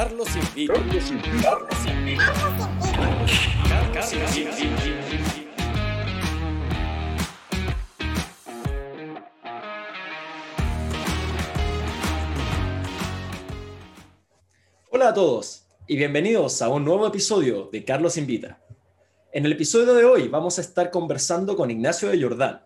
[0.00, 0.72] Carlos invita.
[0.72, 1.42] Carlos invita.
[1.42, 2.32] Carlos invita.
[3.92, 4.14] Carlos
[4.62, 5.04] invita.
[14.88, 18.58] Hola a todos y bienvenidos a un nuevo episodio de Carlos Invita.
[19.34, 22.62] En el episodio de hoy vamos a estar conversando con Ignacio de Jordán.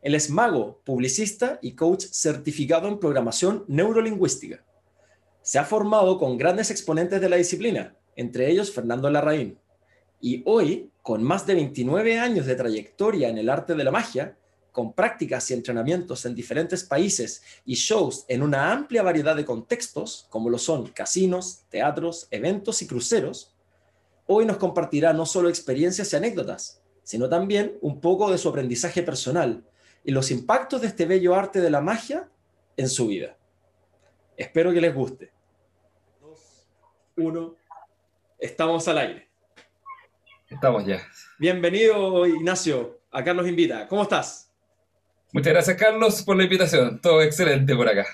[0.00, 4.64] Él es mago, publicista y coach certificado en programación neurolingüística.
[5.42, 9.58] Se ha formado con grandes exponentes de la disciplina, entre ellos Fernando Larraín.
[10.20, 14.36] Y hoy, con más de 29 años de trayectoria en el arte de la magia,
[14.70, 20.26] con prácticas y entrenamientos en diferentes países y shows en una amplia variedad de contextos,
[20.30, 23.52] como lo son casinos, teatros, eventos y cruceros,
[24.26, 29.02] hoy nos compartirá no solo experiencias y anécdotas, sino también un poco de su aprendizaje
[29.02, 29.64] personal
[30.04, 32.30] y los impactos de este bello arte de la magia
[32.76, 33.36] en su vida.
[34.36, 35.30] Espero que les guste.
[36.20, 36.66] Dos,
[37.16, 37.56] uno,
[38.38, 39.28] estamos al aire.
[40.48, 41.00] Estamos ya.
[41.38, 43.86] Bienvenido, Ignacio, a Carlos Invita.
[43.88, 44.50] ¿Cómo estás?
[45.32, 47.00] Muchas gracias, Carlos, por la invitación.
[47.00, 48.06] Todo excelente por acá.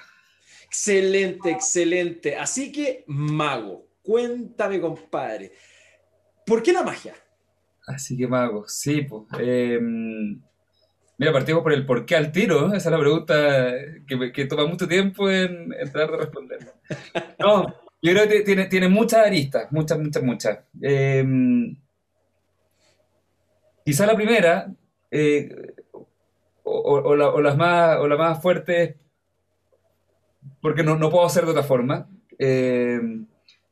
[0.64, 2.36] Excelente, excelente.
[2.36, 5.52] Así que, mago, cuéntame, compadre,
[6.44, 7.14] ¿por qué la magia?
[7.86, 9.24] Así que, mago, sí, pues.
[11.18, 12.68] Mira, partimos por el por qué al tiro.
[12.68, 13.74] Esa es la pregunta
[14.06, 16.58] que, toma mucho tiempo en, tratar de responder.
[17.38, 17.66] No,
[18.00, 20.58] yo creo que tiene, tiene muchas aristas, muchas, muchas, muchas.
[20.80, 21.76] Em,
[23.84, 24.72] quizá la primera,
[25.10, 25.74] eh,
[26.62, 28.96] o, las más, o la más fuertes,
[30.62, 32.08] porque no, no puedo hacer de otra forma.
[32.38, 33.00] Eh,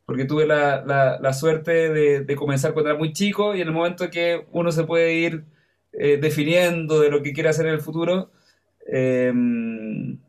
[0.04, 0.84] porque tuve la,
[1.20, 4.70] la, suerte de, de, comenzar cuando era muy chico y en el momento que uno
[4.70, 5.44] se puede ir
[5.98, 8.30] eh, definiendo de lo que quiere hacer en el futuro,
[8.86, 9.32] eh,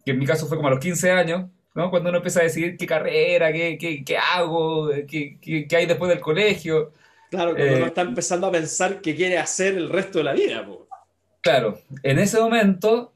[0.06, 1.90] que en mi caso fue como a los 15 años, ¿no?
[1.92, 6.10] cuando uno empieza a decidir qué carrera, qué, qué, qué hago, qué, qué, hay después
[6.10, 6.92] del colegio.
[7.30, 10.66] Claro, cuando uno está empezando a pensar qué quiere hacer el resto de la vida.
[11.42, 13.14] Claro, en ese momento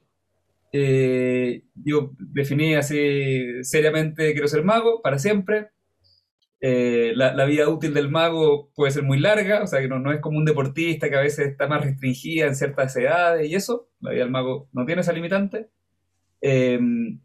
[0.74, 5.70] eh, yo definí así seriamente quiero ser mago para siempre.
[6.64, 10.20] Eh, la, vida útil del mago puede ser muy larga, o sea que no, es
[10.22, 13.90] como un deportista que a veces está más restringida en ciertas edades y eso.
[14.00, 15.70] La vida del mago no tiene esa limitante.
[16.40, 17.20] Em,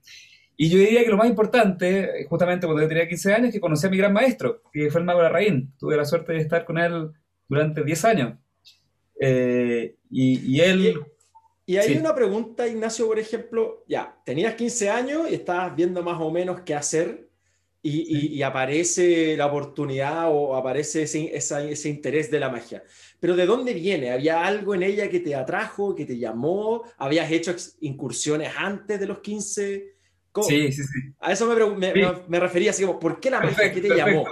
[0.57, 3.61] y yo diría que lo más importante, justamente cuando yo tenía 15 años, es que
[3.61, 5.75] conocí a mi gran maestro, que fue el mago Larraín.
[5.79, 7.11] Tuve la suerte de estar con él
[7.47, 8.39] durante 10 años.
[9.21, 10.99] Eh, y, él...
[11.67, 16.19] Y, hay una pregunta, Ignacio, por ejemplo, ya, tenías 15 años y estabas viendo más
[16.21, 17.26] o menos qué hacer
[17.87, 22.83] y, aparece la oportunidad o aparece ese, ese, interés de la magia.
[23.21, 24.11] Pero ¿de dónde viene?
[24.11, 26.83] ¿Había algo en ella que te atrajo, que te llamó?
[26.99, 29.97] ¿Habías hecho incursiones antes de los 15?
[30.43, 31.15] Sí, sí, sí.
[31.21, 31.93] A eso me,
[32.29, 33.73] me, refería así como, ¿por qué la magia?
[33.73, 34.25] ¿Qué te llamó?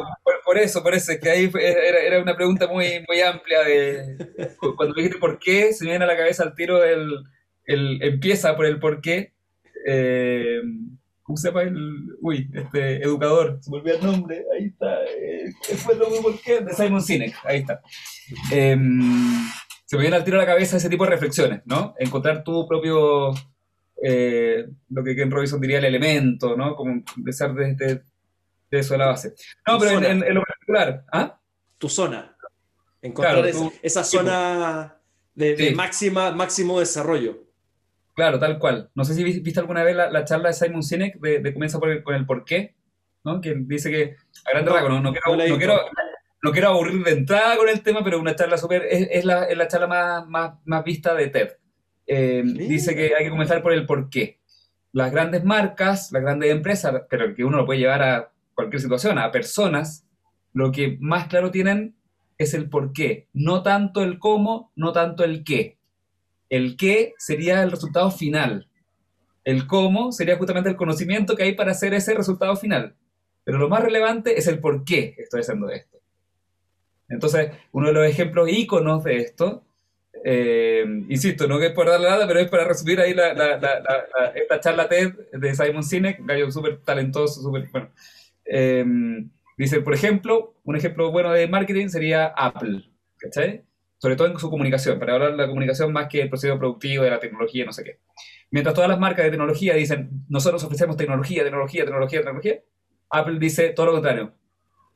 [0.44, 4.16] Por, eso, por eso, es que ahí era, era, una pregunta muy, muy amplia de...
[4.76, 7.08] Cuando me dijiste por qué, se me viene a la cabeza al tiro el,
[7.64, 9.32] el empieza por el por qué.
[9.86, 10.60] Eh,
[11.24, 12.16] ¿Cómo se llama el...?
[12.20, 15.02] Uy, este, educador, se me olvidó el nombre, ahí está.
[15.04, 16.60] Eh, ¿Qué fue lo por qué?
[16.60, 17.80] De Simon Sinek, ahí está.
[18.52, 19.48] Em,
[19.86, 21.94] se me viene al tiro a la cabeza ese tipo de reflexiones, ¿no?
[21.98, 23.32] Encontrar tu propio
[24.02, 26.76] eh, lo que Ken Robinson diría el elemento, ¿no?
[26.76, 28.02] Como empezar desde
[28.70, 29.34] de eso a la base.
[29.66, 31.40] No, pero en, lo particular, ¿ah?
[31.78, 32.36] Tu zona.
[33.00, 33.50] Encontrar
[33.82, 34.98] esa zona
[35.34, 37.44] de, máxima, máximo desarrollo.
[38.14, 38.90] Claro, tal cual.
[38.94, 42.14] No sé si viste alguna vez la, charla de Simon Sinek de, comienza por con
[42.14, 42.74] el por qué,
[43.24, 43.40] ¿no?
[43.40, 44.16] Que dice que,
[44.46, 45.80] a grande no, no, quiero,
[46.42, 49.56] no, quiero, aburrir de entrada con el tema, pero una charla súper, es, la, es
[49.56, 51.48] la charla más, más, más vista de TED.
[52.06, 54.38] Eh, dice que hay que comenzar por el por qué.
[54.92, 59.18] Las grandes marcas, las grandes empresas, pero que uno lo puede llevar a cualquier situación,
[59.18, 60.06] a personas,
[60.52, 61.96] lo que más claro tienen
[62.38, 65.78] es el por qué, no tanto el cómo, no tanto el qué.
[66.54, 68.68] El qué sería el resultado final.
[69.42, 72.94] El cómo sería justamente el conocimiento que hay para hacer ese resultado final.
[73.42, 75.98] Pero lo más relevante es el por qué estoy haciendo esto.
[77.08, 79.64] Entonces, uno de los ejemplos íconos de esto
[80.22, 84.88] eh, insisto, no es por darle nada, pero es para resumir ahí la, esta charla
[84.88, 87.90] TED de Simon Sinek, gallo súper talentoso, súper bueno.
[88.44, 88.84] Eh,
[89.58, 92.84] dice, por ejemplo, un ejemplo bueno de marketing sería Apple,
[93.18, 93.64] ¿cachai?
[93.98, 97.04] Sobre todo en su comunicación, para hablar de la comunicación más que el proceso productivo,
[97.04, 98.00] de la tecnología, no sé qué.
[98.50, 102.60] Mientras todas las marcas de tecnología dicen, nosotros ofrecemos tecnología, tecnología, tecnología, tecnología,
[103.10, 104.34] Apple dice todo lo contrario.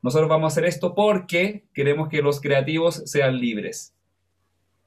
[0.02, 3.94] Nosotros vamos a hacer esto porque queremos que los creativos sean libres.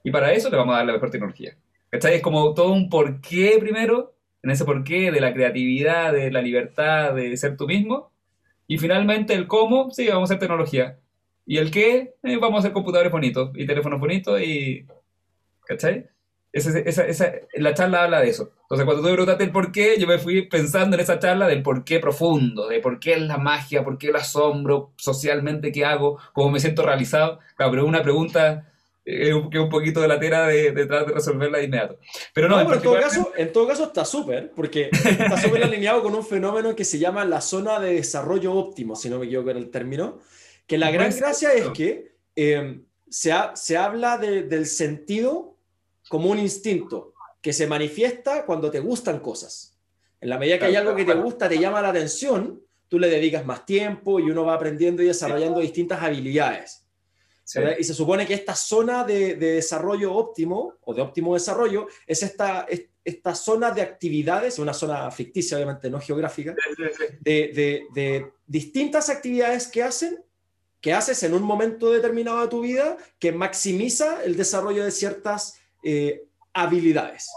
[0.04, 1.56] Y para eso le vamos a dar la mejor tecnología.
[1.90, 2.14] ¿Cachai?
[2.14, 7.14] Es como todo un porqué primero, en ese porqué de la creatividad, de la libertad,
[7.14, 8.10] de ser tú mismo.
[8.66, 10.98] Y finalmente el cómo, sí, vamos a hacer tecnología.
[11.46, 14.86] Y el qué, eh, vamos a hacer computadores bonitos y teléfonos bonitos y...
[15.66, 16.06] ¿Cachai?
[16.52, 18.52] Esa, esa, esa, la charla habla de eso.
[18.62, 21.46] Entonces, cuando tú me preguntaste el por qué, yo me fui pensando en esa charla
[21.46, 25.72] del por qué profundo, de por qué es la magia, por qué el asombro, socialmente
[25.72, 27.38] qué hago, cómo me siento realizado.
[27.56, 28.70] Claro, pero una pregunta
[29.04, 31.98] eh, que un poquito de la tela de, de tratar de resolverla de inmediato.
[32.32, 36.14] Pero no, en, todo caso, en todo caso está súper, porque está súper alineado con
[36.14, 39.56] un fenómeno que se llama la zona de desarrollo óptimo, si no me equivoco en
[39.56, 40.20] el término,
[40.72, 42.80] que la gran gracia es que eh,
[43.10, 45.58] se, se habla de, del sentido
[46.08, 49.78] como un instinto que se manifiesta cuando te gustan cosas.
[50.18, 53.10] En la medida que hay algo que te gusta, te llama la atención, tú le
[53.10, 56.86] dedicas más tiempo y uno va aprendiendo y desarrollando distintas habilidades.
[57.78, 62.66] Y se supone que esta zona de, desarrollo óptimo o de óptimo desarrollo es esta,
[63.04, 66.54] esta zona de actividades, una zona ficticia, obviamente no geográfica,
[67.20, 70.24] de, de distintas actividades que hacen
[70.82, 75.60] que haces en un momento determinado de tu vida que maximiza el desarrollo de ciertas
[75.84, 77.30] eh, habilidades.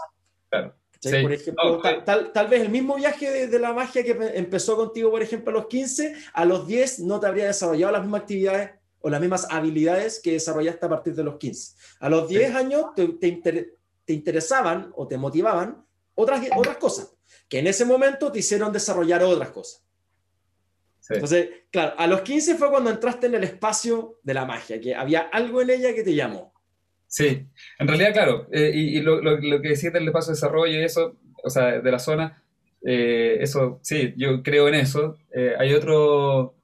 [0.50, 5.52] Por ejemplo, tal, vez el mismo viaje de, la magia que empezó contigo, por ejemplo,
[5.52, 8.70] a los 15, a los 10 no te habría desarrollado las mismas actividades
[9.00, 11.76] o las mismas habilidades que desarrollaste a partir de los 15.
[12.00, 17.12] A los 10 años te, te, interesaban o te motivaban otras, otras cosas,
[17.48, 19.85] que en ese momento te hicieron desarrollar otras cosas.
[21.08, 24.94] Entonces, claro, a los 15 fue cuando entraste en el espacio de la magia, que
[24.94, 26.52] había algo en ella que te llamó.
[27.06, 27.46] Sí,
[27.78, 31.50] en realidad, claro, eh, y, lo, que decía del espacio de desarrollo y eso, o
[31.50, 32.42] sea, de la zona,
[32.84, 35.16] eh, eso, sí, yo creo en eso.
[35.32, 36.54] Eh, hay otro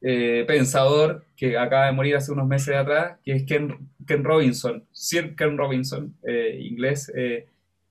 [0.00, 5.36] pensador que acaba de morir hace unos meses atrás, que es Ken, Ken Robinson, Sir
[5.36, 6.16] Ken Robinson,
[6.58, 7.12] inglés,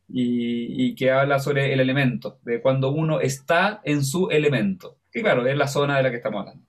[0.09, 4.97] y, y, que habla sobre el elemento, de cuando uno está en su elemento.
[5.11, 6.65] Que claro, es la zona de la que estamos hablando.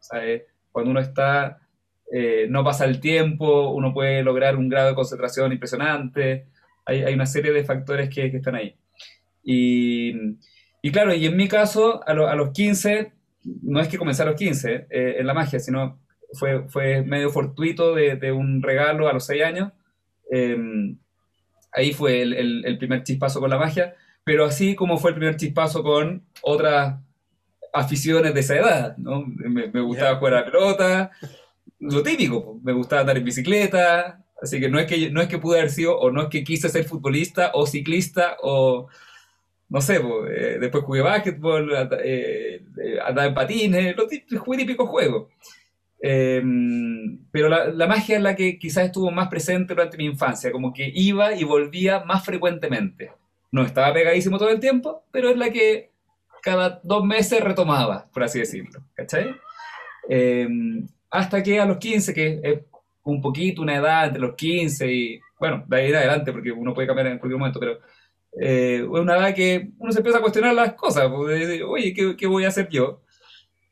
[0.73, 1.63] Cuando uno está
[2.15, 6.47] eh, no pasa el tiempo, uno puede lograr un grado de concentración impresionante,
[6.85, 8.77] hay, hay una serie de factores que, que están ahí.
[9.43, 10.13] Y,
[10.83, 13.13] y, claro, y en mi caso, a, a, los 15,
[13.63, 16.01] no es que comencé a los 15 eh, en la magia, sino
[16.35, 19.73] fue, fue medio fortuito de, de un regalo a los 6 años.
[20.31, 20.99] Em,
[21.73, 25.37] ahí fue el, el, primer chispazo con la magia, pero así como fue el primer
[25.37, 27.01] chispazo con otras
[27.73, 29.25] aficiones de esa edad, ¿no?
[29.27, 31.11] Me, me gustaba jugar a pelota,
[31.83, 35.39] lo típico, me gustaba andar en bicicleta, así que no es que, no es que
[35.39, 38.89] pude haber sido, o no es que quise ser futbolista o ciclista, o
[39.69, 41.73] no sé, eh, después jugué básquetbol,
[42.05, 42.63] eh,
[43.05, 45.31] andaba en patines, lo típico, típico juego.
[46.01, 50.53] Em, pero la, la, magia es la que quizás estuvo más presente durante mi infancia,
[50.53, 53.13] como que iba y volvía más frecuentemente.
[53.53, 55.92] No estaba pegadísimo todo el tiempo, pero es la que
[56.43, 58.81] cada dos meses retomaba, por así decirlo.
[58.95, 59.35] ¿Cachai?
[60.09, 62.61] Em, hasta que a los 15, que es
[63.05, 66.75] un poquito una edad entre los 15 y, bueno, de ahí en adelante, porque uno
[66.75, 67.79] puede cambiar en cualquier momento, pero
[68.41, 72.17] eh, es una edad que uno se empieza a cuestionar las cosas, pues, oye, ¿qué,
[72.17, 73.03] ¿qué, voy a hacer yo?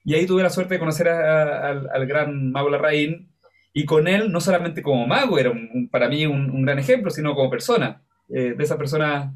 [0.04, 3.30] Y ahí tuve la suerte de conocer al, gran mago Larraín,
[3.72, 5.52] y con él, no solamente como mago, era
[5.90, 9.34] para mí un, gran ejemplo, sino como persona, eh, de esa persona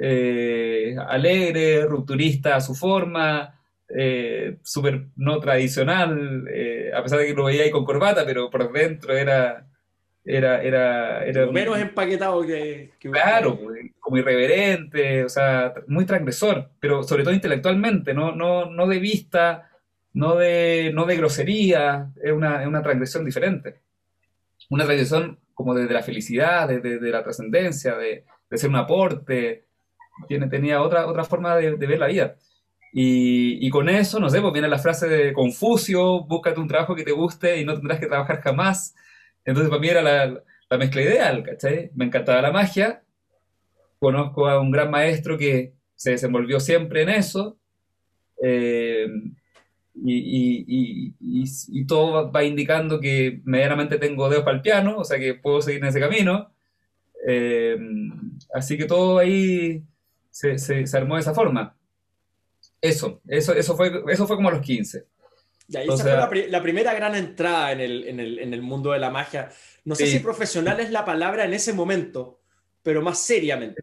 [0.00, 3.58] eh, alegre, rupturista a su forma,
[3.88, 8.50] eh, súper no tradicional, eh, a pesar de que lo veía ahí con corbata, pero
[8.50, 9.66] por dentro era...
[10.24, 13.58] Era, era, era menos empaquetado que, claro
[13.98, 19.72] como irreverente o sea muy transgresor pero sobre todo intelectualmente no no no de vista
[20.14, 23.80] no de no de grosería es una, es una transgresión diferente.
[24.70, 29.66] Una transgresión como desde la felicidad desde de, la trascendencia de, de, ser un aporte
[30.28, 32.36] tiene tenía otra otra forma de, de ver la vida
[32.92, 36.94] y, y, con eso, no sé, pues viene la frase de Confucio, búscate un trabajo
[36.94, 38.94] que te guste y no tendrás que trabajar jamás.
[39.46, 41.90] Entonces, para mí era la, la mezcla ideal, ¿cachai?
[41.94, 43.02] Me encantaba la magia,
[43.98, 47.56] conozco a un gran maestro que se desenvolvió siempre en eso,
[48.42, 49.06] eh,
[49.94, 55.18] y, y, y, todo va indicando que medianamente tengo dedos para el piano, o sea
[55.18, 56.52] que puedo seguir en ese camino.
[57.26, 57.78] Eh,
[58.54, 59.82] así que todo ahí
[60.32, 61.76] se, se, se armó de esa forma.
[62.80, 65.06] Eso, eso, eso, fue, eso fue como a los 15.
[65.68, 68.90] Y ahí esa fue la, primera gran entrada en el, en, el, en el, mundo
[68.90, 69.50] de la magia.
[69.84, 72.40] No sé si profesional es la palabra en ese momento,
[72.82, 73.80] pero más seriamente.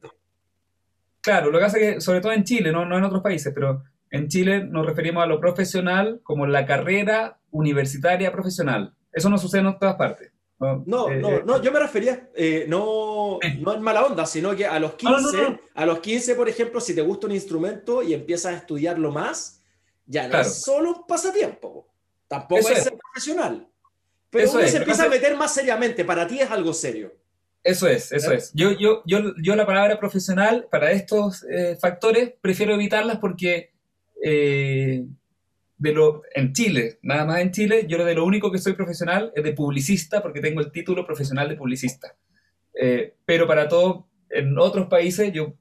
[1.21, 3.53] Claro, lo que pasa es que, sobre todo en Chile, no, no en otros países,
[3.53, 8.93] pero en Chile nos referimos a lo profesional como la carrera universitaria profesional.
[9.13, 10.28] Eso no sucede en todas partes.
[10.59, 14.53] No, eh, no, eh, no, yo me refería eh, no, no en mala onda, sino
[14.55, 18.13] que a los 15, a los 15, por ejemplo, si te gusta un instrumento y
[18.13, 19.61] empiezas a estudiarlo más,
[20.05, 21.87] ya no es solo un pasatiempo.
[22.27, 23.67] Tampoco es ser profesional.
[24.29, 26.03] Pero uno se empieza a meter más seriamente.
[26.03, 27.13] Para ti es algo serio.
[27.63, 28.51] Eso es, eso es.
[28.53, 33.71] Yo, yo, yo, yo la palabra profesional para estos eh, factores prefiero evitarlas porque
[34.23, 35.05] eh,
[35.79, 39.31] de lo, en Chile, nada más en Chile, yo de lo único que soy profesional
[39.35, 42.15] es de publicista porque tengo el título profesional de publicista.
[42.79, 45.55] Eh, pero para todo, en otros países yo,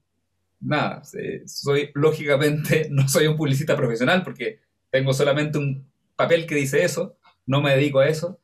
[0.61, 1.03] nada,
[1.47, 4.61] soy lógicamente, no soy un publicista profesional porque
[4.91, 8.39] tengo solamente un papel que dice eso, no me dedico a eso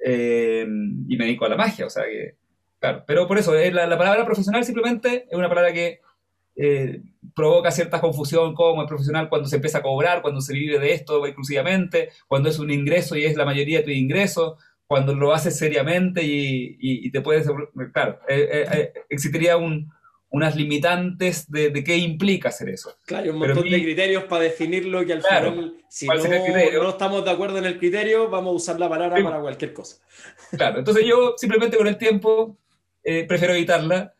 [0.00, 2.38] y me dedico a la magia, o sea que
[2.80, 6.00] Claro, pero por eso, eh, la, palabra profesional simplemente es una palabra que
[6.58, 7.00] eh,
[7.34, 10.92] provoca cierta confusión como es profesional cuando se empieza a cobrar, cuando se vive de
[10.92, 15.32] esto exclusivamente, cuando es un ingreso y es la mayoría de tu ingreso, cuando lo
[15.32, 17.46] haces seriamente y, te puedes...
[17.92, 19.90] Claro, eh, existiría un,
[20.30, 22.94] unas limitantes de, qué implica hacer eso.
[23.06, 27.30] Claro, un montón de criterios para definirlo que al final, si no, no, estamos de
[27.30, 29.96] acuerdo en el criterio, vamos a usar la palabra para cualquier cosa.
[30.50, 32.58] Claro, entonces yo simplemente con el tiempo
[33.02, 34.12] eh, prefiero evitarla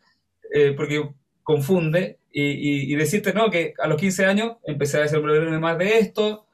[0.52, 1.06] eh, porque
[1.48, 6.46] confunde y, decirte, no, que a los 15 años empecé a hacer más de esto.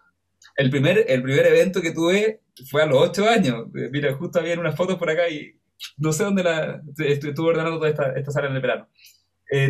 [0.56, 3.66] El primer, el primer evento que tuve fue a los 8 años.
[3.74, 5.58] Eh, mira, justo había unas fotos por acá y
[5.96, 6.80] no sé dónde la...
[6.96, 8.88] Estuve ordenando toda esta, esta sala en el verano.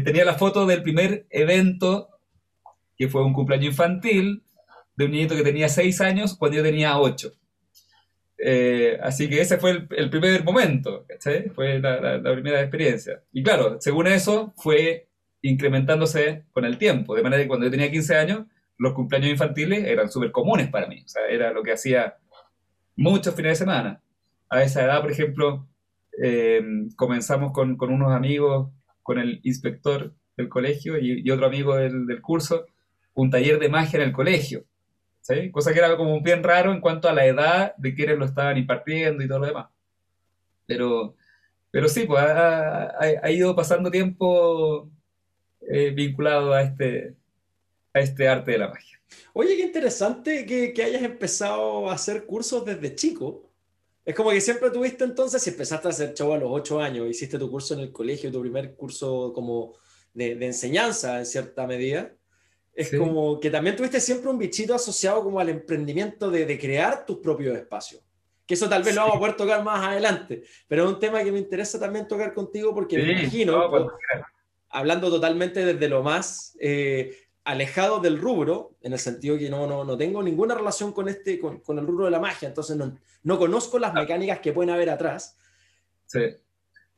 [0.05, 2.11] tenía la foto del primer evento,
[2.95, 4.43] que fue un cumpleaños infantil,
[4.97, 7.33] de un niñito que tenía 6 años cuando yo tenía 8.
[8.37, 11.07] Eh, así que ese fue el, primer momento,
[11.55, 13.23] Fue la, primera experiencia.
[13.33, 15.09] Y claro, según eso, fue
[15.49, 18.47] incrementándose con el tiempo, de manera que cuando yo tenía 15 años,
[18.79, 22.17] los cumpleaños infantiles eran súper comunes para mí, o era lo que hacía
[22.97, 24.01] muchos fines de semana.
[24.49, 25.67] A esa edad, por ejemplo,
[26.23, 26.63] eh,
[26.97, 28.71] comenzamos con, unos amigos,
[29.03, 32.67] con el inspector del colegio y, otro amigo del, del curso,
[33.15, 34.65] un taller de magia en el colegio.
[35.53, 38.59] Cosa que era como bien raro en cuanto a la edad de quienes lo estaban
[38.59, 39.69] impartiendo y todo lo demás.
[40.67, 41.15] Pero,
[41.71, 44.91] pero sí, pues ha, ido pasando tiempo
[45.69, 47.15] eh, vinculado a este,
[47.93, 49.01] a este arte de la magia.
[49.33, 53.51] Oye, qué interesante que, que, hayas empezado a hacer cursos desde chico.
[54.05, 57.09] Es como que siempre tuviste entonces, si empezaste a hacer show a los 8 años,
[57.09, 59.75] hiciste tu curso en el colegio, tu primer curso como
[60.13, 62.13] de, de enseñanza en cierta medida,
[62.75, 67.07] es como que también tuviste siempre un bichito asociado como al emprendimiento de, de crear
[67.07, 68.03] tus propios espacios.
[68.47, 71.23] Que eso tal vez lo vamos a poder tocar más adelante, pero es un tema
[71.23, 73.89] que me interesa también tocar contigo porque me imagino,
[74.75, 79.85] hablando totalmente desde lo más eh, alejado del rubro, en el sentido que no, no,
[79.85, 82.99] no tengo ninguna relación con, este, con, con, el rubro de la magia, entonces no,
[83.23, 85.39] no conozco las mecánicas que pueden haber atrás.
[86.07, 86.21] Sí.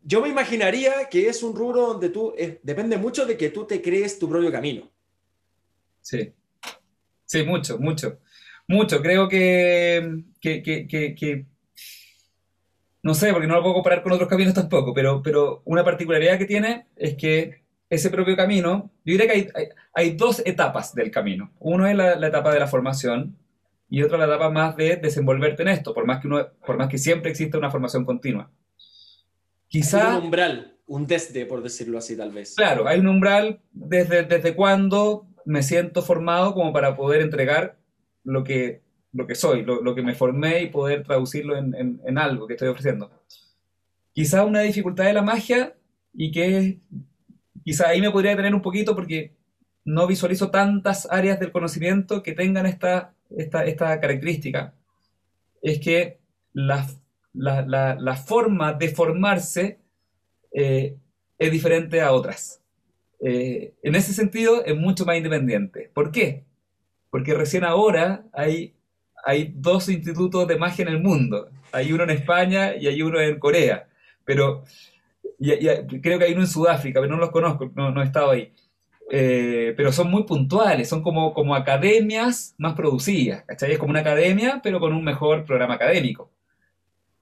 [0.02, 3.82] Yo me imaginaría que es un rubro donde tú, depende mucho de que tú te
[3.82, 4.88] crees tu propio camino.
[6.00, 6.32] Sí.
[7.26, 8.20] Sí, mucho, mucho.
[8.68, 9.02] Mucho.
[9.02, 11.46] Creo que, que,
[13.02, 16.38] no sé, porque no lo puedo comparar con otros caminos tampoco, pero, pero una particularidad
[16.38, 21.10] que tiene es que ese propio camino, yo diría que hay, hay, dos etapas del
[21.10, 21.52] camino.
[21.60, 23.36] Uno es la, etapa de la formación
[23.88, 26.88] y otra la etapa más de desenvolverte en esto, por más que, uno, por más
[26.88, 28.50] que siempre exista una formación continua.
[29.68, 30.18] Quizá...
[30.18, 32.54] Un umbral, un desde, por decirlo así, tal vez.
[32.56, 37.78] Claro, hay un umbral desde, desde cuando me siento formado como para poder entregar
[38.24, 42.48] lo que, lo que soy, lo, que me formé y poder traducirlo en, en, algo
[42.48, 43.10] que estoy ofreciendo.
[44.12, 45.76] Quizá una dificultad de la magia
[46.12, 46.80] y que
[47.66, 49.32] quizá ahí me podría detener un poquito porque
[49.84, 54.72] no visualizo tantas áreas del conocimiento que tengan esta, esta, esta característica.
[55.60, 56.20] Es que
[56.52, 56.86] la,
[57.34, 59.80] la, la, forma de formarse
[60.52, 60.96] eh,
[61.40, 62.62] es diferente a otras.
[63.18, 65.90] Eh, en ese sentido es mucho más independiente.
[65.92, 66.44] ¿Por qué?
[67.10, 68.76] Porque recién ahora hay,
[69.24, 71.50] hay dos institutos de magia en el mundo.
[71.72, 73.88] Hay uno en España y hay uno en Corea.
[74.24, 74.62] Pero
[75.38, 78.52] creo que hay uno en Sudáfrica, pero no los conozco, no, he estado ahí.
[79.10, 83.72] Eh, pero son muy puntuales, son como, como academias más producidas, ¿cachai?
[83.72, 86.30] Es como una academia, pero con un mejor programa académico.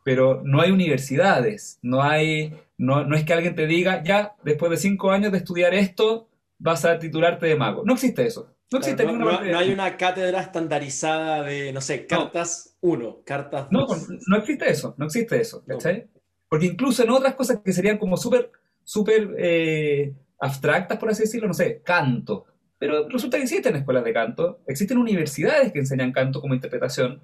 [0.03, 4.71] Pero no hay universidades, no hay no, no es que alguien te diga, ya, después
[4.71, 6.29] de cinco años de estudiar esto,
[6.59, 7.83] vas a titularte de mago.
[7.85, 8.51] No existe eso.
[8.73, 14.09] No existe no, hay una cátedra estandarizada de, no sé, cartas 1, cartas 2.
[14.09, 16.09] No, no existe eso, no existe eso, ¿cachai?
[16.55, 18.49] Porque incluso en otras cosas que serían como súper,
[18.85, 22.45] súper eh, abstractas, por así decirlo, no sé, canto.
[22.79, 27.21] Pero resulta que existen escuelas de canto, existen universidades que enseñan canto como interpretación,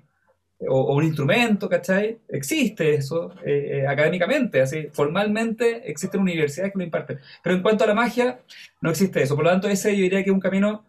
[0.67, 2.19] o, un instrumento, ¿cachai?
[2.29, 7.21] Existe eso eh, eh, académicamente, así, formalmente existen universidades que lo imparten.
[7.41, 8.41] Pero en cuanto a la magia,
[8.81, 9.37] no existe eso.
[9.37, 10.87] Por lo tanto, ese yo diría que es un camino,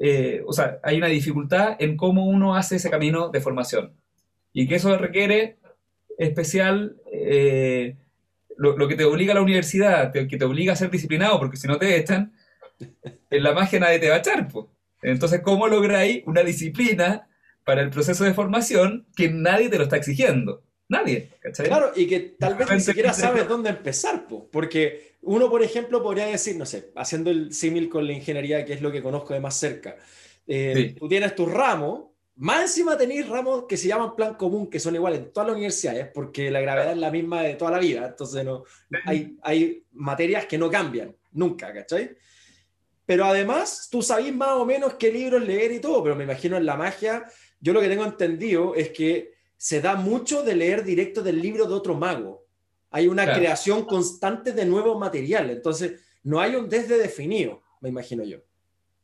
[0.00, 3.92] eh, o sea, hay una dificultad en cómo uno hace ese camino de formación.
[4.54, 5.58] y que eso requiere
[6.18, 7.96] especial, eh,
[8.56, 11.66] lo, que te obliga a la universidad, que te obliga a ser disciplinado, porque si
[11.66, 12.32] no te echan,
[13.30, 14.48] en la magia nadie te va a echar.
[15.02, 17.28] Entonces, ¿cómo lográis una disciplina
[17.64, 20.62] para el proceso de formación que nadie te lo está exigiendo?
[20.86, 21.30] Nadie,
[21.64, 26.26] Claro, y que tal vez ni siquiera sabes dónde empezar, porque uno, por ejemplo, podría
[26.26, 29.40] decir, no sé, haciendo el símil con la ingeniería, que es lo que conozco de
[29.40, 29.96] más cerca,
[30.46, 34.80] eh, tú tienes tu ramo, más encima tenéis ramos que se llaman plan común, que
[34.80, 37.78] son iguales en todas las universidades, porque la gravedad es la misma de toda la
[37.78, 38.64] vida, entonces no,
[39.04, 42.16] hay, hay materias que no cambian, nunca, ¿cachai?
[43.06, 46.56] Pero además, tú sabes más o menos qué libros leer y todo, pero me imagino
[46.56, 47.24] en la magia,
[47.60, 51.66] yo lo que tengo entendido es que se da mucho de leer directo del libro
[51.66, 52.46] de otro mago.
[52.90, 58.24] Hay una creación constante de nuevo material, entonces no hay un desde definido, me imagino
[58.24, 58.38] yo.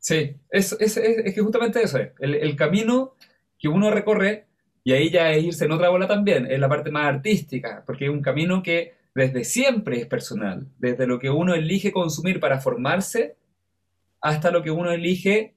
[0.01, 2.13] Sí, es, es, es, que justamente eso es.
[2.19, 3.17] El, el, camino
[3.59, 4.47] que uno recorre,
[4.83, 8.07] y ahí ya es irse en otra bola también, es la parte más artística, porque
[8.07, 12.61] es un camino que desde siempre es personal, desde lo que uno elige consumir para
[12.61, 13.37] formarse
[14.23, 15.55] hasta lo que uno elige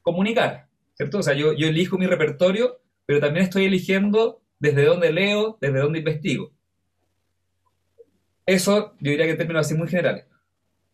[0.00, 1.18] comunicar, ¿cierto?
[1.18, 5.80] O sea, yo, yo elijo mi repertorio, pero también estoy eligiendo desde dónde leo, desde
[5.80, 6.52] dónde investigo.
[8.46, 10.24] Eso yo diría que en términos así muy generales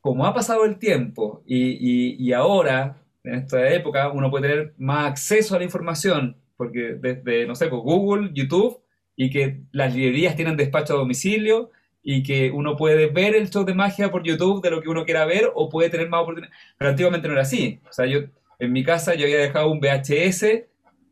[0.00, 5.54] como ha pasado el tiempo y, ahora, en esta época, uno puede tener más acceso
[5.54, 8.80] a la información, porque desde, no sé, pues, Google, YouTube,
[9.16, 11.70] y que las librerías tienen despacho a domicilio,
[12.02, 15.04] y que uno puede ver el show de magia por YouTube de lo que uno
[15.04, 16.58] quiera ver, o puede tener más oportunidades.
[16.78, 17.80] Pero antiguamente no era así.
[17.88, 18.20] O sea, yo
[18.58, 20.44] en mi casa yo había dejado un VHS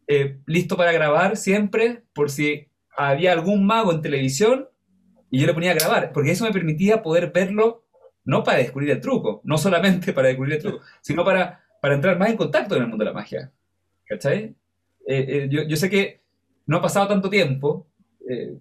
[0.07, 4.69] eh, listo para grabar siempre, por si había algún mago en televisión,
[5.31, 7.85] y yo le ponía a grabar, porque eso me permitía poder verlo
[8.29, 12.19] no para descubrir el truco, no solamente para descubrir el truco, sino para, para entrar
[12.19, 13.51] más en contacto con el mundo de la magia.
[14.07, 14.55] ¿Cachai?
[15.07, 16.21] Eh, eh, yo, sé que
[16.67, 17.87] no ha pasado tanto tiempo,
[18.29, 18.59] eh,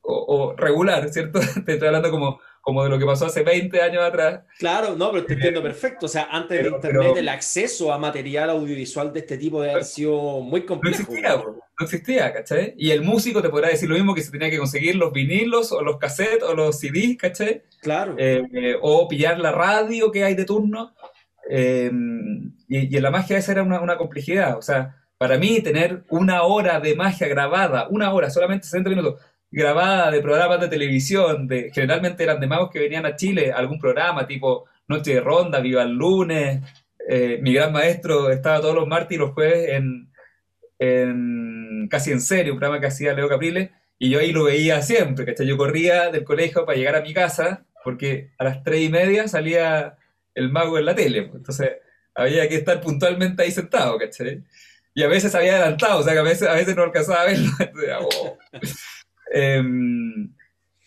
[0.00, 1.38] o, regular, ¿cierto?
[1.66, 4.42] te estoy hablando como, como de lo que pasó hace 20 años atrás.
[4.58, 6.06] Claro, no, pero te entiendo perfecto.
[6.06, 9.84] O sea, antes de Internet, el acceso a material audiovisual de este tipo de haber
[9.84, 10.98] sido muy complejo.
[10.98, 12.74] No existía, no existía, ¿cachai?
[12.76, 15.72] Y el músico te podrá decir lo mismo que se tenía que conseguir los vinilos
[15.72, 17.62] o los cassettes o los CDs, ¿cachai?
[17.80, 18.14] Claro.
[18.18, 20.94] Eh, o pillar la radio que hay de turno.
[21.48, 21.90] Eh,
[22.68, 24.56] y, en la magia esa era una, complejidad.
[24.56, 29.20] O sea, para mí tener una hora de magia grabada, una hora, solamente 60 minutos,
[29.50, 33.78] grabada de programas de televisión, de, generalmente eran de magos que venían a Chile, algún
[33.78, 36.62] programa tipo Noche de Ronda, Viva el Lunes.
[37.08, 40.10] Eh, mi gran maestro estaba todos los martes y los jueves en,
[40.78, 44.80] en Casi en Serio, un programa que hacía Leo Capriles, y yo ahí lo veía
[44.82, 45.46] siempre, ¿cachai?
[45.46, 49.28] Yo corría del colegio para llegar a mi casa, porque a las tres y media
[49.28, 49.96] salía
[50.34, 51.36] el mago en la tele, pues.
[51.36, 51.70] entonces
[52.14, 54.42] había que estar puntualmente ahí sentado, ¿cachai?
[54.94, 57.26] Y a veces había adelantado, o sea que a veces, a veces no alcanzaba a
[57.26, 57.50] verlo.
[59.30, 60.34] Em,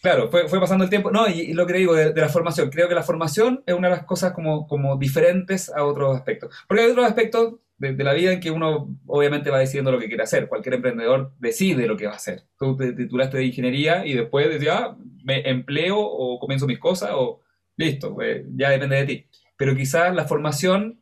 [0.01, 1.09] claro, fue, pasando el tiempo.
[1.11, 3.95] No, y, lo que digo de, la formación, creo que la formación es una de
[3.95, 6.53] las cosas como, diferentes a otros aspectos.
[6.67, 10.07] Porque hay otros aspectos de, la vida en que uno obviamente va decidiendo lo que
[10.07, 10.47] quiere hacer.
[10.47, 12.43] Cualquier emprendedor decide lo que va a hacer.
[12.59, 17.11] Tú te titulaste de ingeniería y después decías, ah, me empleo o comienzo mis cosas
[17.13, 17.41] o
[17.77, 19.27] listo, pues, ya depende de ti.
[19.57, 21.01] Pero quizás la formación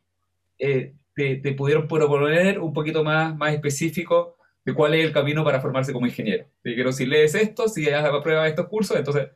[0.60, 5.44] eh, te, te, pudieron proponer un poquito más, más específico de cuál es el camino
[5.44, 6.46] para formarse como ingeniero.
[6.62, 9.30] Pero si lees esto, si has prueba estos cursos, entonces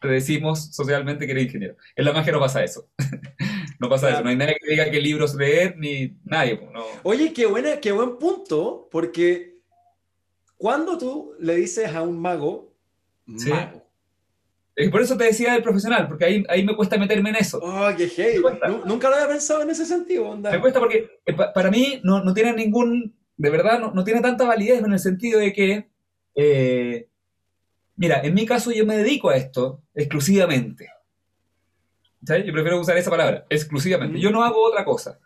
[0.00, 1.76] te decimos socialmente que eres ingeniero.
[1.94, 2.88] En la magia no pasa eso.
[3.80, 4.22] no pasa eso.
[4.22, 6.56] No hay nadie que diga qué libros leer, ni nadie.
[6.56, 6.70] Pues,
[7.02, 9.56] Oye, qué, buena, qué buen punto, porque
[10.56, 12.74] cuando tú le dices a un mago,
[13.26, 13.84] mago.
[14.90, 17.58] por eso te decía del profesional, porque ahí, ahí me cuesta meterme en eso.
[17.62, 18.40] Oh, qué hey.
[18.84, 20.28] Nunca lo había pensado en ese sentido.
[20.28, 20.50] Onda.
[20.50, 24.20] Me cuesta porque eh, para mí no, no, tiene ningún, de verdad, no, no, tiene
[24.20, 25.88] tanta validez en el sentido de que
[26.34, 27.08] eh,
[27.96, 30.90] Mira, en mi caso yo me dedico a esto exclusivamente.
[32.20, 34.20] Yo prefiero usar esa palabra, exclusivamente.
[34.20, 35.18] Yo no hago otra cosa.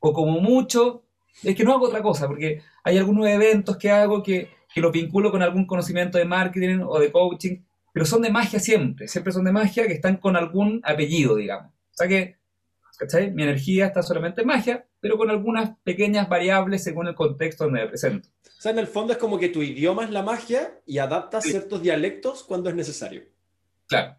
[0.00, 1.02] O como mucho,
[1.42, 4.92] es que no hago otra cosa, porque hay algunos eventos que hago que, que los
[4.92, 7.58] vinculo con algún conocimiento de marketing o de coaching,
[7.92, 11.72] pero son de magia siempre, siempre son de magia que están con algún apellido, digamos.
[11.72, 12.36] O sea que,
[12.98, 13.32] ¿cachai?
[13.32, 17.82] Mi energía está solamente en magia, pero con algunas pequeñas variables según el contexto donde
[17.82, 18.28] me presento
[18.64, 21.82] sea, en el fondo es como que tu idioma es la magia y adaptas ciertos
[21.82, 23.24] dialectos cuando es necesario.
[23.86, 24.16] Claro,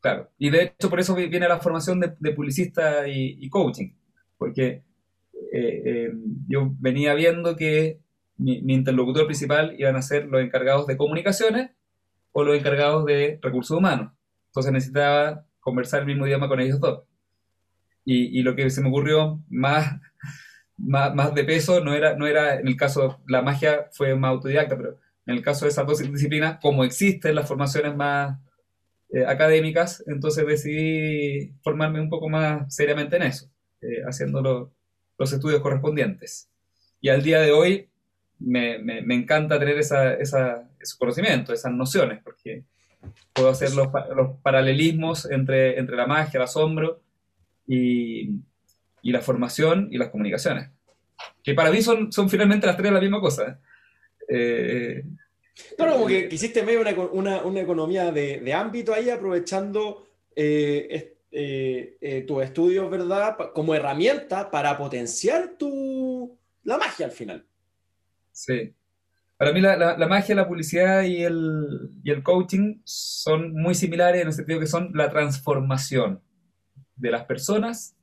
[0.00, 0.30] claro.
[0.38, 3.90] Y de hecho por eso viene la formación de, publicista y, coaching,
[4.38, 4.84] porque
[5.52, 6.12] eh, eh,
[6.48, 8.00] yo venía viendo que
[8.38, 11.72] mi, interlocutor principal iban a ser los encargados de comunicaciones
[12.32, 14.12] o los encargados de recursos humanos.
[14.46, 17.02] Entonces necesitaba conversar el mismo idioma con ellos dos.
[18.04, 20.00] Y, y lo que se me ocurrió más
[20.76, 24.30] más, más, de peso, no era, no era, en el caso, la magia fue más
[24.30, 28.38] autodidacta, pero en el caso de esas dos disciplinas, como existen las formaciones más
[29.10, 33.48] eh, académicas, entonces decidí formarme un poco más seriamente en eso,
[33.80, 34.72] eh, haciendo
[35.18, 36.50] los estudios correspondientes.
[37.00, 37.88] Y al día de hoy
[38.38, 42.64] me, me, encanta tener esa, esa, ese conocimiento, esas nociones, porque
[43.32, 47.03] puedo hacer los, los, paralelismos entre, entre la magia, el asombro
[47.66, 48.30] y,
[49.02, 50.70] y, la formación y las comunicaciones,
[51.42, 53.60] que para mí son, son finalmente las tres la misma cosa.
[54.28, 55.04] Eh,
[55.76, 61.16] claro, como que, hiciste medio una, una, una economía de, de, ámbito ahí, aprovechando eh,
[61.30, 63.36] eh, tus estudios, ¿verdad?
[63.54, 67.46] Como herramienta para potenciar tu, la magia al final.
[68.32, 68.74] Sí.
[69.36, 74.22] Para mí la, la, magia, la publicidad y el, y el, coaching son muy similares
[74.22, 76.22] en el sentido que son la transformación
[76.96, 77.96] de las personas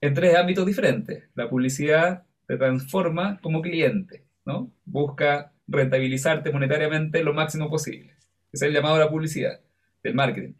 [0.00, 1.24] en tres ámbitos diferentes.
[1.34, 4.70] La publicidad te transforma como cliente, ¿no?
[4.84, 8.14] Busca rentabilizarte monetariamente lo máximo posible.
[8.52, 9.60] Es el llamado de la publicidad,
[10.02, 10.54] del marketing.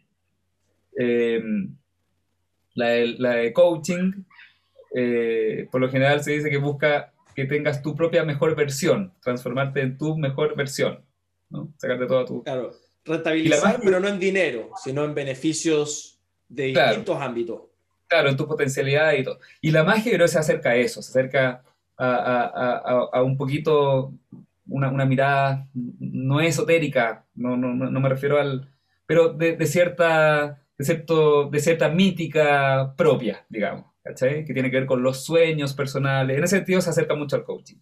[0.97, 1.41] Eh,
[2.75, 4.23] la, la, de coaching,
[4.95, 9.81] eh, por lo general se dice que busca que tengas tu propia mejor versión, transformarte
[9.81, 11.03] en tu mejor versión,
[11.49, 11.73] ¿no?
[11.77, 12.43] Sacarte toda tu...
[12.43, 12.71] Claro,
[13.05, 16.18] rentabilizar, pero no en dinero, sino en beneficios
[16.49, 17.61] de distintos ámbitos.
[18.07, 19.39] Claro, en tu potencialidad y todo.
[19.61, 21.63] Y la magia creo que se acerca a eso, se acerca
[21.97, 24.13] a, un poquito
[24.67, 28.67] una, mirada no esotérica, no, no, no me refiero al...
[29.05, 33.85] pero de, cierta, de, cierto, de cierta mítica propia, digamos.
[34.03, 36.35] Que tiene que ver con los sueños personales.
[36.35, 37.77] En ese sentido se acerca mucho al coaching,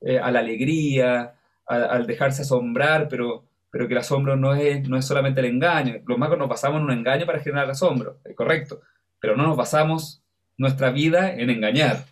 [0.00, 1.34] eh, a la alegría,
[1.66, 6.00] al dejarse asombrar, pero, pero que el asombro no es, no es solamente el engaño.
[6.06, 8.80] Los magos nos basamos en un engaño para generar asombro, es correcto,
[9.20, 10.22] pero no nos basamos
[10.56, 12.04] nuestra vida en engañar.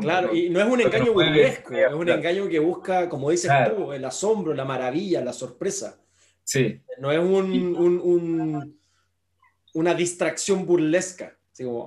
[0.00, 3.92] claro, y no es un engaño burlesco, es un engaño que busca, como dices tú,
[3.92, 6.00] el asombro, la maravilla, la sorpresa.
[6.44, 6.80] Sí.
[6.98, 8.78] No es un,
[9.74, 11.36] una distracción burlesca.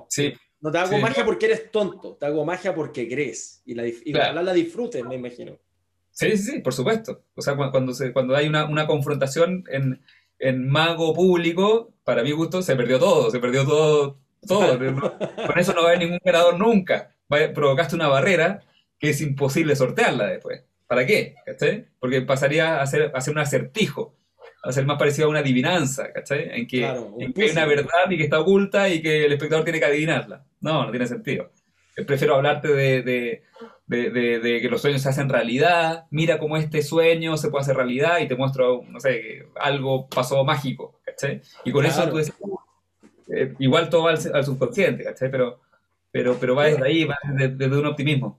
[0.08, 0.34] sí.
[0.62, 3.62] No te hago magia porque eres tonto, te hago magia porque crees.
[3.64, 5.58] Y, la, y la disfrutes, me imagino.
[6.20, 7.24] Sí, sí, sí, por supuesto.
[7.34, 10.02] O sea, cuando, se, cuando hay una, una confrontación en,
[10.38, 14.20] en, mago público, para mi gusto, se perdió todo, se perdió todo.
[14.46, 14.78] todo.
[15.46, 17.14] Con eso no va a haber ningún ganador nunca.
[17.54, 18.60] Provocaste una barrera
[18.98, 20.62] que es imposible sortearla después.
[20.86, 21.36] ¿Para qué?
[21.98, 24.20] Porque pasaría a ser, a ser un acertijo
[24.62, 26.50] a ser más parecido a una adivinanza, ¿cachai?
[26.52, 29.86] En que, hay una verdad y que está oculta y que el espectador tiene que
[29.86, 30.44] adivinarla.
[30.60, 31.50] No, no tiene sentido.
[32.06, 33.42] prefiero hablarte de, de,
[33.90, 38.18] de, que los sueños se hacen realidad, mira cómo este sueño se puede hacer realidad
[38.20, 41.42] y te muestro, no sé, algo pasó mágico, ¿cachai?
[41.64, 42.34] Y con eso tú dices,
[43.34, 45.30] eh, igual todo va al, subconsciente, ¿cachai?
[45.30, 45.60] Pero,
[46.10, 48.38] pero, pero va desde ahí, va desde un optimismo.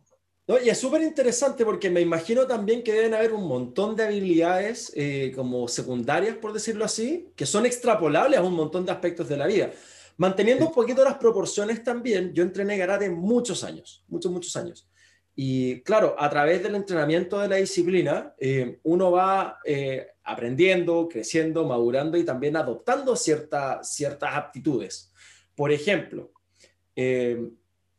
[0.63, 4.91] Y es súper interesante porque me imagino también que deben haber un montón de habilidades
[4.95, 9.37] eh, como secundarias, por decirlo así, que son extrapolables a un montón de aspectos de
[9.37, 9.71] la vida.
[10.17, 14.90] Manteniendo un poquito las proporciones también, yo entrené karate muchos años, muchos, muchos años.
[15.35, 21.65] Y claro, a través del entrenamiento de la disciplina, eh, uno va eh, aprendiendo, creciendo,
[21.65, 25.11] madurando y también adoptando ciertas aptitudes.
[25.55, 26.31] Por ejemplo,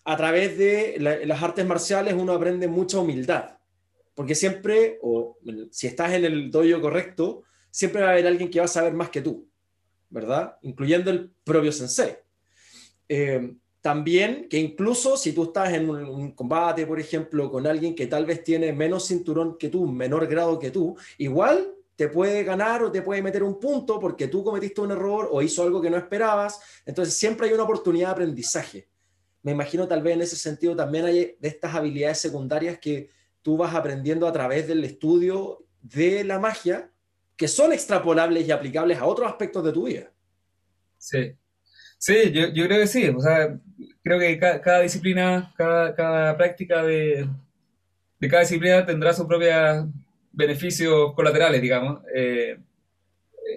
[0.05, 3.59] a través de las artes marciales uno aprende mucha humildad,
[4.15, 5.39] porque siempre, o
[5.71, 8.93] si estás en el dojo correcto, siempre va a haber alguien que va a saber
[8.93, 9.49] más que tú,
[10.11, 10.57] ¿verdad?
[10.63, 12.17] Incluyendo el propio sensei.
[13.09, 18.07] Eh, también que incluso si tú estás en un, combate, por ejemplo, con alguien que
[18.07, 22.83] tal vez tiene menos cinturón que tú, menor grado que tú, igual te puede ganar
[22.83, 25.91] o te puede meter un punto porque tú cometiste un error o hizo algo que
[25.91, 26.59] no esperabas.
[26.87, 28.89] Entonces siempre hay una oportunidad de aprendizaje
[29.43, 33.11] me imagino tal vez en ese sentido también hay de estas habilidades secundarias que
[33.43, 36.93] tú vas aprendiendo a través del estudio de la magia,
[37.37, 40.13] que son extrapolables y aplicables a otros aspectos de tu vida.
[40.97, 41.35] Sí,
[42.03, 43.09] sí, yo, creo que sí.
[43.09, 43.57] O sea,
[44.03, 47.29] creo que cada, disciplina, cada, práctica de,
[48.19, 49.87] de, cada disciplina tendrá sus propios
[50.33, 52.01] beneficios colaterales, digamos.
[52.15, 52.59] Eh,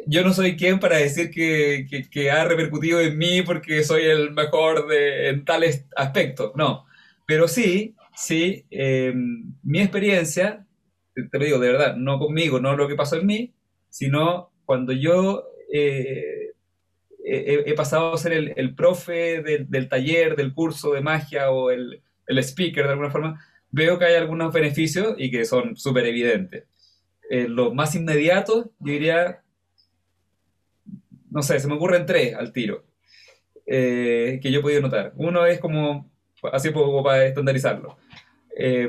[0.08, 4.32] yo no soy quien para decir que, que, ha repercutido en mí porque soy el
[4.32, 6.86] mejor de, en tales aspectos, no.
[7.26, 10.66] Pero sí, sí, em, mi experiencia,
[11.16, 13.54] te lo digo de verdad, no conmigo, no lo que pasó en mí,
[13.90, 16.55] sino cuando yo eh,
[17.28, 22.04] he, pasado a ser el, el profe del taller, del curso de magia o el,
[22.28, 26.66] el, speaker de alguna forma, veo que hay algunos beneficios y que son súper evidentes.
[27.30, 29.42] Eh, los más inmediatos, yo diría,
[31.32, 32.86] no sé, se me ocurren tres al tiro
[33.66, 35.14] eh, que yo he podido notar.
[35.16, 36.12] Uno es como,
[36.52, 37.98] así poco para estandarizarlo.
[38.58, 38.88] Eh,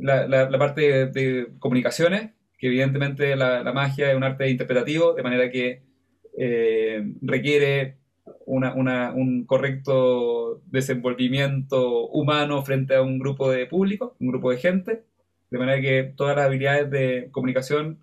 [0.00, 5.82] la, parte de, comunicaciones, que evidentemente la, magia es un arte interpretativo, de manera que
[6.38, 7.98] eh, requiere
[8.46, 15.04] un correcto desenvolvimiento humano frente a un grupo de público, un grupo de gente,
[15.50, 17.98] de manera que todas las habilidades de comunicación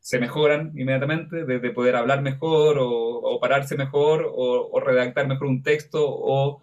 [0.00, 6.00] se mejoran inmediatamente, desde poder hablar mejor o, pararse mejor o, redactar mejor un texto
[6.02, 6.62] o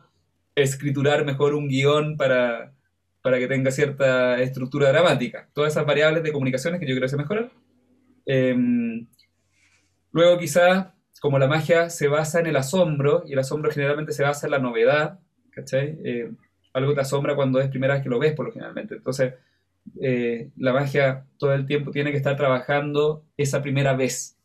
[0.56, 2.74] escriturar mejor un guion para,
[3.22, 5.50] para que tenga cierta estructura dramática.
[5.54, 7.52] Todas esas variables de comunicaciones que yo creo que se mejoran.
[8.26, 9.08] Em,
[10.12, 10.88] luego quizás,
[11.20, 14.52] como la magia se basa en el asombro, y el asombro generalmente se basa en
[14.52, 15.20] la novedad,
[15.52, 15.98] ¿cachai?
[16.04, 16.32] Eh,
[16.74, 18.96] algo te asombra cuando es primera vez que lo ves, por lo generalmente.
[18.96, 19.34] Entonces,
[20.02, 24.38] eh, la magia todo el tiempo tiene que estar trabajando esa primera vez.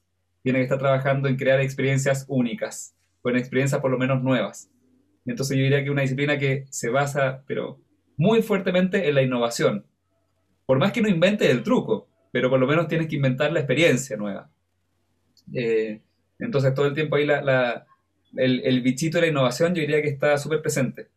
[0.43, 4.71] Tiene que estar trabajando en crear experiencias únicas, o en experiencias por lo menos nuevas.
[5.27, 7.81] Entonces yo diría que una disciplina que se basa, pero
[8.17, 9.87] muy fuertemente en la innovación.
[10.67, 13.61] Por más que no invente el truco, pero por lo menos tienes que inventar la
[13.61, 14.51] experiencia nueva.
[15.55, 16.01] Eh,
[16.45, 17.27] entonces todo el tiempo ahí
[18.37, 21.09] el, bichito de la innovación yo diría que está súper presente.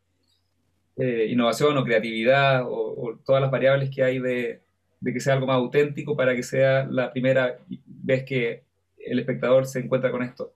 [0.97, 4.61] Eh, innovación o creatividad o, todas las variables que hay de,
[5.03, 8.63] que sea algo más auténtico para que sea la primera vez que
[8.97, 10.53] el espectador se encuentra con esto.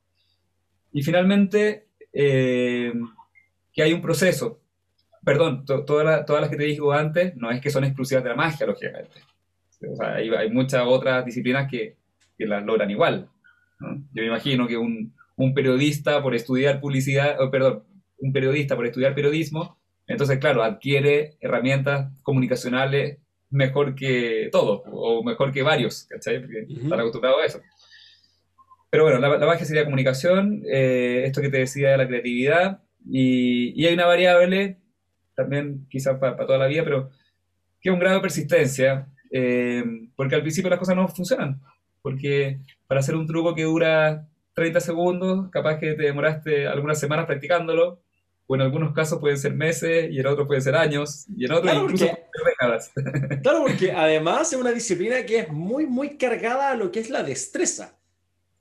[0.91, 2.93] Y finalmente, eh,
[3.73, 4.60] que hay un proceso.
[5.23, 8.65] Perdón, todas las que te digo antes no es que son exclusivas de la magia,
[8.65, 9.19] lógicamente.
[9.88, 11.95] O sea, hay, muchas otras disciplinas que,
[12.38, 13.29] que las logran igual.
[13.79, 17.83] Yo me imagino que un, un periodista por estudiar publicidad, perdón,
[18.17, 23.19] un periodista por estudiar periodismo entonces, claro, adquiere herramientas comunicacionales
[23.51, 26.41] mejor que todos, o mejor que varios, ¿cachai?
[26.41, 27.61] Porque están acostumbrados a eso.
[28.89, 33.85] Pero bueno, la, magia sería comunicación, eh, esto que te decía de la creatividad, y,
[33.85, 34.77] hay una variable,
[35.35, 37.11] también quizás para, toda la vida, pero
[37.79, 39.83] que es un grado de persistencia, eh,
[40.15, 41.61] porque al principio las cosas no funcionan,
[42.01, 47.28] porque para hacer un truco que dura 30 segundos, capaz que te demoraste algunas semanas
[47.28, 48.02] practicándolo,
[48.47, 51.52] o en algunos casos pueden ser meses, y en otros pueden ser años, y en
[51.52, 52.91] otros incluso pueden ser décadas.
[53.43, 57.12] Claro, porque además es una disciplina que es muy, muy cargada a lo que es
[57.12, 57.95] la destreza.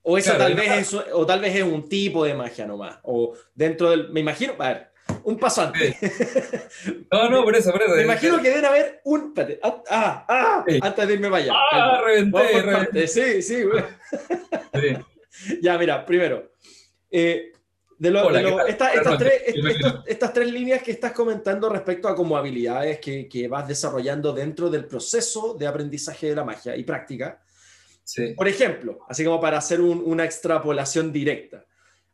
[0.03, 2.99] O eso tal vez es, o tal vez es un tipo de magia nomás.
[3.05, 4.11] O dentro del.
[4.11, 4.55] Me imagino.
[4.59, 4.88] A ver,
[5.25, 5.97] un paso antes.
[7.11, 7.94] No, no, por eso, por eso.
[7.94, 9.35] Me imagino que debe haber un.
[9.62, 11.53] Ah, ah, ah antes de irme para allá.
[11.73, 13.09] Ah, reventé, reventé.
[13.09, 13.83] Sí, sí, güey.
[14.75, 15.59] Sí.
[15.62, 16.53] ya, mira, primero.
[17.11, 17.53] Eh,
[17.99, 18.11] de
[20.07, 24.87] estas, tres, líneas que estás comentando respecto a como habilidades que, vas desarrollando dentro del
[24.87, 27.42] proceso de aprendizaje de la magia y práctica.
[28.37, 31.64] Por ejemplo, así como para hacer una extrapolación directa.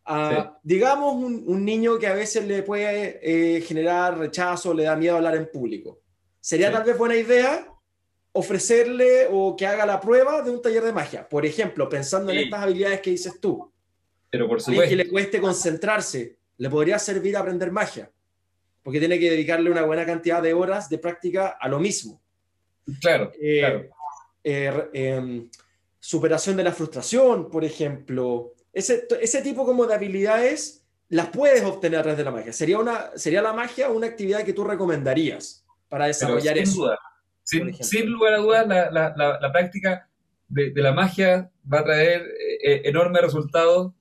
[0.06, 5.16] Ah, digamos un, niño que a veces le puede eh, generar rechazo, le da miedo
[5.16, 6.00] hablar en público.
[6.40, 7.66] ¿Sería tal vez buena idea
[8.32, 11.26] ofrecerle o que haga la prueba de un taller de magia?
[11.26, 13.72] Por ejemplo, pensando en estas habilidades que dices tú
[14.34, 14.90] pero por supuesto.
[14.90, 18.10] que le cueste concentrarse, le podría servir aprender magia,
[18.82, 22.20] porque tiene que dedicarle una buena cantidad de horas de práctica a lo mismo.
[23.00, 23.84] Claro, eh, claro.
[24.42, 25.48] Eh, em,
[26.00, 28.53] superación de la frustración, por ejemplo.
[28.74, 32.52] Ese, ese tipo como de habilidades las puedes obtener a través de la magia.
[32.52, 36.82] ¿Sería, una, sería la magia una actividad que tú recomendarías para desarrollar sin eso?
[36.82, 36.98] Duda.
[37.44, 40.08] Sin, lugar a dudas, la, la, la, práctica
[40.48, 42.22] de, de, la magia va a traer
[42.64, 43.92] eh, enormes resultados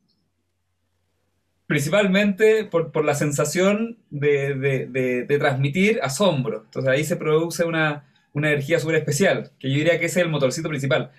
[1.68, 6.64] principalmente por, por la sensación de, de, de, transmitir asombro.
[6.66, 10.26] Entonces ahí se produce una, una energía súper especial, que yo diría que ese es
[10.26, 11.12] el motorcito principal.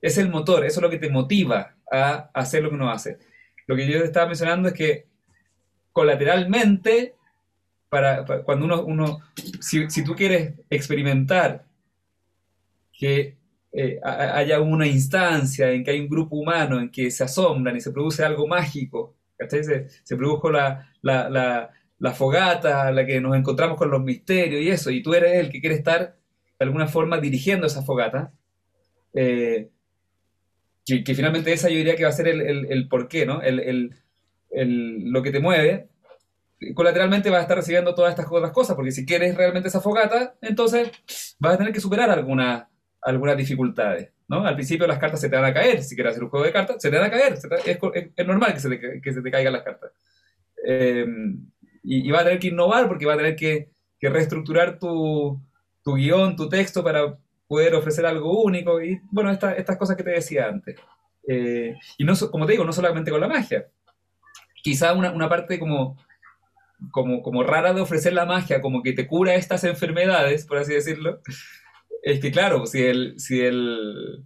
[0.00, 3.18] Es el motor, eso es lo que te motiva a hacer lo que uno hace.
[3.66, 5.06] Lo que yo estaba mencionando es que
[5.92, 7.14] colateralmente,
[7.88, 9.20] para, cuando uno, uno
[9.60, 11.64] si, si, tú quieres experimentar
[12.92, 13.36] que
[13.72, 17.80] eh, haya una instancia en que hay un grupo humano en que se asombran y
[17.80, 19.16] se produce algo mágico,
[19.48, 24.90] se, produjo la, la, la, fogata, la que nos encontramos con los misterios y eso,
[24.90, 26.16] y tú eres el que quiere estar
[26.58, 28.32] de alguna forma dirigiendo esa fogata.
[29.14, 29.70] Eh,
[30.86, 33.40] que, finalmente esa yo diría que va a ser el, el, el porqué, ¿no?
[33.42, 33.94] El,
[34.52, 35.88] lo que te mueve,
[36.74, 40.34] colateralmente vas a estar recibiendo todas estas otras cosas, porque si quieres realmente esa fogata,
[40.42, 40.90] entonces
[41.38, 42.68] vas a tener que superar alguna,
[43.02, 44.10] algunas dificultades.
[44.28, 44.44] ¿no?
[44.46, 46.52] Al principio las cartas se te van a caer, si quieres hacer un juego de
[46.52, 49.52] cartas, se te van a caer, es, normal que se, te, que se, te, caigan
[49.52, 49.92] las cartas.
[50.66, 51.06] Eh,
[51.82, 55.40] y, y, va a tener que innovar porque va a tener que, que reestructurar tu,
[55.82, 57.18] tu, guion, tu texto para
[57.50, 60.76] poder ofrecer algo único y, bueno, estas cosas que te decía antes.
[61.26, 63.66] Eh, y no, como te digo, no solamente con la magia.
[64.62, 65.96] Quizá una, una parte como,
[66.92, 70.72] como, como rara de ofrecer la magia, como que te cura estas enfermedades, por así
[70.72, 71.22] decirlo,
[72.04, 74.24] es que claro, si el, si el,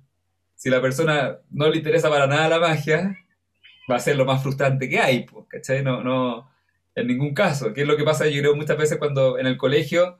[0.54, 3.16] si la persona no le interesa para nada la magia,
[3.90, 5.82] va a ser lo más frustrante que hay, ¿cachai?
[5.82, 6.50] No, no,
[6.94, 7.72] en ningún caso.
[7.72, 8.28] ¿Qué es lo que pasa?
[8.28, 10.18] Yo creo muchas veces cuando en el colegio,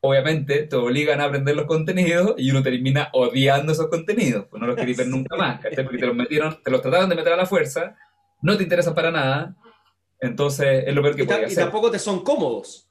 [0.00, 4.66] obviamente, te obligan a aprender los contenidos y uno termina odiando esos contenidos, pues no
[4.66, 5.84] los querés ver nunca más, ¿cachai?
[5.84, 7.96] Porque te los metieron, te los trataron de meter a la fuerza,
[8.42, 9.56] no te interesan para nada,
[10.20, 11.52] entonces es lo peor que puede hacer.
[11.52, 12.86] Y tampoco te son cómodos.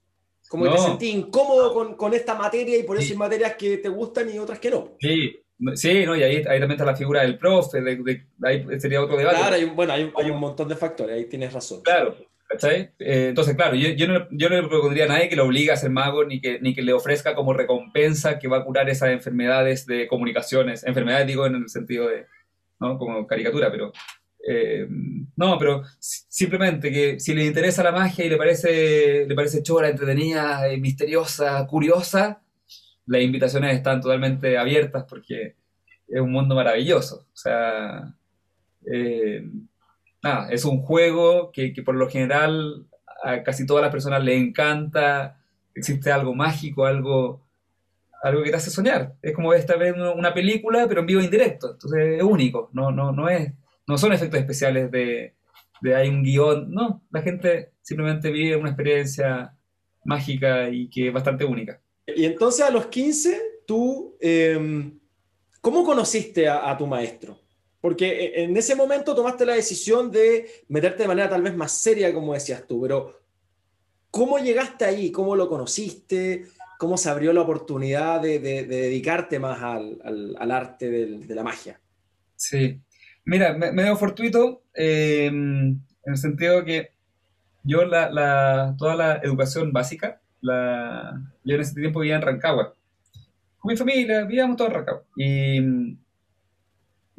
[0.47, 3.77] Como que te sentí incómodo con, con, esta materia y por eso hay materias que
[3.77, 4.95] te gustan y otras que no.
[4.99, 5.35] Sí,
[5.75, 6.15] Sí, ¿no?
[6.15, 9.37] y ahí, ahí también está la figura del profe, de, ahí sería otro debate.
[9.37, 11.81] Claro, hay bueno, hay, hay, un montón de factores, ahí tienes razón.
[11.81, 12.15] Claro,
[12.49, 12.91] ¿cachai?
[12.97, 15.71] Eh, entonces, claro, yo, yo, no, yo no le propondría a nadie que lo obligue
[15.71, 18.89] a ser mago, ni que, ni que le ofrezca como recompensa que va a curar
[18.89, 20.83] esas enfermedades de comunicaciones.
[20.83, 22.25] Enfermedades, digo, en el sentido de,
[22.79, 22.97] ¿no?
[22.97, 23.93] Como caricatura, pero...
[24.47, 24.87] Eh,
[25.35, 29.89] no, pero simplemente que si le interesa la magia y le parece, le parece chora,
[29.89, 32.41] entretenida, misteriosa, curiosa,
[33.05, 35.55] las invitaciones están totalmente abiertas porque
[36.07, 37.27] es un mundo maravilloso.
[37.33, 38.15] O sea,
[38.91, 39.43] eh,
[40.21, 42.85] nada, es un juego que, por lo general
[43.23, 45.37] a casi todas las personas le encanta,
[45.75, 47.45] existe algo mágico, algo,
[48.23, 49.15] algo que te hace soñar.
[49.21, 51.71] Es como estar viendo una película, pero en vivo e indirecto.
[51.73, 53.51] Entonces es único, no, no, no, es,
[53.87, 55.35] no son efectos especiales de,
[55.81, 59.53] de hay un guion, no, la gente simplemente vive una experiencia
[60.05, 61.81] mágica y que es bastante única.
[62.05, 64.99] Y entonces a los 15, tú, em,
[65.61, 67.37] ¿cómo conociste a, tu maestro?
[67.81, 71.71] Porque e, en ese momento tomaste la decisión de meterte de manera tal vez más
[71.71, 73.19] seria, como decías tú, pero
[74.11, 75.11] ¿cómo llegaste ahí?
[75.11, 76.47] ¿Cómo lo conociste?
[76.77, 81.79] ¿Cómo se abrió la oportunidad de, dedicarte más al, arte de la magia?
[82.35, 82.79] Sí,
[83.25, 86.91] mira, medio fortuito, em, en el sentido que
[87.63, 92.73] yo la, toda la educación básica la, yo en ese tiempo vivía en Rancagua.
[93.57, 95.03] Con mi familia, vivíamos todos en Rancagua.
[95.17, 95.97] Y,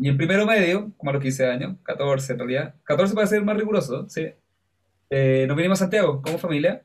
[0.01, 3.45] y en primero medio, como a los 15 años, 14 en realidad, 14 para ser
[3.45, 4.29] más riguroso, sí.
[5.11, 6.83] Eh, nos vinimos a Santiago como familia.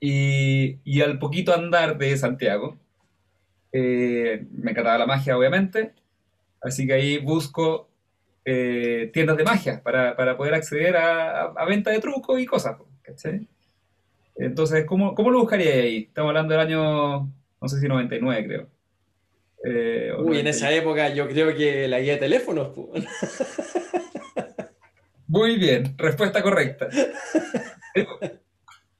[0.00, 2.78] Y, y al poquito andar de Santiago,
[3.72, 5.92] eh, me encantaba la magia, obviamente.
[6.62, 7.90] Así que ahí busco
[8.46, 12.78] eh, tiendas de magia para, para poder acceder a, a, venta de trucos y cosas.
[14.36, 16.04] Entonces, ¿cómo, ¿cómo lo buscaría ahí?
[16.08, 18.73] Estamos hablando del año, no sé si 99, creo.
[19.66, 22.76] Eh, Uy, en esa época yo creo que la guía de teléfonos.
[25.26, 26.88] Muy bien, respuesta correcta.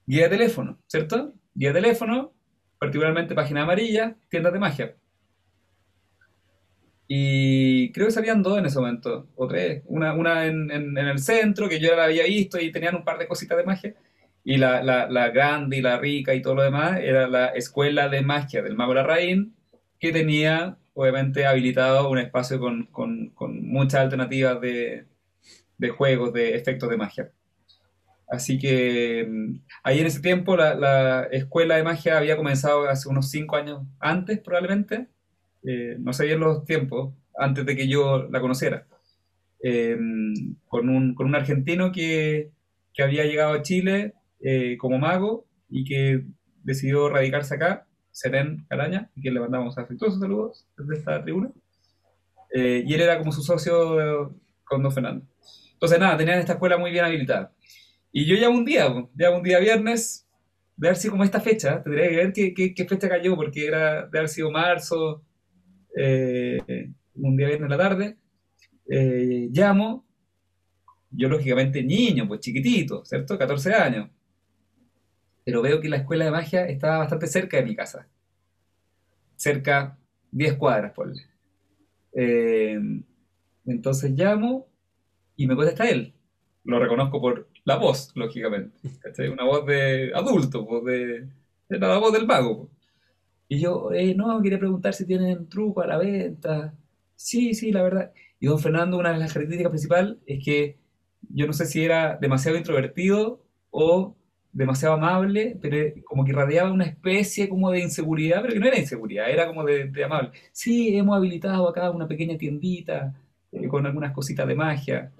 [0.07, 1.33] guía de teléfono, ¿cierto?
[1.53, 2.33] Guía de teléfono,
[2.79, 4.95] particularmente página amarilla, tiendas de magia.
[7.07, 9.83] Y creo que salían dos en ese momento, o tres.
[9.85, 12.95] Una, una en, en, en, el centro, que yo ya la había visto y tenían
[12.95, 13.93] un par de cositas de magia.
[14.43, 18.09] Y la, la, la, grande y la rica y todo lo demás era la escuela
[18.09, 19.54] de magia del Mago Larraín,
[20.05, 25.05] que tenía obviamente habilitado un espacio con, con, con muchas alternativas de,
[25.77, 27.31] de, juegos, de efectos de magia.
[28.27, 33.09] Así que mm, ahí en ese tiempo la, la, escuela de magia había comenzado hace
[33.09, 35.07] unos cinco años antes probablemente,
[35.63, 38.87] eh, no sé bien los tiempos, antes de que yo la conociera,
[39.61, 39.97] eh,
[40.67, 42.51] con, un, con un argentino que,
[42.93, 46.23] que había llegado a Chile eh, como mago y que
[46.63, 51.51] decidió radicarse acá, Seren Caraña, y que le mandamos afectuosos saludos desde esta tribuna.
[52.53, 55.25] Eh, y él era como su socio con Don Fernando.
[55.73, 57.51] Entonces, nada, tenían esta escuela muy bien habilitada.
[58.13, 60.25] Y yo ya un día, ya un día viernes,
[60.77, 64.07] de haber sido como esta fecha, tendría que ver qué, qué, fecha cayó, porque era
[64.07, 65.21] de haber sido marzo,
[65.97, 68.17] eh, un día viernes en la tarde,
[68.87, 70.05] llamo,
[71.11, 73.37] yo lógicamente niño, pues chiquitito, ¿cierto?
[73.37, 74.09] 14 años
[75.45, 78.07] pero veo que la escuela de magia estaba bastante cerca de mi casa.
[79.35, 79.97] Cerca
[80.31, 81.13] 10 cuadras, por
[82.17, 82.79] eh,
[83.65, 84.67] entonces llamo
[85.35, 86.13] y me contesta él.
[86.63, 88.75] Lo reconozco por la voz, lógicamente.
[89.31, 91.27] Una voz de adulto, voz de,
[91.69, 92.71] la voz del mago.
[93.47, 96.73] Y yo, eh, no, quería preguntar si tienen truco a la venta.
[97.15, 98.11] Sí, sí, la verdad.
[98.39, 100.79] Y don Fernando, una de las características principales es que
[101.29, 104.15] yo no sé si era demasiado introvertido o
[104.55, 108.79] demasiado amable, pero como que irradiaba una especie como de inseguridad, pero que no era
[108.79, 110.31] inseguridad, era como de, amable.
[110.53, 113.13] Sí, hemos habilitado acá una pequeña tiendita
[113.51, 115.11] eh, con algunas cositas de magia.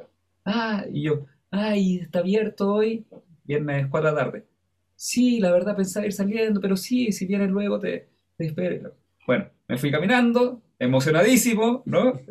[0.46, 3.06] Ah, y yo, ay, está abierto hoy,
[3.44, 4.46] viernes 4 de la tarde.
[4.96, 8.08] Sí, la verdad pensaba ir saliendo, pero sí, si vienes luego te,
[8.38, 8.94] te espero.
[9.28, 12.22] Bueno, me fui caminando, emocionadísimo, ¿no?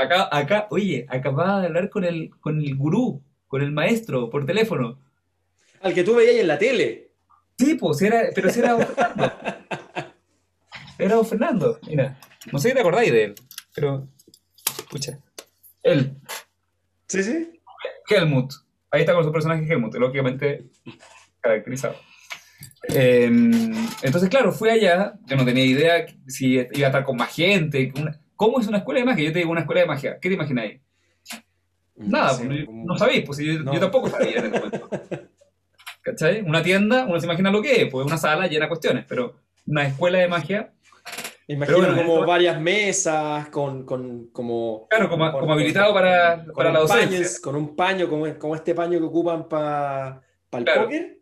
[0.00, 4.46] Acá, acá, oye, acababa de hablar con el, con el gurú, con el maestro, por
[4.46, 5.00] teléfono
[5.82, 7.10] al que tú veías en la tele.
[7.58, 8.76] Sí, pues, era, pero si era
[10.98, 12.18] Era don Fernando, mira.
[12.50, 13.34] No sé si te acordáis de él,
[13.74, 14.08] pero.
[14.78, 15.18] Escucha.
[15.82, 16.16] Él.
[17.06, 17.60] Sí, sí.
[18.08, 18.52] Helmut.
[18.90, 20.66] Ahí está con su personaje Helmut, lógicamente
[21.40, 21.96] caracterizado.
[22.88, 23.72] Em,
[24.02, 27.92] entonces, claro, fui allá, yo no tenía idea si iba a estar con más gente.
[28.36, 29.24] ¿Cómo es una escuela de magia?
[29.24, 30.18] Yo te digo, una escuela de magia.
[30.20, 30.80] ¿Qué te imagináis?
[31.96, 34.88] Nada, pues, no sabéis, pues yo, tampoco sabía en el momento.
[36.02, 36.42] ¿Cachai?
[36.42, 39.36] Una tienda, uno se imagina lo que es, pues una sala llena de cuestiones, pero
[39.66, 40.72] una escuela de magia.
[41.46, 44.86] Imagino como varias mesas, con, con como...
[44.88, 47.40] Claro, como, como habilitado para, para la docencia.
[47.42, 50.22] con un paño, como, como este paño que ocupan para
[50.52, 51.18] el póker.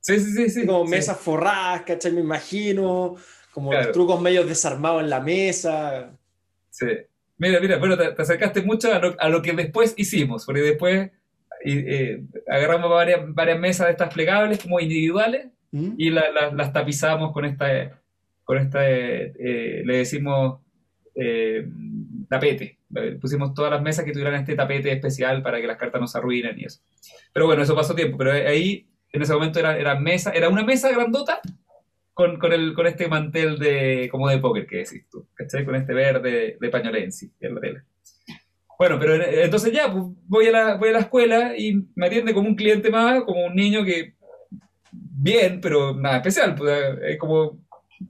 [0.00, 0.50] Sí, sí, sí.
[0.50, 2.12] sí como mesas forradas, ¿cachai?
[2.12, 3.16] Me imagino,
[3.52, 6.12] como los trucos medios desarmados en la mesa.
[6.70, 6.86] Sí.
[7.38, 11.10] Mira, mira, bueno, te, acercaste mucho a lo, a lo, que después hicimos, porque después
[11.72, 15.94] eh, agarramos varias, varias mesas de estas plegables como individuales ¿Mm?
[15.98, 18.00] y las tapizamos con esta,
[18.44, 20.60] con esta eh, le decimos
[21.14, 21.66] eh,
[22.28, 22.78] tapete.
[23.20, 26.18] Pusimos todas las mesas que tuvieran este tapete especial para que las cartas no se
[26.18, 26.80] arruinen y eso.
[27.32, 30.62] Pero bueno, eso pasó tiempo, pero ahí en ese momento era, era mesa, era una
[30.62, 31.40] mesa grandota
[32.14, 35.64] con, con, el, con este mantel de, como de póker que decís tú, ¿cachai?
[35.64, 37.84] Con este verde de pañolensi en la tela.
[38.78, 42.34] Bueno, pero entonces ya, pues, voy, a la, voy a la escuela y me atiende
[42.34, 44.14] como un cliente más, como un niño que,
[44.92, 47.58] bien, pero nada especial, pues, eh, es como,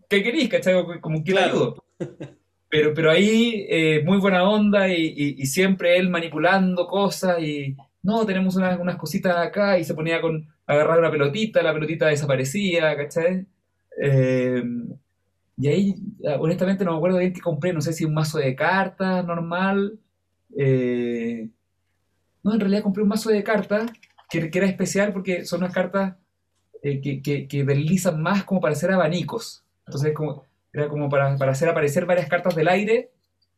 [0.09, 0.75] ¿qué querís, cachai?
[1.01, 1.83] Como que ayudo.
[2.69, 8.27] Pero, pero ahí, eh, muy buena onda y, y, siempre él manipulando cosas y, no,
[8.27, 12.97] tenemos unas, unas cositas acá y se ponía con, agarrar una pelotita, la pelotita desaparecía,
[12.97, 13.47] ¿cachai?
[14.03, 14.63] Eh,
[15.57, 15.95] y ahí,
[16.39, 19.99] honestamente, no me acuerdo bien qué compré, no sé si un mazo de cartas normal.
[20.59, 21.49] Eh,
[22.43, 23.91] no, en realidad compré un mazo de cartas
[24.31, 26.17] que, era especial porque son unas cartas
[26.83, 29.65] eh, que, deslizan más como para hacer abanicos.
[29.87, 33.11] Entonces, como, era como para, hacer aparecer varias cartas del aire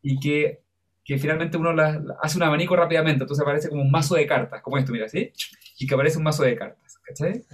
[0.03, 0.61] y que,
[1.05, 3.25] finalmente uno las, hace un abanico rápidamente.
[3.25, 5.33] Entonces aparece como un mazo de cartas, como esto, mira, ¿sí?
[5.79, 6.99] Y que aparece un mazo de cartas.
[7.09, 7.45] ¿cachai?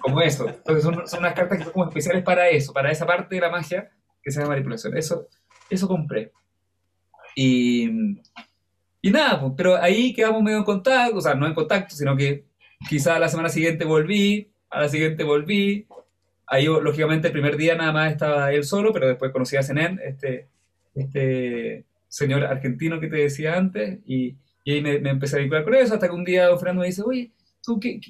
[0.00, 0.48] Como eso.
[0.48, 3.40] Entonces son, son, unas cartas que son como especiales para eso, para esa parte de
[3.40, 3.90] la magia
[4.22, 4.96] que se llama manipulación.
[4.96, 5.28] Eso,
[5.68, 6.32] eso compré.
[7.36, 8.20] Y,
[9.02, 12.16] y nada, pues, pero ahí quedamos medio en contacto, o sea, no en contacto, sino
[12.16, 12.44] que
[12.88, 15.86] quizá la semana siguiente volví, a la siguiente volví.
[16.46, 20.00] Ahí, lógicamente, el primer día nada más estaba él solo, pero después conocí a Zenén,
[20.04, 20.48] este,
[20.94, 25.64] este señor argentino que te decía antes, y, y ahí me, me, empecé a vincular
[25.64, 27.30] con eso, hasta que un día Fernando me dice, oye,
[27.62, 28.00] ¿tú qué,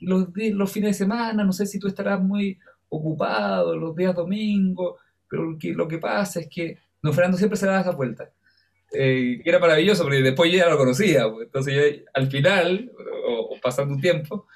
[0.00, 2.58] los, los fines de semana, no sé si tú estarás muy
[2.88, 4.96] ocupado los días domingos,
[5.28, 8.30] pero lo que pasa es que don Fernando siempre se daba esa vuelta.
[8.92, 11.46] Eh, era maravilloso, porque después yo ya lo conocía, pues.
[11.46, 12.90] entonces yo, al final,
[13.26, 14.46] o, pasando un tiempo,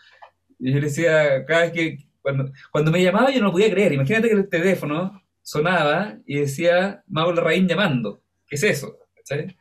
[0.58, 3.92] yo le decía, cada vez que, cuando, cuando me llamaba yo no lo podía creer,
[3.92, 8.96] imagínate que el teléfono sonaba y decía Mauro Larraín llamando, ¿qué es eso?
[9.24, 9.54] ¿sabes?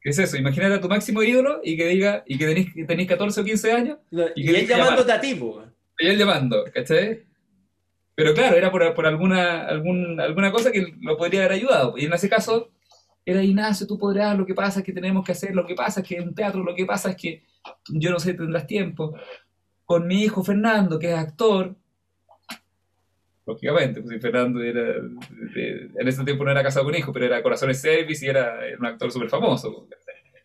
[0.00, 0.36] ¿Qué es eso?
[0.36, 3.72] Imagínate a tu máximo ídolo y que diga, y que tenés, tenés 14 o 15
[3.72, 3.98] años.
[4.34, 5.38] y, él llamándote a ti,
[5.98, 7.24] Y él llamando, ¿cachai?
[8.14, 11.94] Pero claro, era por, por alguna, algún, alguna cosa que lo podría haber ayudado.
[11.96, 12.70] Y en ese caso,
[13.30, 16.00] era Ignacio, tú podrás, lo que pasa es que tenemos que hacer, lo que pasa
[16.00, 17.42] es que en teatro, lo que pasa es que
[17.90, 19.14] yo no sé, tendrás tiempo.
[19.84, 21.76] Con mi hijo Fernando, que es actor,
[23.46, 27.80] lógicamente, pues Fernando era, en ese tiempo no era casado con hijo, pero era Corazones
[27.80, 29.88] Service y era un actor súper famoso.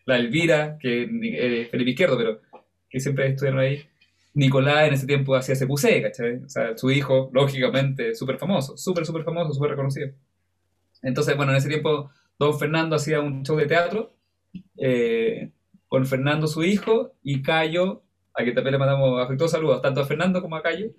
[0.06, 2.40] La Elvira, que es Felipe Izquierdo, pero
[2.88, 3.82] que siempre estuvieron ahí.
[4.34, 6.36] Nicolás en ese tiempo hacía CQC, ¿cachai?
[6.44, 10.10] O sea, su hijo, lógicamente, súper famoso, súper, súper famoso, súper reconocido.
[11.02, 14.14] Entonces, bueno, en ese tiempo, don Fernando hacía un show de teatro
[14.76, 15.50] eh,
[15.88, 18.02] con Fernando, su hijo, y Cayo,
[18.34, 20.90] a quien también le mandamos afectuosos saludos, tanto a Fernando como a Cayo,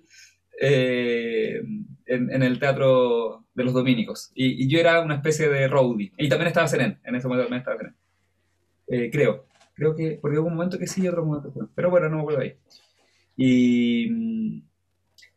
[0.60, 1.62] eh,
[2.06, 4.32] en, el teatro de los dominicos.
[4.34, 6.12] Y, yo era una especie de roadie.
[6.16, 7.96] Y también estaba Zenén, en ese momento también estaba Zenén.
[8.88, 9.46] Eh, creo.
[9.74, 11.70] Creo que, porque hubo un momento que sí y otro momento que no.
[11.74, 12.54] Pero bueno, no me acuerdo ahí.
[13.36, 14.08] Y.
[14.10, 14.62] Mm,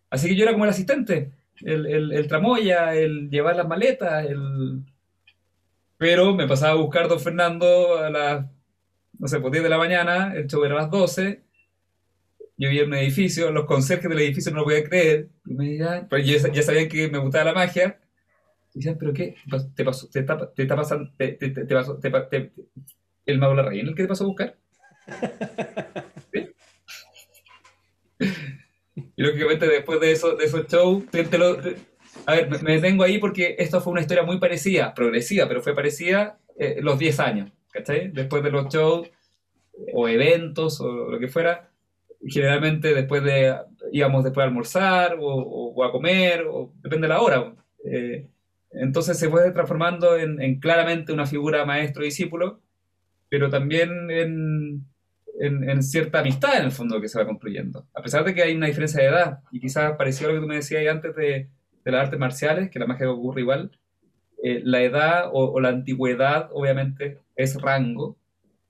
[0.09, 4.85] así que yo era como el asistente, el, el, tramoya, el llevar las maletas, el.
[5.99, 8.45] Pero me pasaba a buscar don Fernando a las,
[9.19, 11.43] no sé, pues 10 de la mañana, el show era a las 12,
[12.55, 15.67] yo vivía en un edificio, los conserjes del edificio no lo podían creer, y me
[15.71, 17.99] decían, pero ya, sabían que me gustaba la magia,
[18.73, 19.35] y decían, ¿pero qué?
[19.75, 20.07] ¿Te pasó?
[20.07, 21.11] ¿Te está, te está pasando?
[21.17, 21.99] Te, te, te pasó?
[21.99, 22.53] Te,
[23.25, 24.55] ¿El mago la reina el que te pasó a buscar?
[29.15, 31.03] Y lógicamente después de, eso, de esos shows,
[32.25, 35.75] a ver, me, detengo ahí porque esto fue una historia muy parecida, progresiva, pero fue
[35.75, 38.11] parecida eh, los 10 años, ¿cachai?
[38.11, 39.09] Después de los shows
[39.93, 41.69] o eventos o lo que fuera,
[42.27, 43.55] generalmente después de,
[43.91, 47.53] íbamos después a almorzar o, a comer, o depende de la hora.
[47.85, 48.27] Eh,
[48.71, 52.59] Entonces se fue transformando en, claramente una figura maestro-discípulo,
[53.29, 54.85] pero también en,
[55.39, 57.87] en, cierta amistad en el fondo que se va construyendo.
[57.93, 60.43] A pesar de que hay una diferencia de edad, y quizás parecido a lo que
[60.43, 61.49] tú me decías antes de,
[61.89, 63.71] de las artes marciales, que la magia ocurre igual,
[64.43, 68.17] eh, la edad o, la antigüedad obviamente es rango,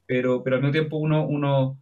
[0.08, 1.78] pero, pero al mismo tiempo uno, uno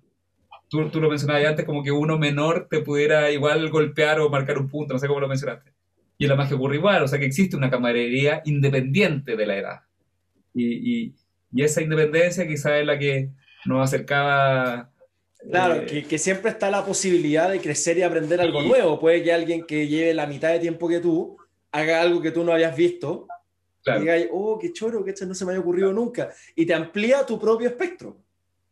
[0.69, 4.57] tú, tú lo mencionabas antes, como que uno menor te pudiera igual golpear o marcar
[4.57, 5.71] un punto, no sé cómo lo mencionaste.
[6.17, 9.79] Y la magia ocurre igual, o sea que existe una camaradería independiente de la edad.
[10.53, 11.15] Y, y,
[11.53, 13.29] y esa independencia quizás es la que
[13.65, 14.91] nos acercaba
[15.49, 18.99] Claro, eh, que, que, siempre está la posibilidad de crecer y aprender algo nuevo.
[18.99, 21.37] Puede que alguien que lleve la mitad de tiempo que tú
[21.71, 23.27] haga algo que tú no habías visto
[23.85, 26.29] y diga, oh, qué choro, que esto no se me había ocurrido nunca.
[26.55, 28.17] Y te amplía tu propio espectro.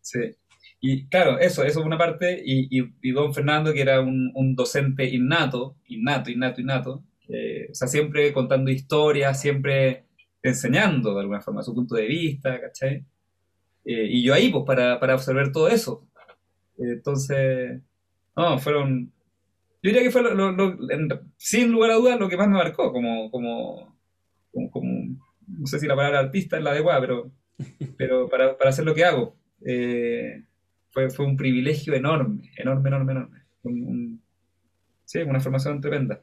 [0.01, 0.35] Sí.
[0.81, 2.41] Y claro, eso, eso es una parte.
[2.45, 7.87] Y, y, don Fernando, que era un, un, docente innato, innato, innato, innato, o sea,
[7.87, 10.03] siempre contando historias, siempre
[10.43, 13.03] enseñando de alguna forma su punto de vista, ¿cachai?
[13.85, 16.07] Eh, y yo ahí, pues, para, para observar todo eso.
[16.77, 17.81] Entonces,
[18.35, 19.11] no, fueron.
[19.81, 20.23] Yo diría que fue,
[21.37, 23.95] sin lugar a dudas, lo que más me marcó, como, como,
[24.71, 25.17] como,
[25.47, 27.31] no sé si la palabra artista es la adecuada, pero,
[27.97, 29.35] pero para, para hacer lo que hago.
[29.65, 30.43] Eh,
[30.91, 34.19] fue, fue un privilegio enorme, enorme, enorme, enorme.
[35.03, 36.21] sí, una formación tremenda.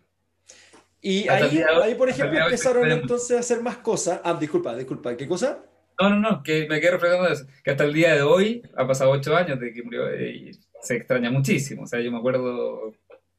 [1.00, 4.20] Y ahí, ahí, por ejemplo, empezaron entonces a hacer más cosas.
[4.24, 5.64] Ah, disculpa, disculpa, ¿qué cosa?
[6.00, 7.46] No, no, no, que me quedé reflejando eso.
[7.62, 10.96] Que hasta el día de hoy, ha pasado ocho años de que murió y se
[10.96, 11.82] extraña muchísimo.
[11.82, 12.94] O sea, yo me acuerdo,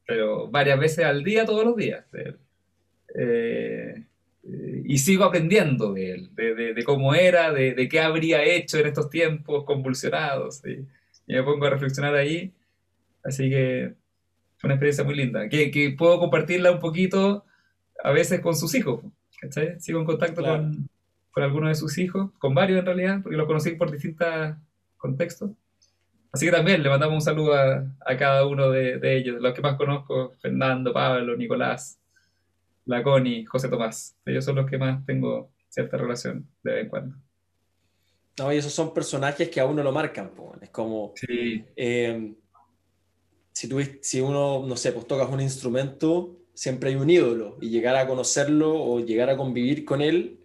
[0.06, 2.04] pero varias veces al día, todos los días.
[3.16, 4.02] Eh,
[4.84, 9.64] y sigo aprendiendo de él, de, cómo era, de, qué habría hecho en estos tiempos
[9.64, 10.62] convulsionados.
[10.66, 10.86] Y,
[11.26, 12.52] me pongo a reflexionar ahí.
[13.24, 13.94] Así que
[14.58, 15.48] fue una experiencia muy linda.
[15.48, 17.44] Que, que puedo compartirla un poquito
[18.02, 19.02] a veces con sus hijos.
[19.40, 19.80] ¿cachai?
[19.80, 20.88] Sigo en contacto con
[21.34, 24.54] con algunos de sus hijos, con varios en realidad, porque lo conocí por distintos
[24.96, 25.50] contextos.
[26.30, 29.52] Así que también le mandamos un saludo a, a cada uno de, de, ellos, los
[29.52, 31.98] que más conozco, Fernando, Pablo, Nicolás,
[32.86, 34.16] Laconi, José Tomás.
[34.24, 37.16] Ellos son los que más tengo cierta relación de vez en cuando.
[38.38, 40.30] No, y esos son personajes que a uno lo marcan.
[40.62, 41.64] Es como, sí.
[41.74, 42.32] eh,
[43.52, 47.70] si, tú, si uno, no sé, pues tocas un instrumento, siempre hay un ídolo, y
[47.70, 50.43] llegar a conocerlo o llegar a convivir con él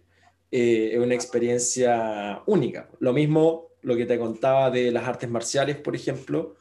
[0.50, 2.88] eh, es una experiencia única.
[2.98, 6.56] Lo mismo lo que te contaba de las artes marciales, por ejemplo.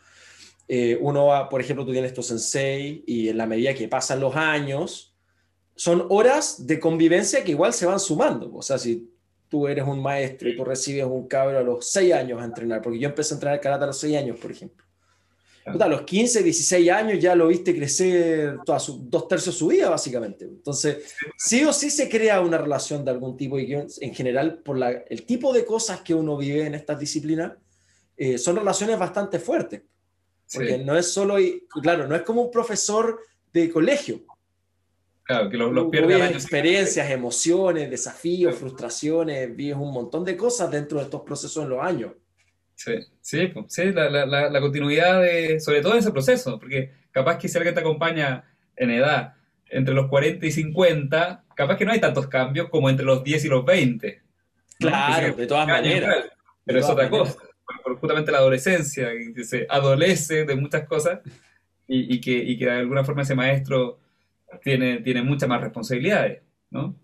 [0.67, 4.19] Eh, uno va, por ejemplo, tú tienes tu sensei y en la medida que pasan
[4.19, 5.15] los años,
[5.75, 8.53] son horas de convivencia que igual se van sumando.
[8.53, 9.11] O sea, si
[9.47, 12.81] tú eres un maestro y tú recibes un cabro a los 6 años a entrenar,
[12.81, 14.88] porque yo empecé a entrenar karate a los 6 años, por ejemplo
[15.65, 19.89] a los 15, 16 años ya lo viste crecer toda dos tercios de su vida,
[19.89, 20.45] básicamente.
[20.45, 24.77] Entonces, sí o sí se crea una relación de algún tipo y en general, por
[24.77, 27.53] la, el tipo de cosas que uno vive en estas disciplinas,
[28.17, 29.81] eh, son relaciones bastante fuertes.
[30.51, 31.35] Porque no es solo,
[31.81, 33.19] claro, no es como un profesor
[33.53, 34.21] de colegio.
[35.23, 40.97] Claro, que los, los pierde experiencias, emociones, desafíos, frustraciones, vives un montón de cosas dentro
[40.97, 42.13] de estos procesos en los años.
[42.79, 47.37] Sí, sí, sí la, la, la, continuidad de, sobre todo en ese proceso, porque capaz
[47.37, 48.45] que si alguien te acompaña
[48.77, 49.33] en edad
[49.65, 53.43] entre los 40 y 50, capaz que no hay tantos cambios como entre los 10
[53.43, 54.21] y los 20.
[54.79, 56.29] Claro, de todas maneras.
[56.63, 57.35] pero es otra cosa,
[57.83, 61.19] por, justamente la adolescencia, que se adolece de muchas cosas
[61.85, 63.99] y, y, que, y que de alguna forma ese maestro
[64.63, 66.95] tiene, tiene muchas más responsabilidades, ¿no?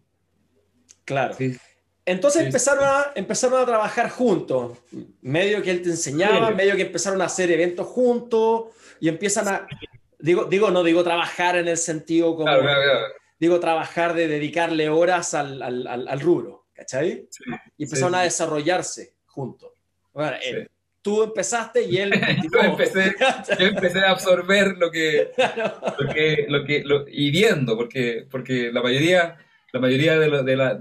[1.04, 1.34] Claro.
[1.34, 1.58] Sí.
[2.06, 4.78] Entonces empezaron, a, empezaron a trabajar juntos,
[5.22, 8.66] medio que él te enseñaba, medio que empezaron a hacer eventos juntos
[9.00, 9.68] y empiezan a,
[10.20, 12.52] digo, digo no digo trabajar en el sentido como,
[13.40, 17.28] digo trabajar de dedicarle horas al, al, al, rubro, ¿cachai?
[17.76, 19.72] y empezaron a desarrollarse juntos.
[20.14, 20.38] Bueno,
[21.02, 22.12] tú empezaste y él
[22.52, 23.16] yo, empecé,
[23.60, 25.32] yo empecé a absorber lo que,
[26.00, 29.38] lo que, lo que lo, y viendo, porque, porque la mayoría,
[29.72, 30.80] la mayoría de, lo, de la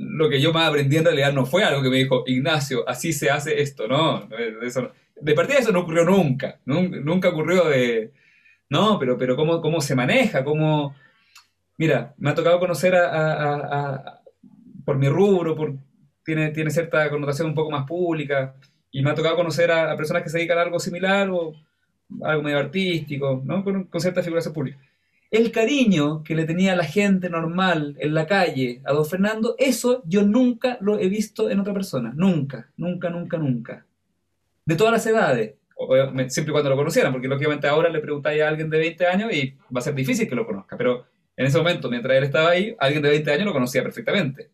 [0.00, 3.12] lo que yo más aprendí en realidad no fue algo que me dijo, Ignacio, así
[3.12, 4.28] se hace esto, no,
[4.62, 4.90] eso,
[5.20, 8.10] de partida eso no ocurrió nunca, nunca, ocurrió de,
[8.70, 10.94] no, pero, pero cómo, cómo se maneja, cómo,
[11.76, 14.22] mira, me ha tocado conocer a,
[14.86, 15.74] por mi rubro, por,
[16.24, 18.54] tiene, tiene cierta connotación un poco más pública,
[18.90, 21.52] y me ha tocado conocer a, personas que se dedican a algo similar o
[22.22, 23.62] algo medio artístico, ¿no?
[23.62, 24.78] con, con cierta figuración pública
[25.30, 30.02] el cariño que le tenía la gente normal en la calle a don Fernando, eso
[30.04, 32.12] yo nunca lo he visto en otra persona.
[32.14, 33.86] Nunca, nunca, nunca, nunca.
[34.64, 35.54] De todas las edades.
[36.28, 39.32] Siempre y cuando lo conocieran, porque lógicamente ahora le preguntáis a alguien de 20 años
[39.32, 41.06] y va a ser difícil que lo conozca, pero
[41.36, 44.50] En ese momento, mientras él estaba ahí, alguien de 20 años lo conocía perfectamente.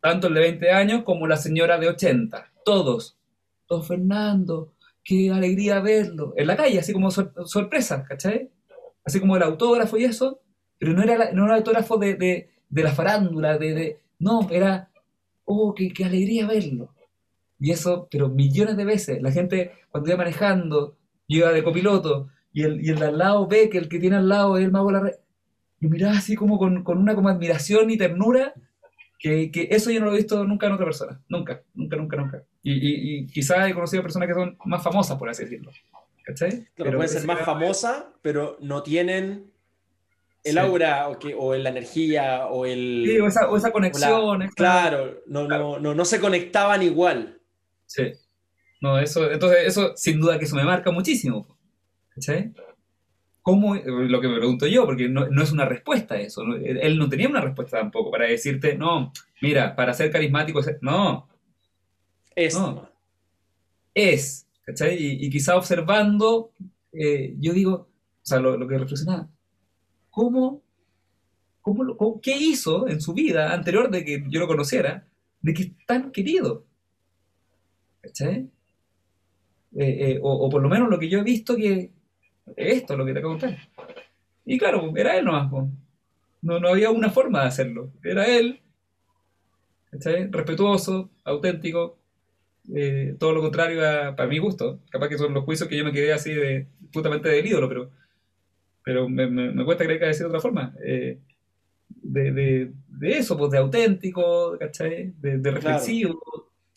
[0.00, 2.52] Tanto el de 20 años como la señora de 80.
[2.64, 3.16] Todos.
[3.68, 4.72] Don Fernando,
[5.04, 6.34] qué alegría verlo.
[6.36, 8.50] En la calle, así como sorpresa, ¿cachai?
[9.06, 10.40] Así como el autógrafo y eso,
[10.78, 14.48] pero no era, no era el autógrafo de, de, de la farándula, de, de, no,
[14.50, 14.90] era,
[15.44, 16.92] oh, qué, qué alegría verlo.
[17.60, 19.22] Y eso, pero millones de veces.
[19.22, 20.96] La gente, cuando iba manejando,
[21.28, 24.16] iba de copiloto, y el, y el de al lado ve que el que tiene
[24.16, 25.14] al lado es el mago de la red.
[25.80, 28.54] Y miraba así como con, con una como admiración y ternura,
[29.18, 31.20] que, que, eso yo no lo he visto nunca en otra persona.
[31.28, 32.42] Nunca, nunca, nunca, nunca.
[32.62, 35.70] Y, y, y quizás he conocido personas que son más famosas, por así decirlo.
[36.26, 36.66] ¿Cachai?
[36.74, 39.52] pero pueden ser más famosas, pero no tienen
[40.42, 43.04] el aura o, que, o la energía o el...
[43.06, 44.48] Sí, o esa, o esa conexión.
[44.56, 47.40] claro, no, No, no, no, se conectaban igual.
[47.86, 48.12] Sí.
[48.80, 51.56] No, eso, entonces eso sin duda que eso me marca muchísimo.
[52.08, 52.52] ¿Cachai?
[53.42, 56.42] ¿Cómo, lo que me pregunto yo, porque no, no es una respuesta a eso.
[56.60, 61.28] Él no tenía una respuesta tampoco para decirte, no, mira, para ser carismático, no.
[62.34, 62.54] Es.
[62.54, 62.90] No.
[63.94, 64.45] Es.
[64.66, 64.96] ¿Cachai?
[64.98, 66.50] Y, quizá observando,
[66.92, 67.88] eh, yo digo, o
[68.22, 69.28] sea, lo, que reflexionaba,
[70.10, 70.64] cómo,
[71.60, 75.06] cómo, qué hizo en su vida anterior de que yo lo conociera,
[75.40, 76.64] de que es tan querido.
[78.02, 78.48] Eh,
[79.72, 81.92] eh, o, por lo menos lo que yo he visto que
[82.56, 83.68] esto es lo que te acabo de contar.
[84.44, 85.48] Y claro, era él nomás.
[86.42, 87.92] No, no había una forma de hacerlo.
[88.02, 88.60] Era él,
[89.92, 91.98] respetuoso, auténtico,
[92.74, 94.80] eh, todo lo contrario a, para mi gusto.
[94.90, 97.90] Capaz que son los juicios que yo me quedé así de, justamente del ídolo, pero
[98.86, 100.72] pero me, me, cuesta creer que sido de otra forma.
[100.80, 101.18] Eh,
[101.88, 105.12] de, de, de, eso, pues de auténtico, ¿cachai?
[105.20, 106.20] De, de reflexivo.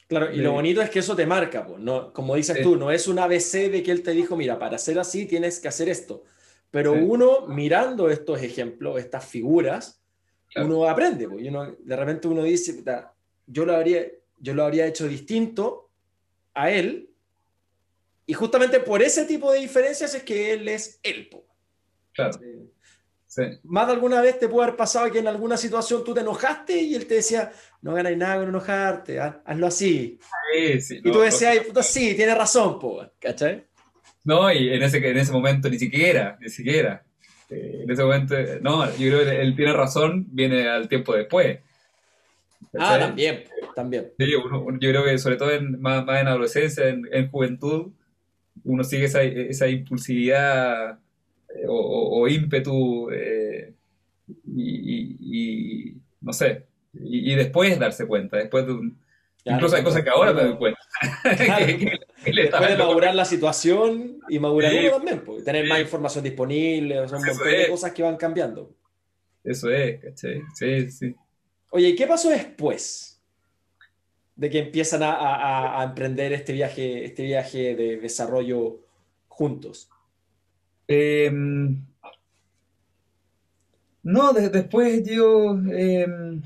[0.07, 2.11] Claro, y lo bonito es que eso te marca, pues, ¿no?
[2.11, 4.97] como dices tú, no es un ABC de que él te dijo, mira, para ser
[4.97, 6.23] así tienes que hacer esto.
[6.71, 10.01] Pero uno, mirando estos ejemplos, estas figuras,
[10.55, 12.83] uno aprende, pues, y uno, de repente uno dice,
[13.45, 14.03] yo lo, habría,
[14.39, 15.89] yo lo habría hecho distinto
[16.53, 17.09] a él,
[18.25, 21.29] y justamente por ese tipo de diferencias es que él es él.
[21.31, 21.43] Pues.
[23.63, 26.79] Más de alguna vez te puede haber pasado que en alguna situación tú te enojaste
[26.79, 30.19] y él te decía, no ganáis nada con enojarte, hazlo así.
[30.55, 33.65] y tú decías, sí, tiene razón, po, ¿cachai?
[34.23, 37.03] No, y en ese, en ese momento ni siquiera, ni siquiera.
[37.49, 41.59] Eh, en ese momento, no, yo creo que él tiene razón, viene al tiempo después.
[42.77, 43.45] Ah, también,
[43.75, 44.11] también.
[44.17, 44.39] yo
[44.79, 47.91] creo que sobre todo en, más, en adolescencia, en, juventud,
[48.63, 50.99] uno sigue esa, esa impulsividad
[51.67, 53.73] o, ímpetu eh,
[54.45, 58.73] y, no sé, y, después darse cuenta, después de
[59.45, 60.79] incluso hay cosas que ahora me doy cuenta.
[62.25, 67.19] después de madurar la situación y madurar uno también, porque tener más información disponible, son
[67.19, 68.75] un montón de cosas que van cambiando.
[69.43, 69.99] Eso es,
[70.55, 71.15] Sí, sí.
[71.71, 73.08] Oye, ¿y qué pasó después
[74.39, 78.79] de que empiezan a, a emprender este viaje, este viaje de desarrollo
[79.27, 79.89] juntos?
[80.87, 81.85] Em,
[84.03, 85.51] no, después yo...
[85.71, 86.41] Em,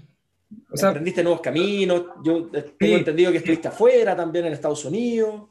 [0.71, 5.43] o sea, Aprendiste nuevos caminos, yo tengo entendido que estuviste afuera también en Estados Unidos.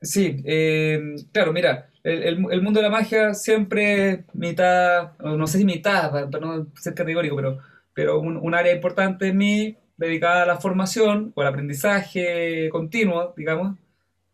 [0.00, 6.30] Sí, em, claro, mira, el, mundo de la magia siempre mitad, no sé si mitad,
[6.30, 7.58] para no ser categórico, pero,
[7.92, 9.76] pero un, área importante en mí
[10.06, 13.78] dedicada a la formación o al aprendizaje continuo, digamos,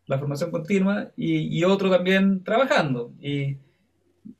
[0.07, 3.13] la formación continua, y, otro también trabajando.
[3.21, 3.57] Y,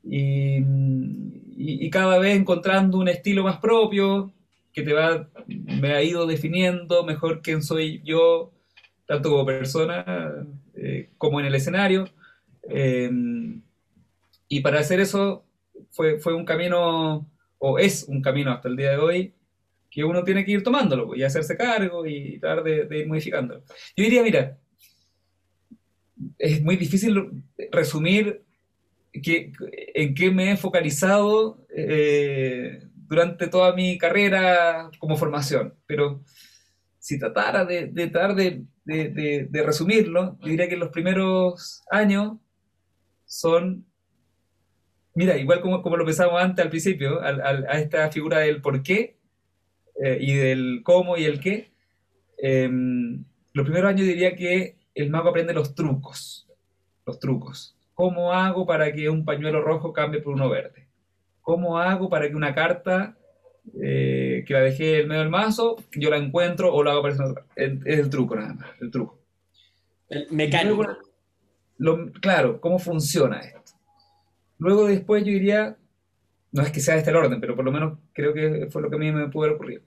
[0.04, 4.32] y, cada vez encontrando un estilo más propio
[4.74, 8.52] que te va, me ha ido definiendo mejor quién soy yo,
[9.06, 12.06] tanto como persona eh, como en el escenario.
[12.68, 13.12] Eh,
[14.48, 15.46] y para hacer eso
[15.92, 19.34] fue, fue un camino, o es un camino hasta el día de hoy,
[19.90, 23.64] que uno tiene que ir tomándolo pues, y hacerse cargo y tratar de, ir modificándolo.
[23.96, 24.58] Yo diría, mira,
[26.38, 28.44] es muy difícil resumir
[29.14, 35.74] en qué me he focalizado eh, durante toda mi carrera como formación.
[35.88, 36.24] Pero
[37.00, 38.08] si tratara de, de
[38.86, 42.38] de, resumirlo, diría que los primeros años
[43.26, 43.86] son,
[45.14, 49.19] mira, igual como, como lo pensábamos antes al principio, a esta figura del por qué
[50.04, 51.72] eh, y del cómo y el qué,
[52.38, 53.24] em,
[53.54, 56.48] los primeros años diría que el mago aprende los trucos,
[57.06, 57.76] los trucos.
[57.94, 60.88] ¿Cómo hago para que un pañuelo rojo cambie por uno verde?
[61.42, 63.18] ¿Cómo hago para que una carta
[63.82, 67.26] eh, que la dejé en medio del mazo, yo la encuentro o la hago aparecer
[67.56, 69.20] en Es el truco nada más, el truco.
[70.10, 70.86] El mecánico.
[72.22, 73.74] claro, ¿cómo funciona esto?
[74.58, 75.78] Luego después yo diría,
[76.52, 78.90] no es que sea este el orden, pero por lo menos creo que fue lo
[78.90, 79.82] que a mí me pudo ocurrido.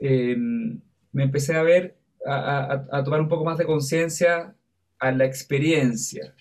[0.00, 4.54] Eh, me empecé a ver, a, tomar un poco más de conciencia
[4.98, 6.34] a la experiencia.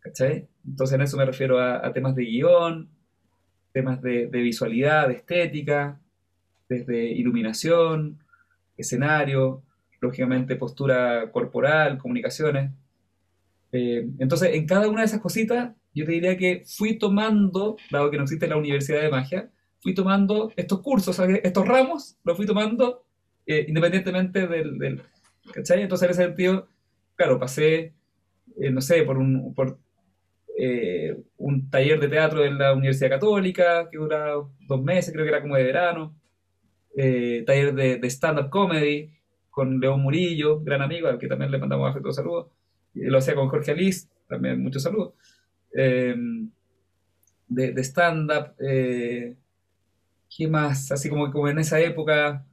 [0.00, 0.48] ¿Cachai?
[0.66, 2.88] Entonces en eso me refiero a, temas de guion,
[3.72, 6.00] temas de, visualidad, de estética,
[6.68, 8.18] desde iluminación,
[8.76, 9.62] escenario,
[10.00, 12.70] lógicamente postura corporal, comunicaciones.
[13.72, 18.10] Eh, entonces, en cada una de esas cositas, yo te diría que fui tomando, dado
[18.10, 22.46] que no existe la Universidad de Magia, fui tomando estos cursos, estos ramos, los fui
[22.46, 23.04] tomando
[23.46, 25.02] eh, independientemente del,
[25.52, 25.82] ¿Cachai?
[25.82, 26.68] Entonces, en ese sentido,
[27.16, 27.94] claro, pasé,
[28.60, 29.78] eh, no sé, por un, por,
[31.36, 34.34] un taller de teatro en la Universidad Católica, que dura
[34.66, 36.16] dos meses, creo que era como de verano,
[37.46, 39.12] taller de, de stand-up comedy
[39.50, 42.46] con León Murillo, gran amigo, al que también le mandamos afectuosos saludos,
[42.94, 45.14] lo hacía con Jorge Alice, también muchos saludos.
[45.72, 46.50] Em,
[47.48, 49.34] de, stand-up, eh,
[50.34, 50.92] ¿qué más?
[50.92, 52.44] Así como, como en esa época,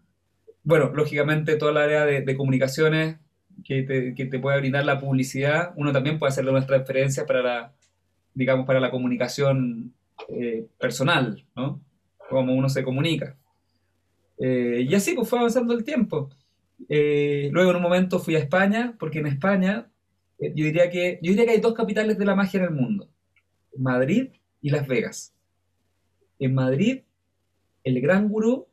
[0.63, 3.18] bueno, lógicamente toda la área de, comunicaciones
[3.63, 7.74] que te, puede brindar la publicidad, uno también puede hacerle unas transferencias para la,
[8.34, 9.93] digamos, para la comunicación
[10.30, 11.82] eh, personal, ¿no?
[12.30, 13.36] Cómo uno se comunica.
[14.38, 16.30] Eh, y así pues fue avanzando el tiempo.
[16.89, 19.88] luego en un momento fui a España, porque en España
[20.39, 23.07] yo diría que, yo diría que hay dos capitales de la magia en el mundo.
[23.77, 24.29] Madrid
[24.61, 25.33] y Las Vegas.
[26.39, 27.01] En Madrid,
[27.83, 28.67] el gran gurú,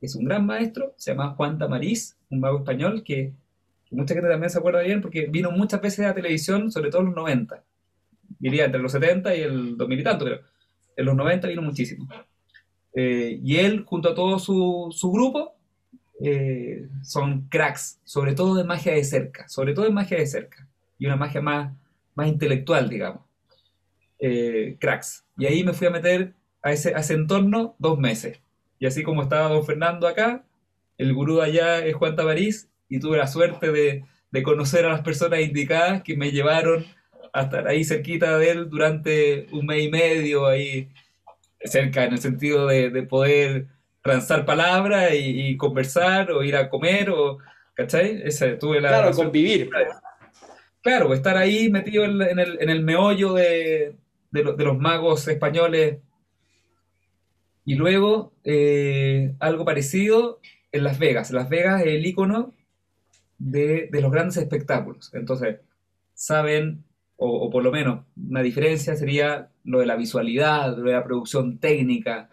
[0.00, 3.32] que es un gran maestro, se llama Juan Tamariz, un mago español que,
[3.90, 7.02] mucha gente también se acuerda bien porque vino muchas veces a la televisión, sobre todo
[7.02, 7.62] en los 90.
[8.38, 10.40] Diría entre los 70 y el 2000 y tanto, pero
[10.96, 12.08] en los 90 vino muchísimo.
[12.94, 15.54] Eh, y él, junto a todo su, su grupo,
[16.20, 20.66] eh, son cracks, sobre todo de magia de cerca, sobre todo en magia de cerca,
[20.98, 21.72] y una magia más,
[22.14, 23.22] más intelectual, digamos.
[24.18, 25.24] Eh, cracks.
[25.36, 28.40] Y ahí me fui a meter a ese, a ese entorno dos meses.
[28.78, 30.44] Y así como estaba don Fernando acá,
[30.98, 35.00] el gurú allá es Juan Tabarís, y tuve la suerte de, de, conocer a las
[35.00, 36.86] personas indicadas que me llevaron
[37.32, 40.88] a estar ahí cerquita de él durante un mes y medio, ahí
[41.64, 43.66] cerca en el sentido de, de poder
[44.02, 47.38] transar palabras y, conversar o ir a comer o,
[47.74, 48.22] ¿cachai?
[48.24, 49.68] Esa, tuve la, claro, convivir.
[50.86, 53.96] Claro, estar ahí metido en, el, meollo de,
[54.30, 55.98] los magos españoles.
[57.64, 60.38] Y luego eh, algo parecido
[60.70, 61.32] en Las Vegas.
[61.32, 62.54] Las Vegas es el icono
[63.36, 65.10] de, los grandes espectáculos.
[65.12, 65.56] Entonces,
[66.14, 66.84] saben,
[67.16, 71.58] o, por lo menos una diferencia sería lo de la visualidad, lo de la producción
[71.58, 72.30] técnica,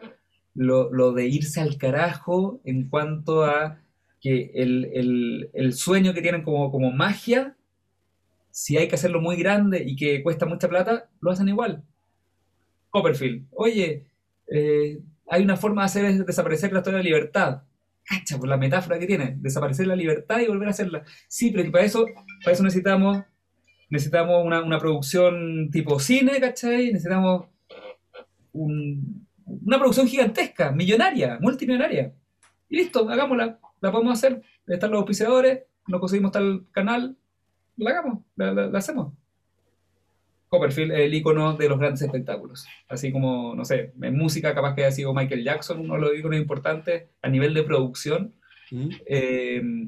[0.53, 3.79] lo, de irse al carajo en cuanto a
[4.21, 7.55] que el, sueño que tienen como magia,
[8.53, 11.83] si hay que hacerlo muy grande y que cuesta mucha plata, lo hacen igual.
[12.91, 14.05] Copperfield, oye,
[14.45, 17.63] eh, hay una forma de hacer desaparecer la historia de la libertad.
[18.05, 21.03] Cacha, por la metáfora que tiene, desaparecer la libertad y volver a hacerla.
[21.27, 22.05] Sí, pero para eso,
[22.43, 23.23] para eso necesitamos,
[23.89, 26.91] necesitamos una, producción tipo cine, ¿cachai?
[26.91, 27.47] Necesitamos
[28.51, 32.13] una producción gigantesca, millonaria, multimillonaria.
[32.69, 34.43] Y listo, hagámosla, la podemos hacer.
[34.67, 37.17] Están los auspiciadores, nos conseguimos tal canal,
[37.77, 39.13] la hagamos, la hacemos.
[40.53, 42.67] Copperfield es el icono de los grandes espectáculos.
[42.87, 46.15] Así como, no sé, en música capaz que haya sido Michael Jackson, uno de los
[46.15, 48.35] iconos importantes a nivel de producción.
[48.69, 48.89] Mm.
[49.07, 49.87] Eh,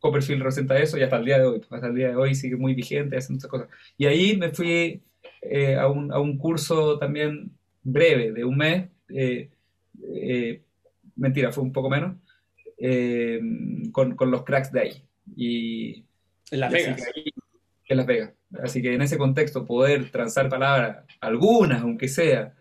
[0.00, 2.56] Copperfield representa eso y hasta el día de hoy, hasta el día de hoy sigue
[2.56, 3.68] muy vigente, haciendo muchas cosas.
[3.96, 5.02] Y ahí me fui
[5.40, 7.52] eh, a, un, a, un, curso también
[7.82, 9.48] breve, de un mes, eh,
[11.16, 12.16] mentira, fue un poco menos,
[13.90, 15.02] con, con, los cracks de ahí.
[15.34, 16.04] Y,
[16.50, 17.02] en Las Vegas.
[17.88, 18.32] En Las Vegas.
[18.62, 22.54] Así que en ese contexto, poder transar palabras, algunas aunque sea,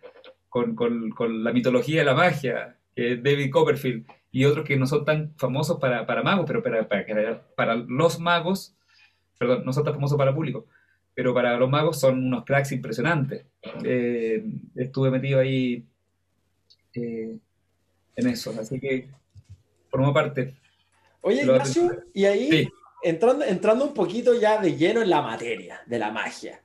[0.50, 4.88] con, con, la mitología de la magia, que es David Copperfield, y otros que no
[4.88, 8.76] son tan famosos para, para magos, pero para, para, para, los magos,
[9.38, 10.66] perdón, no son tan famosos para el público,
[11.14, 13.46] pero para los magos son unos cracks impresionantes.
[13.84, 14.44] Eh,
[14.76, 15.86] estuve metido ahí
[16.96, 17.38] eh,
[18.16, 19.08] en eso, así que
[19.90, 20.56] formó parte.
[21.22, 22.70] Oye, Ignacio, y ahí
[23.04, 26.62] entrando, entrando un poquito ya de lleno en la materia de la magia.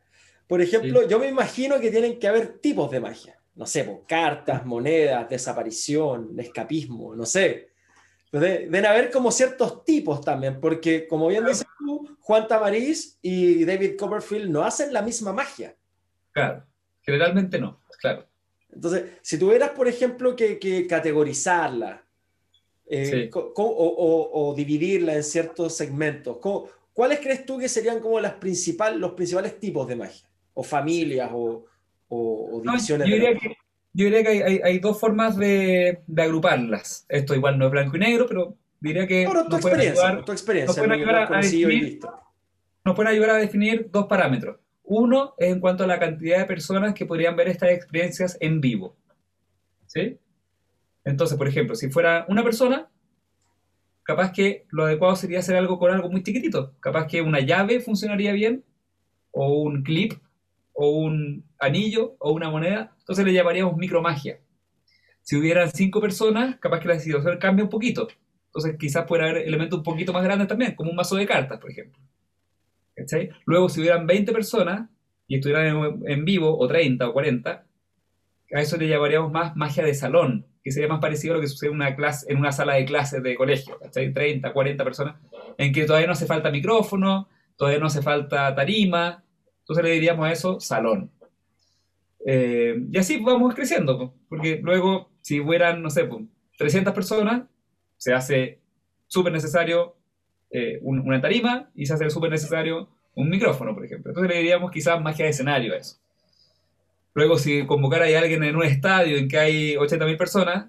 [0.46, 3.38] Por ejemplo, yo me imagino que tienen que haber tipos de magia.
[3.54, 7.70] No sé, pues, cartas, monedas, desaparición, escapismo, no sé.
[8.32, 13.96] deben haber como ciertos tipos también, porque como bien dices tú, Juan Tamariz y David
[13.98, 15.74] Copperfield no hacen la misma magia.
[16.32, 16.64] Claro,
[17.02, 18.26] generalmente no, claro.
[18.70, 22.04] Entonces, si tuvieras, por ejemplo, que, que categorizarla,
[22.90, 26.38] eh, o, dividirla en ciertos segmentos.
[26.92, 30.26] ¿Cuáles crees tú que serían como las principal, los principales tipos de magia?
[30.54, 31.64] ¿O familias o,
[32.64, 33.08] divisiones?
[33.08, 33.16] yo,
[33.92, 37.04] yo diría que hay, hay, dos formas de, de, agruparlas.
[37.08, 39.26] Esto igual no es blanco y negro, pero diría que...
[39.26, 42.00] Ahora, tu, experiencia, tu experiencia, nos pueden, ayudar a definir,
[42.84, 44.58] nos pueden ayudar a definir dos parámetros.
[44.84, 48.60] Uno es en cuanto a la cantidad de personas que podrían ver estas experiencias en
[48.60, 48.96] vivo.
[49.86, 50.18] ¿Sí?
[51.08, 52.90] Entonces, por ejemplo, si fuera una persona,
[54.02, 56.74] capaz que lo adecuado sería hacer algo con algo muy chiquitito.
[56.80, 58.62] Capaz que una llave funcionaría bien,
[59.30, 60.12] o un clip,
[60.74, 62.94] o un anillo, o una moneda.
[62.98, 64.38] Entonces le llamaríamos micromagia.
[65.22, 68.08] Si hubieran cinco personas, capaz que la situación cambia un poquito.
[68.46, 71.58] Entonces quizás pueda haber elementos un poquito más grandes también, como un mazo de cartas,
[71.58, 71.98] por ejemplo.
[73.46, 74.90] Luego, si hubieran 20 personas
[75.26, 77.64] y estuvieran en, vivo, o 30 o 40,
[78.54, 81.48] a eso le llamaríamos más magia de salón, que sería más parecido a lo que
[81.48, 84.12] sucede en una, clase, en una sala de clases de colegio, ¿cachai?
[84.12, 85.16] 30, 40 personas,
[85.56, 89.24] en que todavía no hace falta micrófono, todavía no hace falta tarima,
[89.60, 91.10] entonces le diríamos a eso salón.
[92.26, 96.06] Eh, y así vamos creciendo, porque luego, si fueran, no sé,
[96.58, 97.44] 300 personas,
[97.96, 98.60] se hace
[99.06, 99.96] súper necesario
[100.50, 104.10] eh, una tarima y se hace súper necesario un micrófono, por ejemplo.
[104.10, 105.96] Entonces le diríamos quizás magia de escenario a eso.
[107.14, 110.66] Luego, si convocar a alguien en un estadio en que hay 80.000 personas,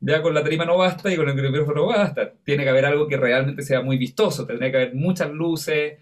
[0.00, 2.32] ya con la tarima no basta y con el micrófono no basta.
[2.44, 4.46] Tiene que haber algo que realmente sea muy vistoso.
[4.46, 5.98] Tendría que haber muchas luces,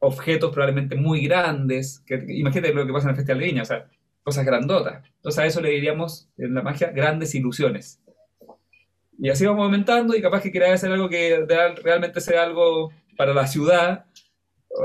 [0.00, 2.00] objetos probablemente muy grandes.
[2.06, 3.88] Que, imagínate lo que pasa en el Festival de Viña, o sea,
[4.22, 5.02] cosas grandotas.
[5.16, 8.00] Entonces a eso le diríamos en la magia grandes ilusiones.
[9.18, 11.44] Y así vamos aumentando y capaz que quiera hacer algo que
[11.82, 14.06] realmente sea algo para la ciudad,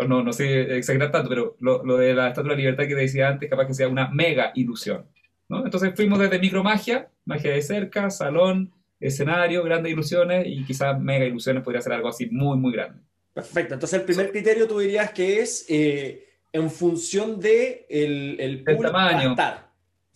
[0.07, 2.95] no, no sé exagerar tanto, pero lo, lo, de la Estatua de la Libertad que
[2.95, 5.05] decía antes, capaz que sea una mega ilusión.
[5.49, 5.63] ¿no?
[5.63, 11.63] Entonces fuimos desde micromagia, magia de cerca, salón, escenario, grandes ilusiones y quizás mega ilusiones
[11.63, 12.99] podría ser algo así muy, muy grande.
[13.33, 13.75] Perfecto.
[13.75, 18.77] Entonces el primer criterio tú dirías que es eh, en función de el, el, el
[18.77, 19.35] tamaño.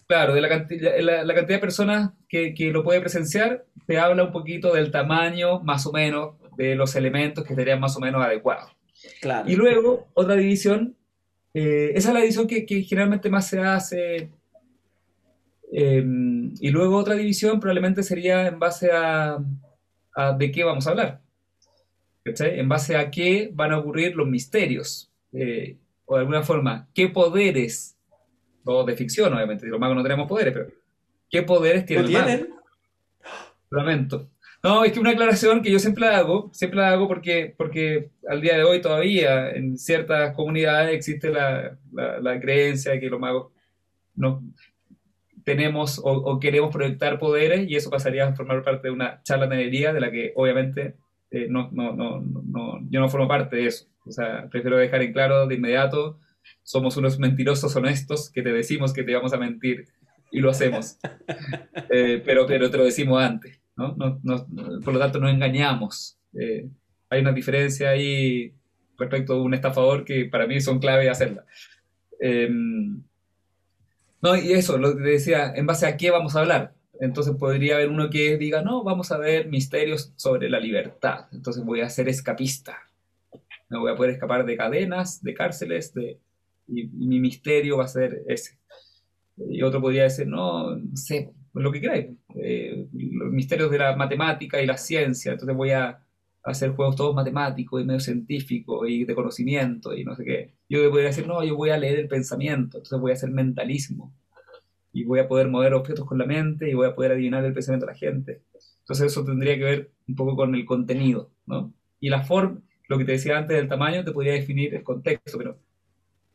[0.08, 4.34] Claro, de la, la, cantidad de personas que, que, lo puede presenciar, te habla un
[4.34, 8.72] poquito del tamaño, más o menos, de los elementos que estarían más o menos adecuados.
[9.22, 9.50] Claro.
[9.50, 10.96] Y luego, otra división,
[11.54, 14.30] eh, esa es la división que, que, generalmente más se hace.
[15.72, 19.40] Em, y luego otra división probablemente sería en base a,
[20.16, 21.22] a, de qué vamos a hablar.
[22.24, 22.60] ¿Cachai?
[22.60, 25.12] En base a qué van a ocurrir los misterios.
[25.34, 27.98] Eh, o de alguna forma, qué poderes
[28.64, 30.68] o de ficción, obviamente, los magos no tenemos poderes, pero
[31.30, 32.50] ¿qué poderes tienen ¿No tienen?
[33.70, 34.30] Lamento.
[34.64, 38.42] No, es que una aclaración que yo siempre hago, siempre la hago porque, porque al
[38.42, 43.52] día de hoy todavía en ciertas comunidades existe la, la, creencia de que los magos
[44.16, 44.44] no
[45.44, 50.00] tenemos o, queremos proyectar poderes y eso pasaría a formar parte de una charlatanería de
[50.00, 50.96] la que obviamente
[51.32, 53.88] eh, no, no, no, no, yo no formo parte de eso.
[54.06, 56.20] O sea, prefiero dejar en claro de inmediato
[56.64, 59.88] somos unos mentirosos honestos que te decimos que te vamos a mentir
[60.32, 60.98] y lo hacemos.
[61.94, 63.96] Eh, pero, pero te lo decimos antes, ¿no?
[64.84, 66.18] por lo tanto, no engañamos.
[66.34, 66.68] Eh,
[67.10, 68.54] hay una diferencia ahí
[68.98, 71.46] respecto a un estafador que para mí son clave hacerla.
[72.20, 73.02] Em,
[74.22, 76.74] no, y eso, lo que decía, en base a qué vamos a hablar.
[77.00, 81.26] Entonces podría haber uno que diga, no, vamos a ver misterios sobre la libertad.
[81.32, 82.78] Entonces voy a ser escapista.
[83.70, 86.20] Me voy a poder escapar de cadenas, de cárceles, de,
[86.68, 88.60] y, mi misterio va a ser ese.
[89.38, 93.96] Y otro podría decir, no, no sé, lo que queráis, eh, los misterios de la
[93.96, 96.00] matemática y la ciencia, entonces voy a
[96.44, 100.54] hacer juegos todos matemáticos y medio científicos y de conocimiento y no sé qué.
[100.70, 104.14] Yo podría decir, no, yo voy a leer el pensamiento, entonces voy a hacer mentalismo
[104.94, 107.54] y voy a poder mover objetos con la mente y voy a poder adivinar el
[107.54, 108.42] pensamiento de la gente.
[108.80, 111.74] Entonces eso tendría que ver un poco con el contenido, ¿no?
[112.00, 115.38] Y la forma, lo que te decía antes del tamaño, te podría definir el contexto,
[115.38, 115.58] pero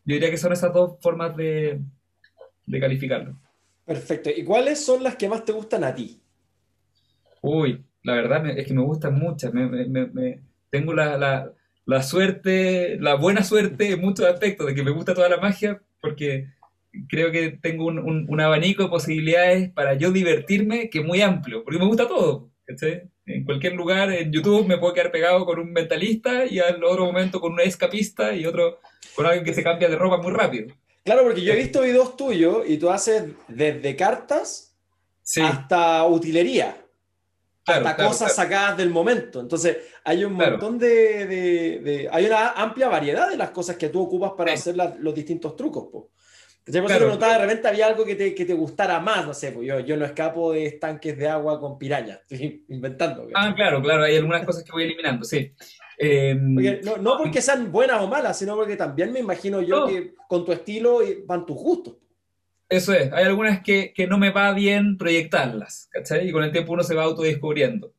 [0.07, 1.81] yo diría que son esas dos formas de,
[2.81, 3.37] calificarlo.
[3.87, 4.31] Perfecto.
[4.31, 6.21] ¿Y cuáles son las que más te gustan a ti?
[7.41, 9.53] Uy, la verdad es que me gustan muchas.
[10.71, 15.39] tengo la, suerte, la buena suerte en muchos aspectos de que me gusta toda la
[15.39, 16.49] magia porque
[17.09, 21.79] creo que tengo un, abanico de posibilidades para yo divertirme que es muy amplio, porque
[21.79, 22.51] me gusta todo.
[23.27, 27.05] En cualquier lugar, en YouTube, me puedo quedar pegado con un mentalista y al otro
[27.05, 28.81] momento con un escapista y otro
[29.15, 30.75] con alguien que se cambia de ropa muy rápido.
[31.07, 34.77] Claro, porque yo he visto videos tuyos y tú haces desde cartas
[35.41, 36.77] hasta utilería.
[37.65, 39.41] hasta cosas sacadas del momento.
[39.41, 44.33] Entonces, hay un montón de, Hay una amplia variedad de las cosas que tú ocupas
[44.37, 45.85] para hacer los distintos trucos.
[45.93, 46.11] Po.
[46.65, 47.17] Claro.
[47.17, 49.97] de repente había algo que te, que te gustara más, no sé, pues yo, yo
[49.97, 53.29] no escapo de estanques de agua con pirañas, estoy inventando.
[53.37, 55.55] Ah, claro, claro, hay algunas cosas que voy eliminando, sí.
[55.99, 60.15] Em, no, no, porque sean buenas o malas, sino porque también me imagino yo que
[60.29, 61.95] con tu estilo van tus gustos.
[62.69, 66.29] Eso es, hay algunas que, no me va bien proyectarlas, ¿cachai?
[66.29, 67.93] Y con el tiempo uno se va autodescubriendo.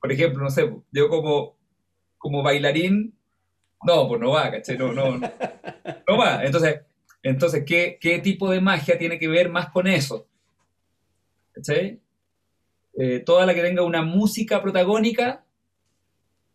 [0.00, 1.56] Por ejemplo, no sé, yo como,
[2.18, 3.14] como bailarín,
[3.84, 4.76] no, pues no va, ¿cachai?
[4.76, 6.44] No, no, no, va.
[6.44, 6.80] Entonces,
[7.22, 10.26] entonces ¿qué, ¿qué, tipo de magia tiene que ver más con eso?
[11.52, 12.00] ¿Cachai?
[12.98, 15.44] Eh, toda la que tenga una música protagónica,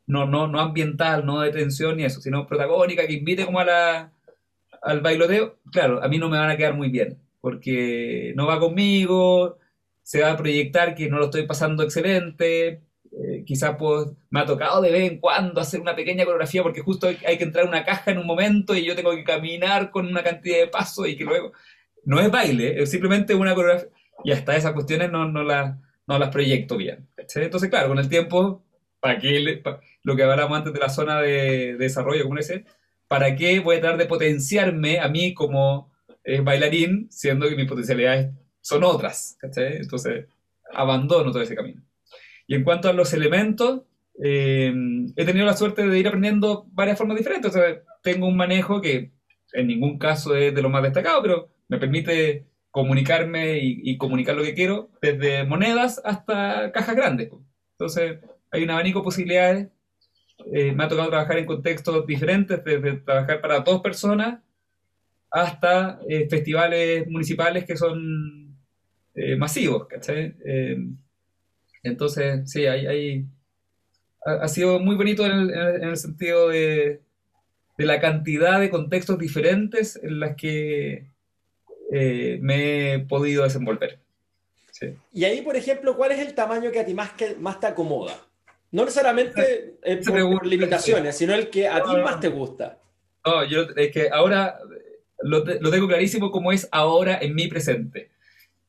[0.07, 3.65] no, no, no ambiental, no de tensión ni eso, sino protagónica, que invite como a
[3.65, 4.13] la,
[4.81, 8.57] al bailoteo, claro, a mí no me van a quedar muy bien porque no va
[8.57, 9.57] conmigo,
[10.01, 12.81] se va a proyectar que no lo estoy pasando excelente,
[13.11, 16.79] eh, quizás pues, me ha tocado de vez en cuando hacer una pequeña coreografía porque
[16.79, 19.91] justo hay, que entrar a una caja en un momento y yo tengo que caminar
[19.91, 21.51] con una cantidad de pasos y que luego...
[22.05, 23.89] No es baile, es simplemente una coreografía
[24.23, 25.75] y hasta esas cuestiones no, no, las,
[26.07, 27.07] no las proyecto bien.
[27.17, 28.63] Entonces, claro, con el tiempo,
[29.03, 29.61] ¿para qué
[30.03, 32.63] lo que hablamos antes de la zona de, desarrollo, como ese,
[33.09, 35.91] ¿para qué voy a tratar de potenciarme a mí como
[36.41, 38.29] bailarín, siendo que mis potencialidades
[38.61, 39.37] son otras.
[39.41, 40.27] Entonces,
[40.71, 41.81] abandono todo ese camino.
[42.47, 43.81] Y en cuanto a los elementos,
[44.23, 44.73] eh,
[45.17, 47.51] he tenido la suerte de ir aprendiendo varias formas diferentes.
[47.51, 49.11] O sea, tengo un manejo que
[49.51, 54.43] en ningún caso es de lo más destacado, pero me permite comunicarme y, comunicar lo
[54.43, 57.31] que quiero, desde monedas hasta cajas grandes.
[57.73, 58.19] Entonces,
[58.53, 59.67] hay un abanico de posibilidades.
[60.53, 64.39] Eh, me ha tocado trabajar en contextos diferentes, desde trabajar para dos personas
[65.33, 68.55] hasta eh, festivales municipales que son
[69.15, 70.35] eh, masivos, ¿cachai?
[70.45, 70.77] Eh,
[71.81, 73.25] entonces, sí, hay,
[74.25, 77.01] ha, sido muy bonito en el, sentido de,
[77.77, 81.07] la cantidad de contextos diferentes en las que
[81.89, 83.99] me he podido desenvolver.
[85.11, 87.67] Y ahí, por ejemplo, ¿cuál es el tamaño que a ti más, que, más te
[87.67, 88.13] acomoda?
[88.73, 92.79] No necesariamente por, limitaciones, sino el que a ti más te gusta.
[93.23, 94.57] No, yo es que ahora
[95.21, 98.09] lo, tengo clarísimo como es ahora en mi presente.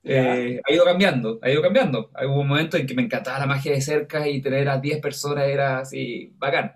[0.02, 2.10] Eh, ha ido cambiando, ha ido cambiando.
[2.22, 5.00] Hubo un momento en que me encantaba la magia de cerca y tener a 10
[5.00, 6.74] personas era así, bacán.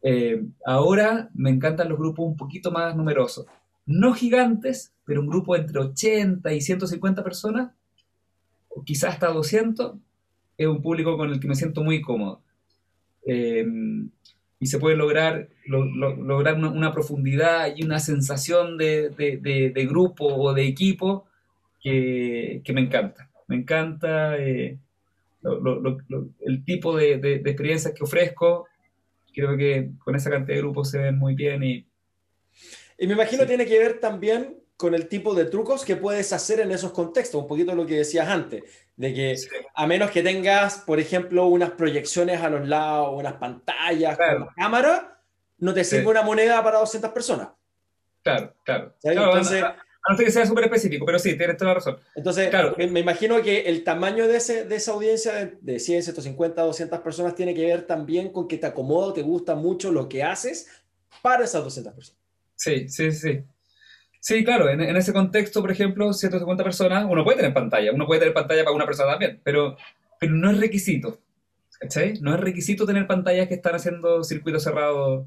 [0.00, 3.46] Eh, ahora me encantan los grupos un poquito más numerosos.
[3.84, 7.72] No gigantes, pero un grupo entre 80 y 150 personas,
[8.68, 9.96] o quizás hasta 200,
[10.58, 12.42] es un público con el que me siento muy cómodo.
[13.24, 13.64] Eh,
[14.60, 20.66] y se puede lograr, lograr una, profundidad y una sensación de, de, grupo o de
[20.66, 21.26] equipo
[21.80, 23.30] que, que, me encanta.
[23.46, 24.76] Me encanta eh,
[26.40, 28.66] el tipo de, experiencias que ofrezco.
[29.32, 31.62] Creo que con esa cantidad de grupos se ven muy bien.
[31.62, 31.86] Y,
[32.98, 36.58] y me imagino tiene que ver también con el tipo de trucos que puedes hacer
[36.60, 38.62] en esos contextos, un poquito lo que decías antes,
[38.98, 39.36] de que
[39.74, 44.54] a menos que tengas, por ejemplo, unas proyecciones a los lados, unas pantallas con la
[44.56, 45.20] cámara,
[45.58, 47.48] no te sirve una moneda para 200 personas.
[48.24, 48.96] Claro, claro.
[49.04, 49.76] Entonces, a,
[50.08, 52.00] no ser que sea súper específico, pero sí, tienes toda la razón.
[52.16, 52.74] Entonces, claro.
[52.76, 57.36] me, imagino que el tamaño de, ese, de esa audiencia de 100, 150, 200 personas
[57.36, 60.68] tiene que ver también con que te acomoda o te gusta mucho lo que haces
[61.22, 62.20] para esas 200 personas.
[62.56, 63.44] Sí, sí, sí.
[64.20, 68.20] Sí, claro, en, ese contexto, por ejemplo, 150 personas, uno puede tener pantalla, uno puede
[68.20, 69.76] tener pantalla para una persona también, pero,
[70.18, 71.20] pero no es requisito.
[71.80, 72.14] ¿Cachai?
[72.20, 75.26] No es requisito tener pantallas que están haciendo circuitos cerrados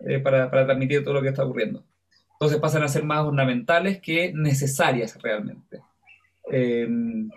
[0.00, 1.84] eh, para, para, transmitir todo lo que está ocurriendo.
[2.32, 5.80] Entonces pasan a ser más ornamentales que necesarias realmente.
[6.50, 7.28] Em,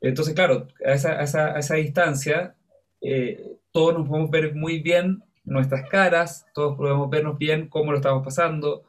[0.00, 2.54] entonces, claro, a esa, a esa, a esa distancia,
[3.02, 7.98] eh, todos nos podemos ver muy bien nuestras caras, todos podemos vernos bien cómo lo
[7.98, 8.84] estamos pasando,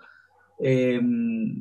[0.59, 0.99] eh,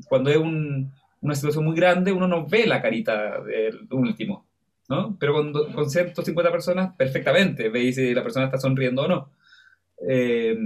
[0.09, 4.47] cuando es una situación muy grande, uno no ve la carita del último,
[4.89, 5.17] ¿no?
[5.19, 9.31] Pero cuando, con 150 personas, perfectamente veis si la persona está sonriendo o no.
[10.09, 10.57] Eh,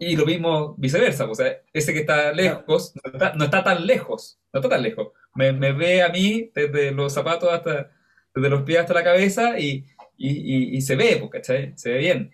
[0.00, 2.92] y lo mismo viceversa, o sea, ese que está lejos
[3.36, 5.08] no está, tan lejos, no está tan lejos.
[5.34, 7.90] Me, ve a mí desde los zapatos hasta,
[8.34, 11.72] desde los pies hasta la cabeza y, y, y, se ve, ¿cachai?
[11.76, 12.32] Se ve bien.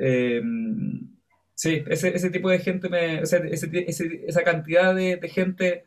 [0.00, 0.40] Eh,
[1.58, 5.86] Sí, ese, ese tipo de gente, me, esa cantidad de, gente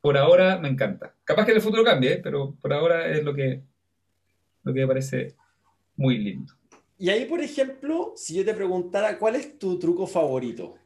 [0.00, 1.14] por ahora me encanta.
[1.22, 2.20] Capaz que en el futuro cambie, ¿eh?
[2.22, 3.60] pero por ahora es lo que,
[4.62, 5.34] lo que me parece
[5.96, 6.54] muy lindo.
[6.96, 10.76] Y ahí, por ejemplo, si yo te preguntara cuál es tu truco favorito,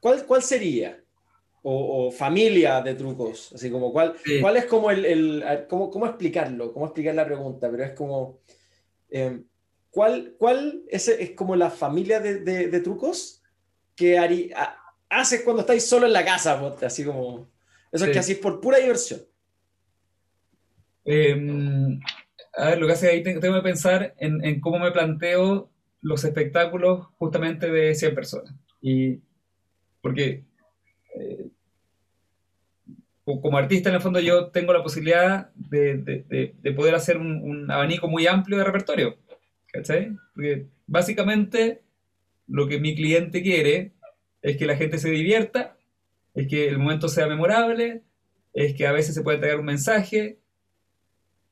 [0.00, 1.02] ¿cuál, cuál sería?
[1.64, 6.72] O, familia de trucos, así como cuál, cuál es como el, el cómo, cómo, explicarlo,
[6.72, 8.38] cómo explicar la pregunta, pero es como,
[9.10, 9.42] eh,
[9.92, 13.42] ¿Cuál, cuál es, es como la familia de, de, trucos
[13.94, 14.18] que
[15.10, 16.58] haces cuando estáis solo en la casa?
[16.80, 17.50] Así como,
[17.92, 19.20] eso es que hacéis por pura diversión.
[21.04, 22.00] Em,
[22.54, 25.70] a ver, lo que hace ahí tengo que pensar en, en, cómo me planteo
[26.00, 28.54] los espectáculos justamente de 100 personas.
[28.80, 29.20] Y
[30.00, 30.46] porque
[31.18, 31.50] eh,
[33.24, 38.26] como artista, en el fondo, yo tengo la posibilidad de, poder hacer un, abanico muy
[38.26, 39.16] amplio de repertorio.
[39.72, 40.16] ¿Cachai?
[40.34, 41.82] Porque básicamente
[42.46, 43.92] lo que mi cliente quiere
[44.42, 45.76] es que la gente se divierta,
[46.34, 48.02] es que el momento sea memorable,
[48.52, 50.38] es que a veces se puede entregar un mensaje.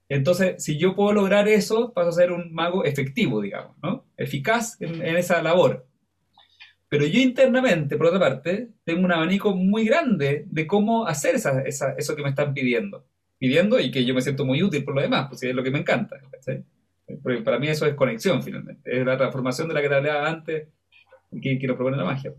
[0.09, 4.05] Entonces, si yo puedo lograr eso, paso a ser un mago efectivo, digamos, ¿no?
[4.17, 5.87] Eficaz en esa labor.
[6.89, 11.63] Pero yo internamente, por otra parte, tengo un abanico muy grande de cómo hacer esa,
[11.63, 13.07] eso que me están pidiendo.
[13.39, 15.71] Pidiendo y que yo me siento muy útil por lo demás, pues es lo que
[15.71, 16.21] me encanta.
[17.23, 18.99] Porque para mí eso es conexión, finalmente.
[18.99, 20.69] Es la transformación de la que te hablaba antes
[21.43, 22.35] que, que nos propone la magia.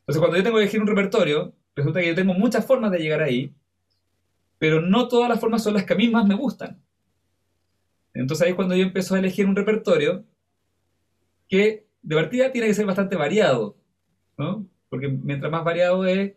[0.00, 2.98] Entonces, cuando yo tengo que elegir un repertorio, resulta que yo tengo muchas formas de
[2.98, 3.54] llegar ahí,
[4.58, 6.80] pero no todas las formas son las que a mí más me gustan.
[8.14, 10.24] Entonces ahí es cuando yo empiezo a elegir un repertorio
[11.48, 13.76] que de partida tiene que ser bastante variado.
[14.36, 14.66] ¿no?
[14.88, 16.34] Porque mientras más variado es,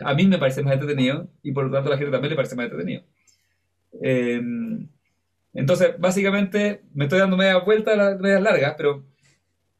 [0.00, 2.36] a mí me parece más entretenido y por lo tanto a la gente también le
[2.36, 3.02] parece más entretenido.
[4.02, 4.88] Em,
[5.54, 9.04] entonces, básicamente, me estoy dando media vuelta a las medias largas, pero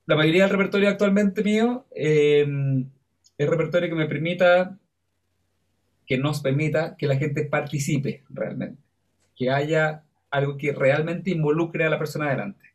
[0.06, 2.88] la mayoría del repertorio actualmente mío em,
[3.36, 4.78] es repertorio que me permita,
[6.06, 8.80] que nos permita que la gente participe realmente,
[9.34, 12.74] que haya algo que realmente involucre a la persona adelante.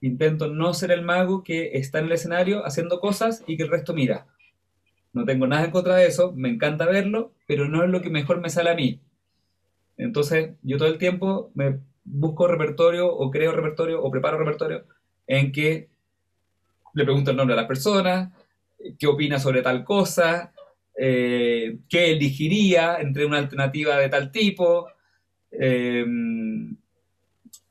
[0.00, 3.70] Intento no ser el mago que está en el escenario haciendo cosas y que el
[3.70, 4.26] resto mira.
[5.12, 8.10] No tengo nada en contra de eso, me encanta verlo, pero no es lo que
[8.10, 9.00] mejor me sale a mí.
[9.96, 11.80] Entonces, yo todo el tiempo me
[12.12, 14.84] busco repertorio o creo repertorio o preparo repertorio
[15.26, 15.88] en que
[16.94, 18.32] le pregunto el nombre a las personas,
[18.98, 20.52] qué opina sobre tal cosa,
[20.96, 24.88] eh, qué elegiría entre una alternativa de tal tipo.
[25.52, 26.04] Eh,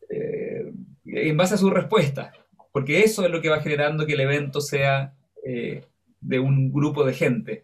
[0.09, 0.71] eh,
[1.05, 2.31] en base a su respuesta,
[2.71, 5.13] porque eso es lo que va generando que el evento sea
[5.45, 5.83] eh,
[6.19, 7.63] de un grupo de gente.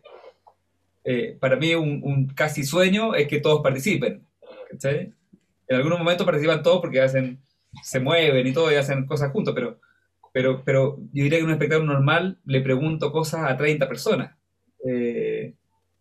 [1.39, 4.26] Para mí un, casi sueño es que todos participen.
[5.68, 7.39] En algunos momentos participan todos porque hacen,
[7.84, 9.80] se mueven y todo y hacen cosas juntos, pero,
[10.34, 14.36] pero, pero yo diría que en un espectáculo normal le pregunto cosas a 30 personas.
[14.88, 15.53] Eh,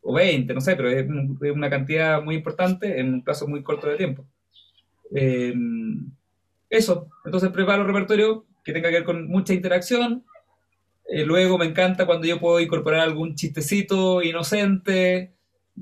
[0.02, 1.06] o 20, no sé, pero es,
[1.54, 4.26] una cantidad muy importante en un plazo muy corto de tiempo
[6.76, 7.08] eso.
[7.24, 10.24] Entonces preparo repertorio que tenga que ver con mucha interacción.
[11.08, 15.34] Eh, luego me encanta cuando yo puedo incorporar algún chistecito inocente,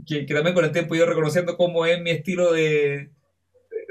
[0.06, 3.10] que, también con el tiempo yo reconociendo cómo es mi estilo de,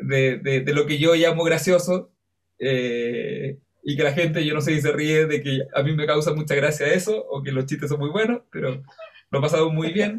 [0.02, 2.12] de, lo que yo llamo gracioso.
[2.60, 5.96] Eh, y que la gente, yo no sé si se ríe de que a mí
[5.96, 8.84] me causa mucha gracia eso, o que los chistes son muy buenos, pero
[9.32, 10.18] lo he pasado muy bien.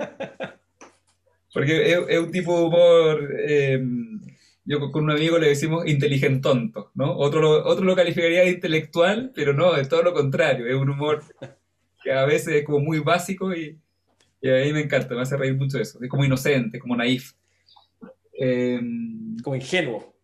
[1.54, 3.80] Porque es, un tipo de humor eh,
[4.64, 5.84] yo con un amigo le decimos
[6.40, 7.16] tonto, ¿no?
[7.16, 10.90] Otro lo, otro lo calificaría de intelectual, pero no, es todo lo contrario, es un
[10.90, 11.22] humor
[12.02, 13.78] que a veces es como muy básico y,
[14.44, 17.32] a mí me encanta, me hace reír mucho eso, es como inocente, como naif.
[18.32, 20.14] Em, como ingenuo.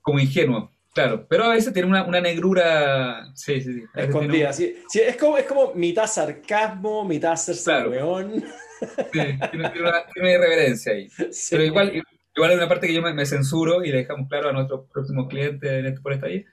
[0.00, 3.82] Como ingenuo, claro, pero a veces tiene una, negrura, sí, sí, sí.
[3.94, 7.92] Escondida, sí, es, como, es como mitad sarcasmo, mitad hacerse claro.
[7.92, 11.08] Sí, tiene, una, irreverencia ahí.
[11.50, 12.02] Pero igual,
[12.38, 15.26] Igual hay una parte que yo me, censuro y le dejamos claro a nuestros próximos
[15.26, 16.44] clientes en este, por esta ahí.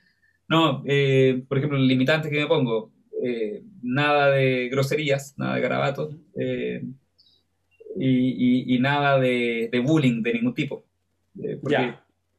[0.48, 2.92] No, eh, por ejemplo, el limitante que me pongo,
[3.24, 6.82] eh, nada de groserías, nada de garabatos eh,
[8.00, 10.86] y, nada de, bullying de ningún tipo.
[11.62, 11.96] Porque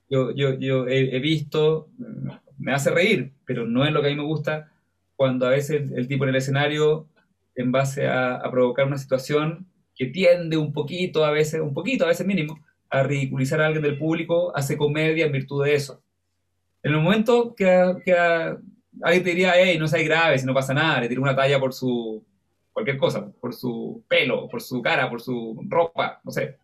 [0.09, 1.89] yo, yo, yo he, visto,
[2.59, 4.73] me hace reír, pero no es lo que a mí me gusta
[5.17, 7.09] cuando a veces el, tipo en el escenario,
[7.55, 12.05] en base a, a provocar una situación que tiende un poquito, a veces, un poquito,
[12.05, 12.61] a veces mínimo,
[12.91, 16.03] a ridiculizar a alguien del público, hace comedia en virtud de eso.
[16.83, 21.01] En el momento que, alguien te diría, hey, no seas grave, si no pasa nada,
[21.01, 22.25] le tiro una talla por su
[22.73, 26.59] cualquier cosa, por su pelo, por su cara, por su ropa, no sé.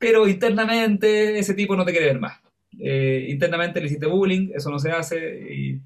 [0.00, 2.40] Pero internamente ese tipo no te quiere ver más.
[2.78, 5.78] Eh, internamente le hiciste bullying, eso no se hace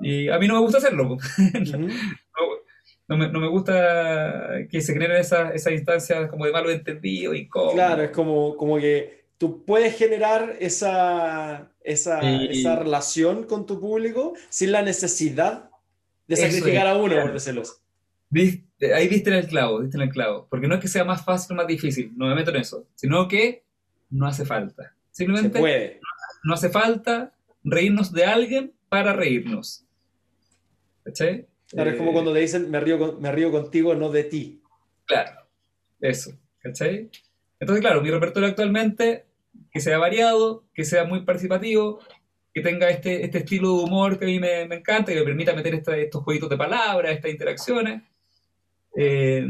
[0.00, 1.16] y, a mí no me gusta hacerlo.
[3.08, 7.32] no me, no me gusta que se generen esas esa instancias como de malo entendido
[7.32, 7.48] y.
[7.48, 14.34] Claro, es como, como que tú puedes generar esa, esa, esa relación con tu público
[14.48, 15.70] sin la necesidad
[16.26, 17.62] de sacrificar a uno, por decirlo
[18.30, 20.46] Ahí viste en el clavo, viste en el clavo.
[20.48, 22.86] Porque no es que sea más fácil o más difícil, no me meto en eso,
[22.94, 23.64] sino que
[24.10, 24.94] no hace falta.
[25.10, 26.00] Simplemente puede.
[26.44, 27.32] no hace falta
[27.64, 29.84] reírnos de alguien para reírnos.
[31.04, 31.46] ¿Cachai?
[31.68, 34.62] Claro, es como cuando te dicen, me río, me río contigo, no de ti.
[35.04, 35.46] Claro,
[36.00, 37.10] eso, ¿cachai?
[37.60, 39.26] Entonces, claro, mi repertorio actualmente,
[39.70, 42.00] que sea variado, que sea muy participativo,
[42.54, 45.54] que tenga este, este estilo de humor que a mí me, encanta, que me permita
[45.54, 48.02] meter estos jueguitos de palabras, estas interacciones.
[48.96, 49.46] Eh,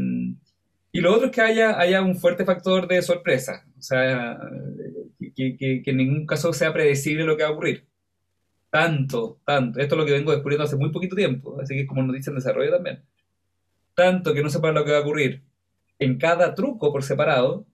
[0.91, 4.39] Y lo otro es que haya, haya un fuerte factor de sorpresa, o sea,
[5.35, 7.87] que, que, que en ningún caso sea predecible lo que va a ocurrir.
[8.71, 9.79] Tanto, tanto.
[9.79, 12.35] Esto es lo que vengo descubriendo hace muy poquito tiempo, así que como nos dicen
[12.35, 13.03] desarrollo también.
[13.95, 15.43] Tanto que no sepa lo que va a ocurrir
[15.99, 17.65] en cada truco por separado,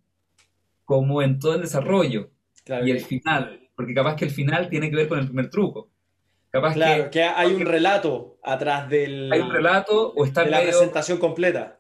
[0.85, 2.31] como en todo el desarrollo
[2.79, 3.69] y el final.
[3.75, 5.91] Porque capaz que el final tiene que ver con el primer truco.
[6.55, 9.29] Capaz claro, que, hay un relato atrás del.
[9.29, 11.79] Hay un relato o está de la presentación completa.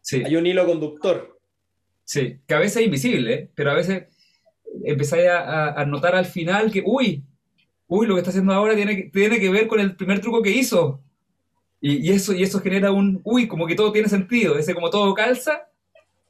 [0.00, 0.22] Sí.
[0.24, 1.38] Hay un hilo conductor.
[2.04, 4.04] Sí, que a veces es invisible, pero a veces
[4.82, 7.22] empezáis a, notar al final que, uy,
[7.86, 10.40] uy, lo que está haciendo ahora tiene que, tiene que ver con el primer truco
[10.40, 11.02] que hizo.
[11.82, 15.12] Y, eso, y eso genera un, uy, como que todo tiene sentido, ese como todo
[15.12, 15.68] calza,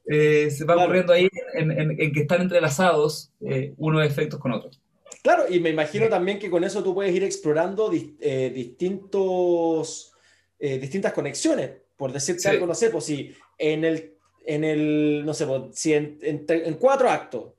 [0.05, 4.81] eh, se va ocurriendo ahí en, que están entrelazados eh, unos efectos con otros.
[5.25, 7.91] Claro, y me imagino también que con eso tú puedes ir explorando
[8.21, 10.13] eh, distintos,
[10.61, 14.15] distintas conexiones, por decirte algo, no sé, pues si en el,
[14.45, 17.53] en el no sé, pues, si en, en, cuatro actos,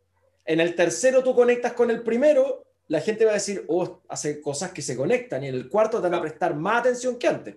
[0.46, 4.40] en el tercero tú conectas con el primero, la gente va a decir, oh, hace
[4.40, 7.28] cosas que se conectan, y en el cuarto te van a prestar más atención que
[7.28, 7.56] antes.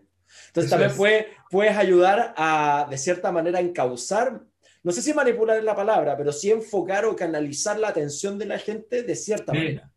[0.48, 4.40] Entonces también puedes ayudar a, de cierta manera, encauzar,
[4.82, 8.46] no sé si manipular es la palabra, pero sí enfocar o canalizar la atención de
[8.46, 9.90] la gente de cierta manera.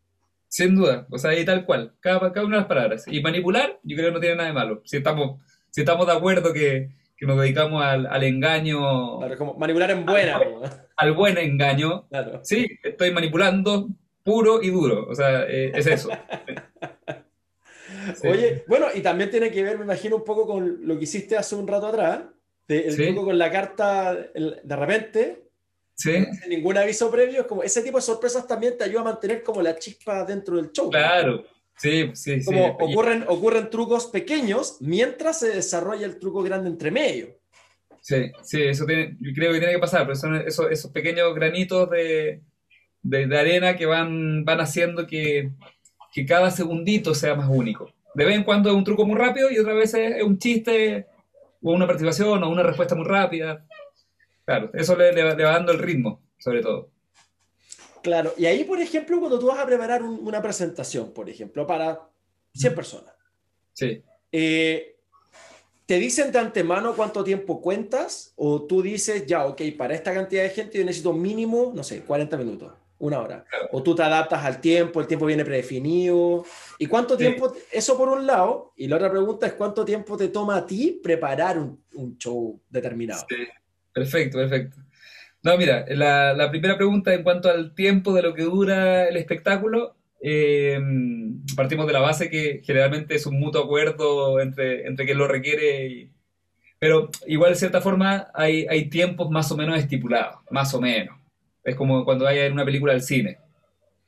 [0.52, 3.06] Sin duda, o sea, ahí tal cual, cada, cada una de las palabras.
[3.08, 4.82] Y manipular, yo creo que no tiene nada de malo.
[4.84, 9.20] Si estamos, si estamos de acuerdo que, que nos dedicamos al, al engaño.
[9.20, 10.42] Claro, como manipular en buena.
[10.98, 12.06] Al, buen engaño.
[12.10, 12.42] Claro.
[12.44, 13.88] Sí, estoy manipulando
[14.24, 15.08] puro y duro.
[15.08, 16.10] O sea, eh, es eso.
[18.30, 21.38] Oye, bueno, y también tiene que ver, me imagino, un poco con lo que hiciste
[21.38, 22.24] hace un rato atrás,
[22.68, 25.44] el truco con la carta de repente,
[26.02, 29.62] sin ningún aviso previo, como ese tipo de sorpresas también te ayuda a mantener como
[29.62, 30.90] la chispa dentro del show.
[30.90, 31.46] Claro,
[31.78, 37.38] sí, sí, como Ocurren, ocurren trucos pequeños mientras se desarrolla el truco grande entre medio.
[38.02, 41.36] Sí, sí, eso tiene, yo creo que tiene que pasar, pero son esos, esos pequeños
[41.36, 42.42] granitos de,
[43.04, 45.52] de, arena que van, van haciendo que,
[46.12, 47.94] que cada segundito sea más único.
[48.16, 51.06] De vez en cuando es un truco muy rápido y otra vez es un chiste
[51.62, 53.66] o una participación o una respuesta muy rápida.
[54.46, 56.92] Claro, eso le, le, va dando el ritmo, sobre todo.
[58.02, 62.10] Claro, y ahí, por ejemplo, cuando tú vas a preparar una presentación, por ejemplo, para
[62.54, 63.14] 100 personas,
[63.74, 64.04] sí.
[64.32, 64.96] Eh,
[65.86, 68.34] ¿te dicen de antemano cuánto tiempo cuentas?
[68.36, 72.02] ¿O tú dices, ya, ok, para esta cantidad de gente yo necesito mínimo, no sé,
[72.02, 72.72] 40 minutos?
[73.02, 73.46] una hora.
[73.72, 76.46] O tú te adaptas al tiempo, el tiempo viene predefinido.
[76.78, 77.52] ¿Y cuánto tiempo?
[77.72, 78.74] Eso por un lado.
[78.76, 82.60] Y la otra pregunta es cuánto tiempo te toma a ti preparar un, un show
[82.70, 83.26] determinado.
[83.28, 83.36] Sí,
[83.94, 84.78] perfecto, perfecto.
[85.44, 89.96] No, mira, la, primera pregunta en cuanto al tiempo de lo que dura el espectáculo,
[90.22, 90.80] eh,
[91.56, 96.12] partimos de la base que generalmente es un mutuo acuerdo entre, entre quien lo requiere
[96.82, 101.16] pero igual de cierta forma hay, hay tiempos más o menos estipulados, más o menos.
[101.64, 103.38] Es como cuando vayas a una película al cine.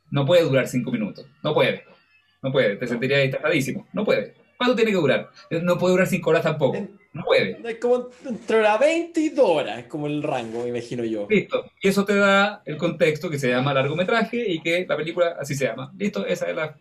[0.09, 1.23] No puede durar cinco minutos.
[1.43, 1.83] No puede.
[2.41, 2.77] No puede.
[2.77, 3.85] Te sentirías destacadísimo.
[3.93, 4.33] No puede.
[4.63, 5.29] ¿Cuánto tiene que durar?
[5.61, 6.87] No puede durar cinco horas tampoco.
[7.11, 7.59] No puede.
[7.69, 11.27] Es como entre las 20 y horas, es como el rango, me imagino yo.
[11.29, 11.65] Listo.
[11.81, 15.53] Y eso te da el contexto que se llama largometraje y que la película así
[15.53, 15.91] se llama.
[15.97, 16.77] Listo, esa es la.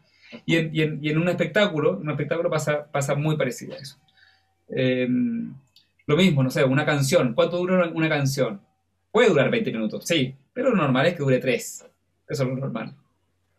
[0.47, 3.79] Y en, y en, y en un espectáculo, un espectáculo pasa, pasa muy parecido a
[3.79, 3.97] eso.
[4.69, 5.53] Em,
[6.07, 7.35] lo mismo, no sé, una canción.
[7.35, 8.61] ¿Cuánto dura una canción?
[9.11, 11.87] Puede durar 20 minutos, sí, pero lo normal es que dure 3.
[12.29, 12.95] Eso es lo normal.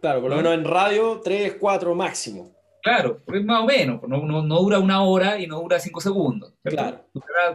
[0.02, 2.62] Claro, por lo menos en radio, 3, 4 máximo.
[2.84, 6.02] Claro, pues más o menos, no, no, no, dura una hora y no dura 5
[6.02, 6.54] segundos.
[6.64, 7.06] Claro.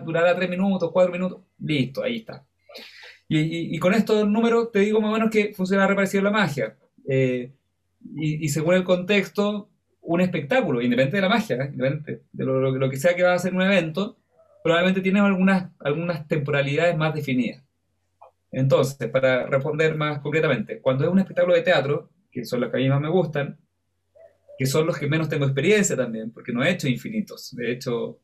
[0.03, 2.47] Durará, 3 minutos, 4 minutos, listo, ahí está.
[3.29, 6.79] Y, y, con estos números te digo más o menos que funciona reparecido la magia.
[7.07, 7.53] Eh,
[8.17, 9.69] y, y, según el contexto,
[10.01, 11.71] un espectáculo, independiente de la magia, ¿eh?
[11.75, 14.17] independiente de lo, lo, lo, que sea que va a ser un evento,
[14.65, 17.63] probablemente tiene algunas, algunas temporalidades más definidas.
[18.51, 22.79] Entonces, para responder más concretamente, cuando es un espectáculo de teatro, que son los que
[22.79, 23.59] a mí más me gustan,
[24.59, 28.19] que son los que menos tengo experiencia también, porque no he hecho infinitos, he hecho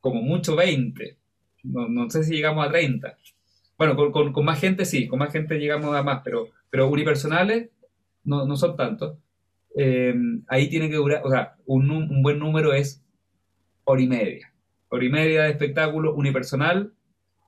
[0.00, 1.16] como mucho 20,
[1.64, 3.16] no, sé si llegamos a 30.
[3.76, 7.70] Bueno, con, más gente sí, con más gente llegamos a más, pero, pero unipersonales
[8.24, 9.18] no, no son tantos.
[9.76, 10.14] Eh,
[10.48, 13.02] ahí tiene que durar, o sea, un, un buen número es
[13.84, 14.52] hora y media.
[14.88, 16.92] Hora y media de espectáculo unipersonal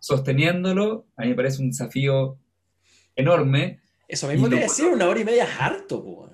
[0.01, 2.39] sosteniéndolo, a mí me parece un desafío
[3.15, 3.81] enorme.
[4.09, 6.31] Eso mismo te decía, una hora y media es harto, po.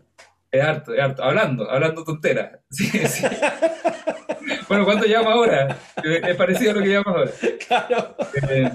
[0.56, 1.22] Es harto, es harto.
[1.22, 2.60] Hablando, hablando tonteras.
[4.68, 5.78] bueno, ¿cuánto llevamos ahora?
[6.02, 7.30] Es parecido a lo que llevamos ahora.
[7.66, 8.16] Claro.
[8.48, 8.70] Eh,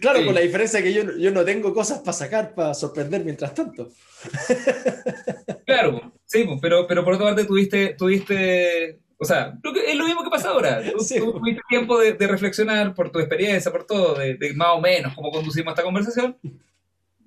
[0.00, 3.54] claro, con la diferencia que yo, yo no tengo cosas para sacar, para sorprender mientras
[3.54, 3.90] tanto.
[5.66, 9.56] claro, sí, pero, pero por otra parte tuviste, tuviste O sea,
[9.86, 10.82] es lo mismo que pasa ahora.
[10.82, 15.30] Tú, tuviste tiempo de, reflexionar por tu experiencia, por todo, de, más o menos cómo
[15.30, 16.36] conducimos esta conversación.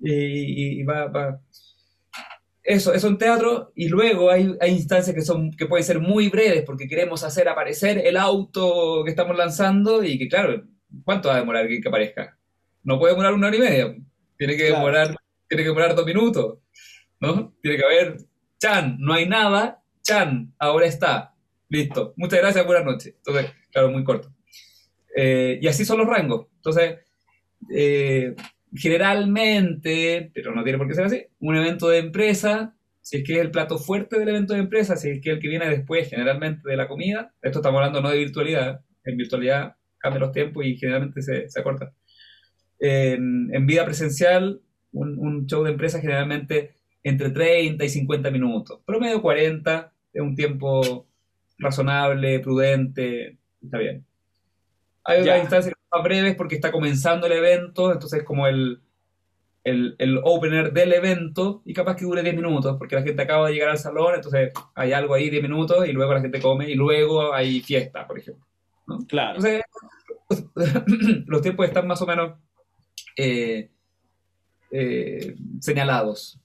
[0.02, 1.40] Y, va, va,
[2.62, 3.72] Eso, eso en teatro.
[3.74, 7.48] Y luego hay, hay instancias que, son, que pueden ser muy breves porque queremos hacer
[7.48, 10.64] aparecer el auto que estamos lanzando y que, claro,
[11.04, 12.38] ¿cuánto va a demorar que, aparezca?
[12.82, 13.96] No puede demorar una hora y media.
[14.36, 15.16] Tiene que demorar,
[15.48, 16.58] tiene que demorar dos minutos.
[17.20, 17.54] ¿No?
[17.60, 18.16] Tiene que haber,
[18.58, 21.30] Chan, no hay nada, Chan, ahora está
[21.70, 22.14] Listo.
[22.16, 23.14] Muchas gracias, buenas noches.
[23.16, 24.34] Entonces, claro, muy corto.
[25.16, 26.48] Eh, y así son los rangos.
[26.56, 26.98] Entonces,
[27.72, 28.34] eh,
[28.74, 33.34] generalmente, pero no tiene por qué ser así, un evento de empresa, si es que
[33.34, 35.68] es el plato fuerte del evento de empresa, si es que es el que viene
[35.68, 40.32] después generalmente de la comida, esto estamos hablando no de virtualidad, en virtualidad cambian los
[40.32, 41.90] tiempos y generalmente se, se acortan.
[42.78, 48.80] En, en, vida presencial, un, un, show de empresa generalmente entre 30 y 50 minutos,
[48.86, 51.06] promedio 40 es un tiempo
[51.58, 54.04] razonable, prudente, está bien.
[55.04, 58.80] Hay otras instancias más breves porque está comenzando el evento, entonces como el,
[59.64, 63.48] el, el, opener del evento y capaz que dure 10 minutos porque la gente acaba
[63.48, 66.70] de llegar al salón, entonces hay algo ahí 10 minutos y luego la gente come
[66.70, 68.46] y luego hay fiesta, por ejemplo.
[69.08, 69.36] Claro.
[69.36, 69.62] Entonces,
[71.26, 72.38] los tiempos están más o menos
[73.16, 73.70] eh,
[74.70, 76.40] eh, señalados.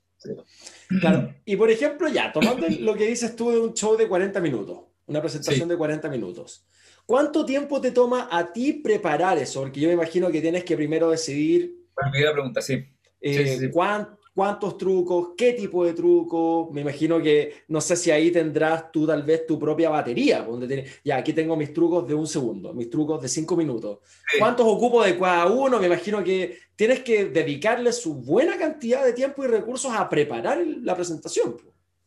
[1.00, 1.34] Claro.
[1.46, 4.80] Y por ejemplo, ya, tomando lo que dices tú de un show de 40 minutos,
[5.06, 6.66] una presentación de 40 minutos.
[7.06, 9.62] ¿Cuánto tiempo te toma a ti preparar eso?
[9.62, 11.86] Porque yo me imagino que tienes que primero decidir.
[11.96, 12.84] Primera pregunta, sí.
[13.22, 15.30] Eh, ¿Cuántos trucos?
[15.38, 16.72] ¿Qué tipo de trucos?
[16.72, 20.44] Me imagino que no sé si ahí tendrás tú tal vez tu propia batería.
[20.44, 24.00] Donde ya, aquí tengo mis trucos de un segundo, mis trucos de cinco minutos.
[24.38, 25.80] ¿Cuántos ocupo de cada uno?
[25.80, 30.66] Me imagino que tienes que dedicarle su buena cantidad de tiempo y recursos a preparar
[30.82, 31.56] la presentación.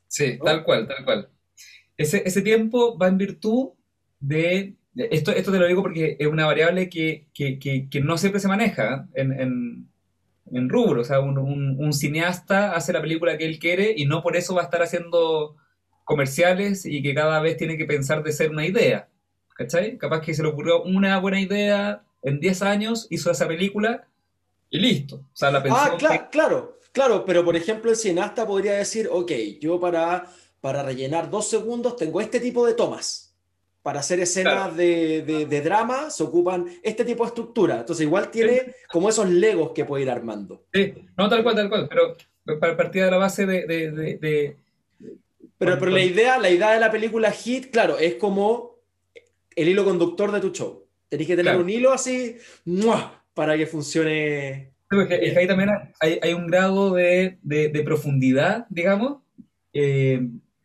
[0.07, 1.29] Sí, tal cual, tal cual
[1.99, 3.70] ese, ese tiempo va en virtud
[4.20, 4.75] de,
[5.11, 8.49] esto, esto te lo digo porque es una variable que, que, que, no siempre se
[8.49, 9.89] maneja en, en,
[10.53, 11.03] en rubro.
[11.03, 14.55] O sea, un, un, cineasta hace la película que él quiere y no por eso
[14.55, 15.57] va a estar haciendo
[16.05, 19.09] comerciales y que cada vez tiene que pensar de ser una idea.
[19.55, 19.99] ¿Cachai?
[19.99, 24.07] Capaz que se le ocurrió una buena idea en 10 años, hizo esa película
[24.70, 25.16] y listo.
[25.16, 29.33] O sea, la ah, claro, claro, claro, pero por ejemplo el cineasta podría decir, ok,
[29.61, 30.29] yo para
[30.61, 33.28] para rellenar dos segundos tengo este tipo de tomas.
[33.83, 37.81] Para hacer escenas de, de, drama se ocupan este tipo de estructura.
[37.81, 40.65] Entonces igual tiene como esos legos que puede ir armando.
[40.73, 43.67] Sí, no tal cual, tal cual, pero para partir de la base de...
[43.67, 44.57] de
[45.57, 48.77] pero, pero la, idea, la idea de la película Hit, claro, es como
[49.57, 50.85] el hilo conductor de tu show.
[51.09, 52.37] Tenés que tener un hilo así
[53.35, 54.73] para que funcione.
[54.91, 59.19] es que ahí también hay, hay un grado de, de profundidad, digamos,
[59.73, 60.21] eh,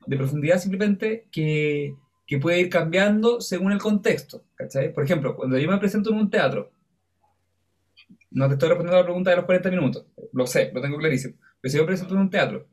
[0.06, 4.43] de profundidad simplemente que, que, puede ir cambiando según el contexto.
[4.55, 4.93] ¿cachai?
[4.93, 6.71] Por ejemplo, cuando yo me presento en un teatro,
[8.31, 10.97] no te estoy respondiendo a la pregunta de los 40 minutos, lo sé, lo tengo
[10.97, 12.67] clarísimo, pero si yo me presento en un teatro,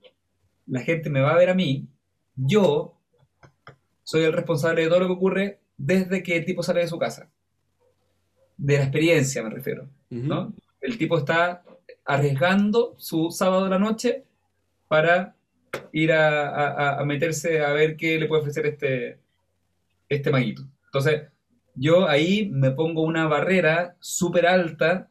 [0.67, 1.87] la gente me va a ver a mí,
[2.35, 2.99] yo
[4.03, 6.99] soy el responsable de todo lo que ocurre desde que el tipo sale de su
[6.99, 7.31] casa.
[8.57, 9.89] De la experiencia me refiero.
[10.11, 10.53] ¿no?
[10.81, 11.63] El tipo está
[12.05, 14.25] arriesgando su sábado de la noche
[14.89, 15.37] para
[15.93, 19.19] ir a, meterse a ver qué le puede ofrecer este,
[20.11, 20.63] este maguito.
[20.87, 21.23] Entonces,
[21.75, 25.09] yo ahí me pongo una barrera súper alta,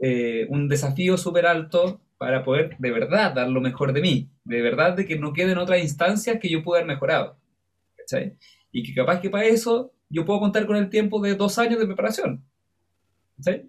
[0.00, 4.62] eh, un desafío súper alto para poder de verdad dar lo mejor de mí, de
[4.62, 7.38] verdad de que no queden otras instancias que yo pueda haber mejorado.
[8.72, 11.78] Y que capaz que para eso yo puedo contar con el tiempo de dos años
[11.78, 12.44] de preparación.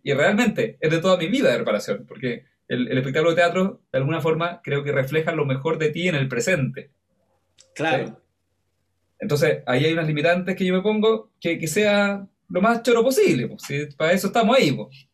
[0.03, 3.99] Y realmente es de toda mi vida de preparación, porque el, espectáculo de teatro, de
[3.99, 6.91] alguna forma, creo que refleja lo mejor de ti en el presente.
[7.75, 8.22] Claro.
[9.23, 13.47] Entonces, ahí hay unas limitantes que yo me pongo, que, sea lo más choro posible,
[13.47, 14.69] pues, para eso estamos ahí.
[14.73, 15.07] Pues.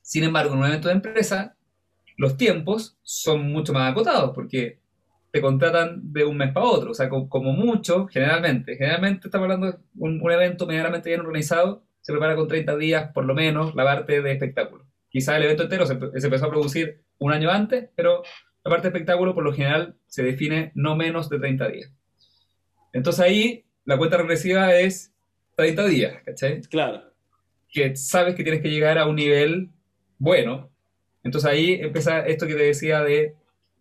[0.00, 1.56] Sin embargo, en un evento de empresa,
[2.16, 4.78] los tiempos son mucho más acotados, porque
[5.32, 9.72] te contratan de un mes para otro, o sea, como, mucho, generalmente, generalmente estamos hablando
[9.72, 13.82] de un, evento medianamente bien organizado, se prepara con 30 días por lo menos la
[13.82, 14.86] parte de espectáculo.
[15.08, 18.22] Quizá el evento entero se, empezó a producir un año antes, pero
[18.62, 21.92] la parte de espectáculo por lo general se define no menos de 30 días.
[22.92, 25.12] Entonces ahí la cuenta regresiva es
[25.56, 26.60] 30 días, ¿cachai?
[26.62, 27.02] Claro.
[27.70, 29.70] Que sabes que tienes que llegar a un nivel
[30.18, 30.70] bueno.
[31.22, 33.34] Entonces ahí empieza esto que te decía de,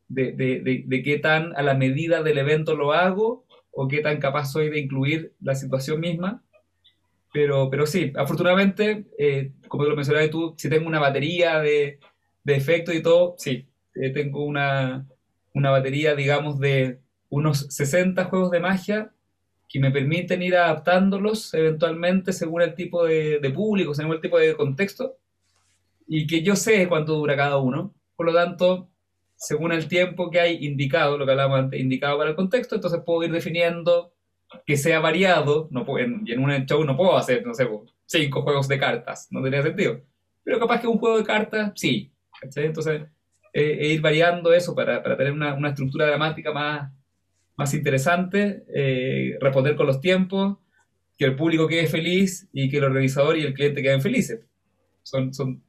[0.07, 4.19] de, de, de, qué tan a la medida del evento lo hago o qué tan
[4.19, 6.43] capaz soy de incluir la situación misma
[7.33, 11.99] pero, pero sí, afortunadamente, eh, como lo mencionabas tú, si tengo una batería de,
[12.43, 15.07] de efectos y todo, sí, eh, tengo una,
[15.53, 16.99] una batería, digamos, de
[17.31, 19.11] unos 60 juegos de magia
[19.67, 24.37] que me permiten ir adaptándolos eventualmente según el tipo de, de público, según el tipo
[24.37, 25.17] de contexto,
[26.07, 27.93] y que yo sé cuánto dura cada uno.
[28.15, 28.89] Por lo tanto,
[29.35, 33.01] según el tiempo que hay indicado, lo que hablábamos antes, indicado para el contexto, entonces
[33.05, 34.13] puedo ir definiendo
[34.67, 37.67] que sea variado, no puedo, en, en un show no puedo hacer, no sé,
[38.05, 40.01] cinco juegos de cartas, no tendría sentido.
[40.43, 42.11] Pero capaz que un juego de cartas, sí.
[42.55, 43.03] Entonces,
[43.53, 46.91] eh, e ir variando eso para, para tener una, una, estructura dramática más,
[47.61, 50.57] más interesante, eh, responder con los tiempos,
[51.15, 54.39] que el público quede feliz y que el organizador y el cliente queden felices.
[55.03, 55.61] Son, son,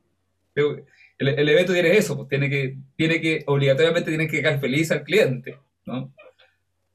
[0.54, 0.84] el,
[1.18, 5.04] el evento tiene eso, pues tiene que, tiene que, obligatoriamente tiene que quedar feliz al
[5.04, 6.14] cliente, ¿no?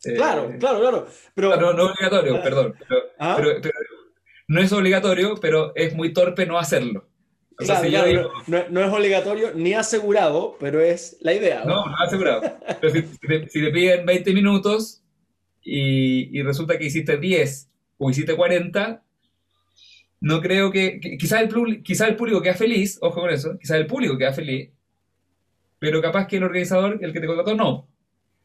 [0.02, 1.08] Claro, eh, claro, claro.
[1.36, 2.74] Pero, no, no obligatorio, perdón.
[3.20, 3.36] ¿Ah?
[3.38, 3.76] Pero, pero,
[4.48, 7.08] no es obligatorio, pero es muy torpe no hacerlo.
[7.60, 11.64] O sea, si claro, digo, no, no, es obligatorio ni asegurado, pero es la idea.
[11.66, 12.42] No, no, no asegurado.
[12.80, 15.02] pero si, si, te, si, te, piden 20 minutos
[15.64, 19.04] y, y, resulta que hiciste 10 o hiciste 40,
[20.20, 21.00] no creo que.
[21.00, 24.34] que quizás el, quizá el público queda feliz, ojo con eso, quizás el público queda
[24.34, 24.70] feliz,
[25.80, 27.88] pero capaz que el organizador, el que te contrató, no.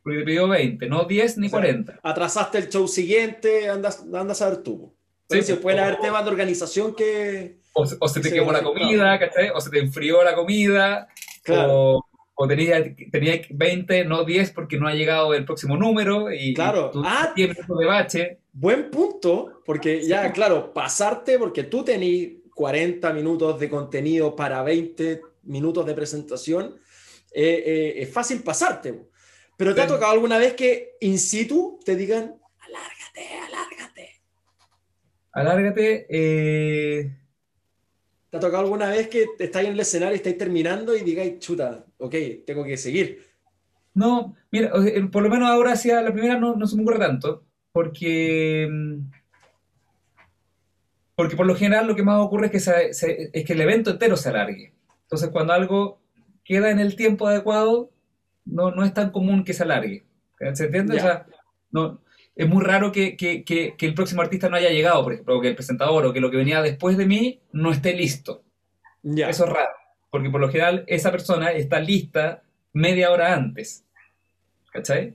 [0.03, 2.01] Porque te pidió 20, no 10 ni o sea, 40.
[2.03, 4.93] Atrasaste el show siguiente, andas, andas a ver tú.
[5.31, 7.62] Sí, sí, pueden haber temas de organización que.
[7.75, 9.51] O, o se te se quemó la comida, ¿cachai?
[9.51, 11.09] O se te enfrió la comida.
[11.43, 11.73] Claro.
[11.73, 16.33] O, o tenías, tenías 20, no 10, porque no ha llegado el próximo número.
[16.33, 16.89] Y, claro.
[16.89, 18.39] Y tú ah, de bache.
[18.53, 20.33] Buen punto, porque ya, sí.
[20.33, 26.77] claro, pasarte, porque tú tenías 40 minutos de contenido para 20 minutos de presentación,
[27.33, 29.09] eh, eh, es fácil pasarte.
[29.57, 29.85] Pero ¿te sí.
[29.87, 34.21] ha tocado alguna vez que in situ te digan, alárgate, alárgate?
[35.33, 36.07] Alárgate.
[36.11, 37.22] Eh...
[38.33, 41.85] ¿Te ha tocado alguna vez que estáis en el escenario, estáis terminando y digáis, chuta,
[41.99, 42.15] ok,
[42.47, 43.27] tengo que seguir?
[43.93, 44.73] No, mira,
[45.13, 49.01] por lo menos ahora hacia la primera no, no se me ocurre tanto, porque, mm,
[51.15, 53.61] porque por lo general lo que más ocurre es que, se, se, es que el
[53.61, 54.73] evento entero se alargue.
[55.03, 56.01] Entonces cuando algo
[56.43, 57.91] queda en el tiempo adecuado,
[58.47, 60.07] no, no es tan común que se alargue.
[60.55, 60.95] ¿Se entiende?
[60.95, 61.03] Yeah.
[61.03, 61.27] O sea,
[61.71, 62.01] no,
[62.35, 65.37] es muy raro que, que, que, que, el próximo artista no haya llegado, por ejemplo,
[65.37, 68.43] o que el presentador o que lo que venía después de mí no esté listo.
[69.03, 69.29] Yeah.
[69.29, 69.73] Eso es raro,
[70.11, 72.43] porque por lo general esa persona está lista
[72.73, 73.85] media hora antes.
[74.73, 75.15] ¿Cachai?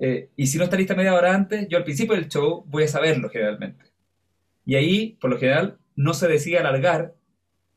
[0.00, 2.84] Eh, y si no está lista media hora antes, yo al principio del show voy
[2.84, 3.86] a saberlo generalmente.
[4.66, 7.14] Y ahí, por lo general, no se decide alargar,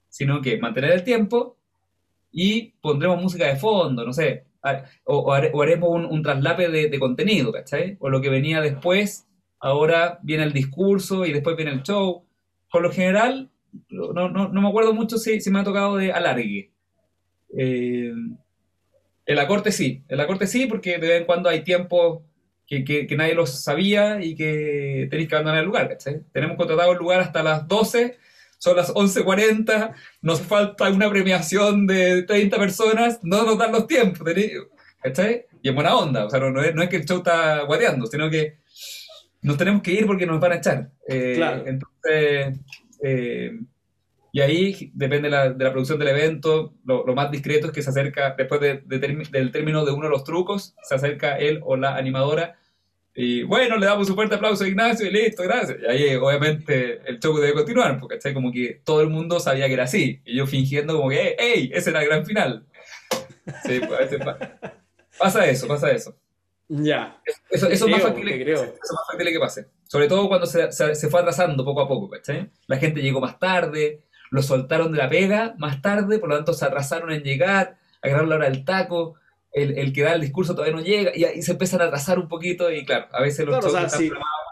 [0.09, 1.57] sino que mantener el tiempo
[2.31, 4.45] y pondremos música de fondo, no sé,
[5.05, 7.97] o, o, haremos un, un traslape de, de, contenido, ¿cachai?
[7.99, 9.27] O lo que venía después,
[9.59, 12.25] ahora viene el discurso y después viene el show.
[12.71, 13.49] Por lo general,
[13.89, 16.71] no, no, no me acuerdo mucho si, si, me ha tocado de alargue.
[17.57, 18.13] Eh,
[19.25, 22.21] en la corte sí, en la corte sí, porque de vez en cuando hay tiempos
[22.67, 26.21] que, que, que, nadie los sabía y que tenéis que abandonar el lugar, ¿cachai?
[26.31, 28.17] Tenemos contratado el lugar hasta las 12
[28.61, 34.21] son las 11.40, nos falta una premiación de 30 personas, no nos dan los tiempos,
[35.01, 35.45] ¿cachai?
[35.63, 37.63] Y en buena onda, o sea, no, no, es, no es, que el show está
[37.63, 38.59] guateando, sino que
[39.41, 40.91] nos tenemos que ir porque nos van a echar.
[41.07, 41.63] Eh, claro.
[41.65, 42.59] Entonces,
[43.03, 43.51] eh,
[44.31, 47.73] y ahí depende de la, de la, producción del evento, lo, lo, más discreto es
[47.73, 48.99] que se acerca, después de, de
[49.31, 52.59] del término de uno de los trucos, se acerca él o la animadora
[53.13, 55.77] y bueno, le damos un fuerte aplauso a Ignacio y listo, gracias.
[55.81, 58.33] Y ahí obviamente el show debe continuar, porque ¿cachai?
[58.33, 60.21] como que todo el mundo sabía que era así.
[60.25, 61.71] Y yo fingiendo como que, ¡hey!
[61.73, 62.65] Ese era el gran final.
[63.65, 64.19] Sí, pues a veces
[65.17, 66.15] pasa eso, pasa eso.
[66.69, 67.21] Ya.
[67.49, 68.63] Eso, eso, creo, es más factible, creo.
[68.63, 69.67] eso es más factible que pase.
[69.83, 72.49] Sobre todo cuando se, se, se, fue atrasando poco a poco, ¿cachai?
[72.67, 76.53] La gente llegó más tarde, lo soltaron de la pega más tarde, por lo tanto
[76.53, 79.15] se atrasaron en llegar, agarraron la hora del taco
[79.51, 82.19] el, el, que da el discurso todavía no llega y, y, se empiezan a atrasar
[82.19, 84.09] un poquito y claro, a veces los claro, o sea, si,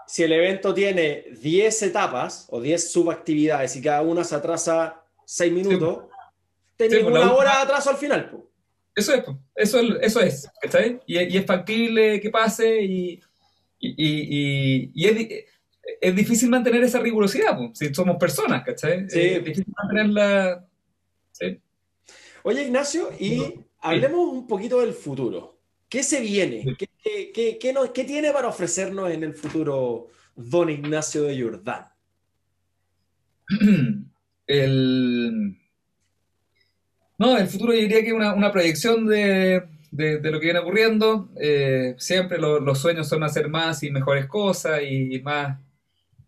[0.07, 5.53] si, el evento tiene 10 etapas o 10 subactividades y cada una se atrasa 6
[5.53, 6.73] minutos, sí.
[6.75, 8.29] tenés sí, una hora de atraso al final.
[8.29, 8.49] Po.
[8.95, 9.23] Eso es,
[9.55, 10.99] eso, eso es, ¿cachai?
[11.05, 13.21] Y, y, es factible que pase y,
[13.79, 15.45] y es,
[16.01, 19.09] es, difícil mantener esa rigurosidad, po, si somos personas, ¿cachai?
[19.09, 19.21] Sí.
[19.21, 20.65] Es difícil mantenerla...
[21.31, 21.61] ¿sí?
[22.43, 25.59] Oye, Ignacio, y hablemos un poquito del futuro.
[25.87, 26.75] ¿Qué se viene?
[26.77, 31.87] ¿Qué, qué, qué, nos, ¿Qué, tiene para ofrecernos en el futuro don Ignacio de Jordán?
[34.47, 35.55] El...
[37.19, 40.45] No, el futuro yo diría que es una, una, proyección de, de, de, lo que
[40.45, 41.29] viene ocurriendo.
[41.39, 45.59] Eh, siempre lo, los sueños son hacer más y mejores cosas y, y más...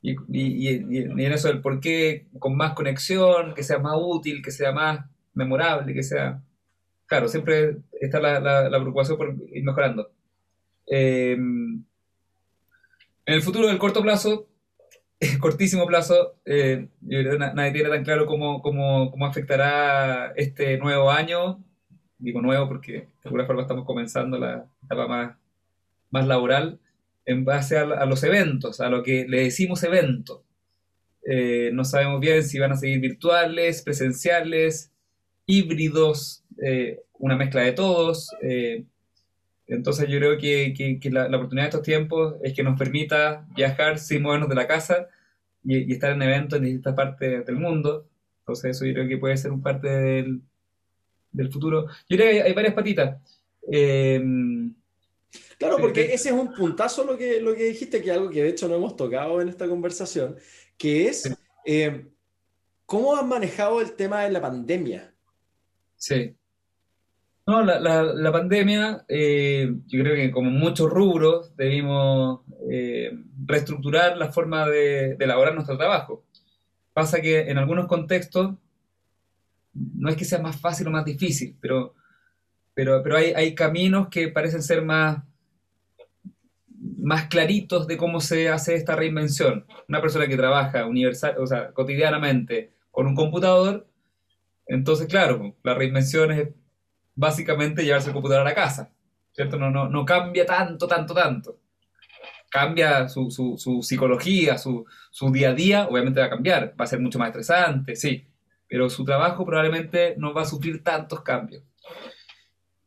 [0.04, 4.42] Y, y, y, en eso del por qué, con más conexión, que sea más útil,
[4.44, 6.42] que sea más memorable, que sea
[7.12, 10.12] claro, siempre está la, la, la preocupación por ir mejorando.
[10.88, 11.86] Eh, En
[13.26, 14.48] el futuro, del corto plazo,
[15.42, 21.62] cortísimo plazo, eh, nadie tiene tan claro cómo, cómo, cómo, afectará este nuevo año.
[22.18, 25.38] Digo nuevo porque de alguna forma estamos comenzando la etapa más,
[26.12, 26.80] más laboral
[27.26, 30.44] en base a, a los eventos, a lo que le decimos evento.
[31.30, 34.92] Eh, no sabemos bien si van a seguir virtuales, presenciales,
[35.46, 38.30] híbridos, eh, una mezcla de todos.
[38.42, 38.84] Eh,
[39.68, 44.00] entonces yo creo que, que, la, oportunidad de estos tiempos es que nos permita viajar
[44.00, 45.08] sin movernos de la casa
[45.64, 48.08] y, estar en eventos en distintas partes del mundo.
[48.40, 50.42] Entonces eso yo creo que puede ser un parte del,
[51.32, 51.88] del futuro.
[52.10, 53.18] Yo creo que hay, varias patitas.
[55.58, 58.44] claro, porque ese es un puntazo lo que, lo que dijiste, que es algo que
[58.44, 60.36] de hecho no hemos tocado en esta conversación,
[60.78, 61.32] que es
[61.66, 62.08] eh,
[62.86, 65.14] cómo han manejado el tema de la pandemia.
[65.96, 66.36] Sí.
[67.52, 72.40] No, la, la, pandemia, eh, yo creo que como muchos rubros debimos
[72.72, 73.12] eh,
[73.46, 76.24] reestructurar la forma de, elaborar nuestro trabajo.
[76.94, 78.56] Pasa que en algunos contextos
[79.74, 81.94] no es que sea más fácil o más difícil, pero,
[82.74, 85.22] pero, pero hay, hay caminos que parecen ser más,
[87.00, 89.66] más claritos de cómo se hace esta reinvención.
[89.90, 93.86] Una persona que trabaja universal, o sea, cotidianamente con un computador,
[94.68, 96.48] entonces, claro, la reinvención es
[97.22, 98.92] básicamente llevarse el computador a la casa,
[99.32, 99.58] ¿cierto?
[99.58, 101.60] No, no, no cambia tanto, tanto, tanto.
[102.50, 106.84] Cambia su, su, su psicología, su, su, día a día, obviamente va a cambiar, va
[106.84, 108.26] a ser mucho más estresante, sí,
[108.68, 111.64] pero su trabajo probablemente no va a sufrir tantos cambios.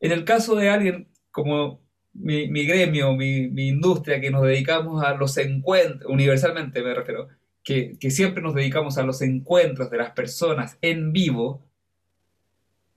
[0.01, 1.81] En el caso de alguien como
[2.12, 7.28] mi, gremio, mi, industria, que nos dedicamos a los encuentros, universalmente me refiero,
[7.62, 11.65] que, siempre nos dedicamos a los encuentros de las personas en vivo,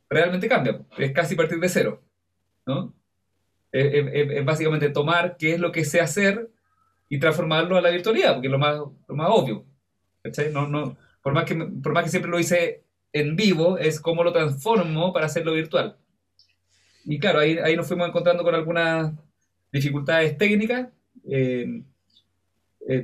[0.10, 0.82] realmente cambia.
[0.98, 2.02] Es casi partir de cero.
[2.66, 2.94] ¿no?
[3.72, 6.50] Es, básicamente tomar qué es lo que sé hacer
[7.10, 9.66] y transformarlo a la virtualidad, porque es lo más, lo más obvio.
[10.52, 14.24] No, no, por, más que, por más que siempre lo hice en vivo, es cómo
[14.24, 15.98] lo transformo para hacerlo virtual.
[17.06, 19.14] Y claro, ahí, ahí nos fuimos encontrando con algunas
[19.72, 20.90] dificultades técnicas,
[21.30, 21.84] eh,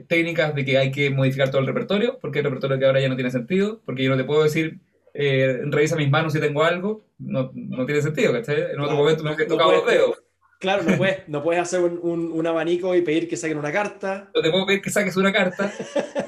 [0.08, 3.10] técnicas de que hay que modificar todo el repertorio, porque el repertorio que ahora ya
[3.10, 4.80] no tiene sentido, porque yo no te puedo decir,
[5.14, 8.72] eh, revisa mis manos si tengo algo, no, no tiene sentido, ¿cachai?
[8.74, 10.24] En otro momento me he tocado los dedos.
[10.60, 14.30] Claro, no puedes, no puedes hacer un, un, abanico y pedir que saquen una carta.
[14.34, 15.74] No te puedo pedir que saques una carta.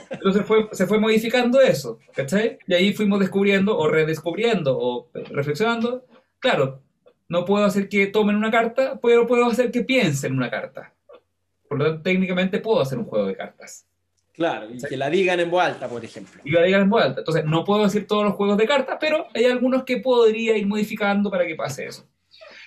[0.10, 2.60] Entonces fue, se fue modificando eso, ¿cachai?
[2.68, 6.06] Y ahí fuimos descubriendo o redescubriendo o reflexionando.
[6.40, 6.82] Claro,
[7.30, 10.94] no puedo hacer que tomen una carta, pero puedo hacer que piensen una carta.
[11.70, 13.88] Por lo tanto, técnicamente puedo hacer un juego de cartas.
[14.36, 16.42] Claro, y que la digan en voz alta, por ejemplo.
[16.44, 17.22] Y la digan en voz alta.
[17.22, 20.68] Entonces, no puedo decir todos los juegos de cartas, pero hay algunos que podría ir
[20.68, 22.08] modificando para que pase eso.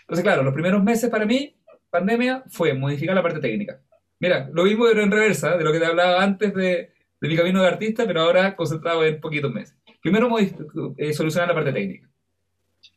[0.00, 1.54] Entonces, claro, los primeros meses para mí,
[1.90, 3.80] pandemia, fue modificar la parte técnica.
[4.18, 6.90] Mira, lo mismo pero en reversa, de lo que te hablaba antes de,
[7.20, 9.76] mi camino de artista, pero ahora concentrado en poquitos meses.
[10.00, 12.08] Primero, eh, solucionar la parte técnica.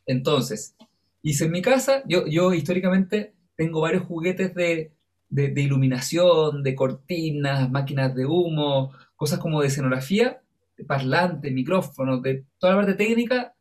[0.06, 0.76] Entonces,
[1.24, 4.92] Hice en mi casa, yo, yo históricamente tengo varios juguetes de,
[5.32, 10.42] de, iluminación, de cortinas, máquinas de humo, cosas como de escenografía,
[10.78, 13.56] de parlantes, micrófonos, de toda la parte técnica,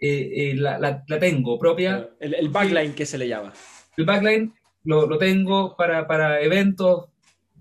[0.00, 2.08] eh, eh, la, la, tengo propia.
[2.18, 3.52] El, el, backline que se le llama.
[3.96, 7.06] El backline lo, lo tengo para, para, eventos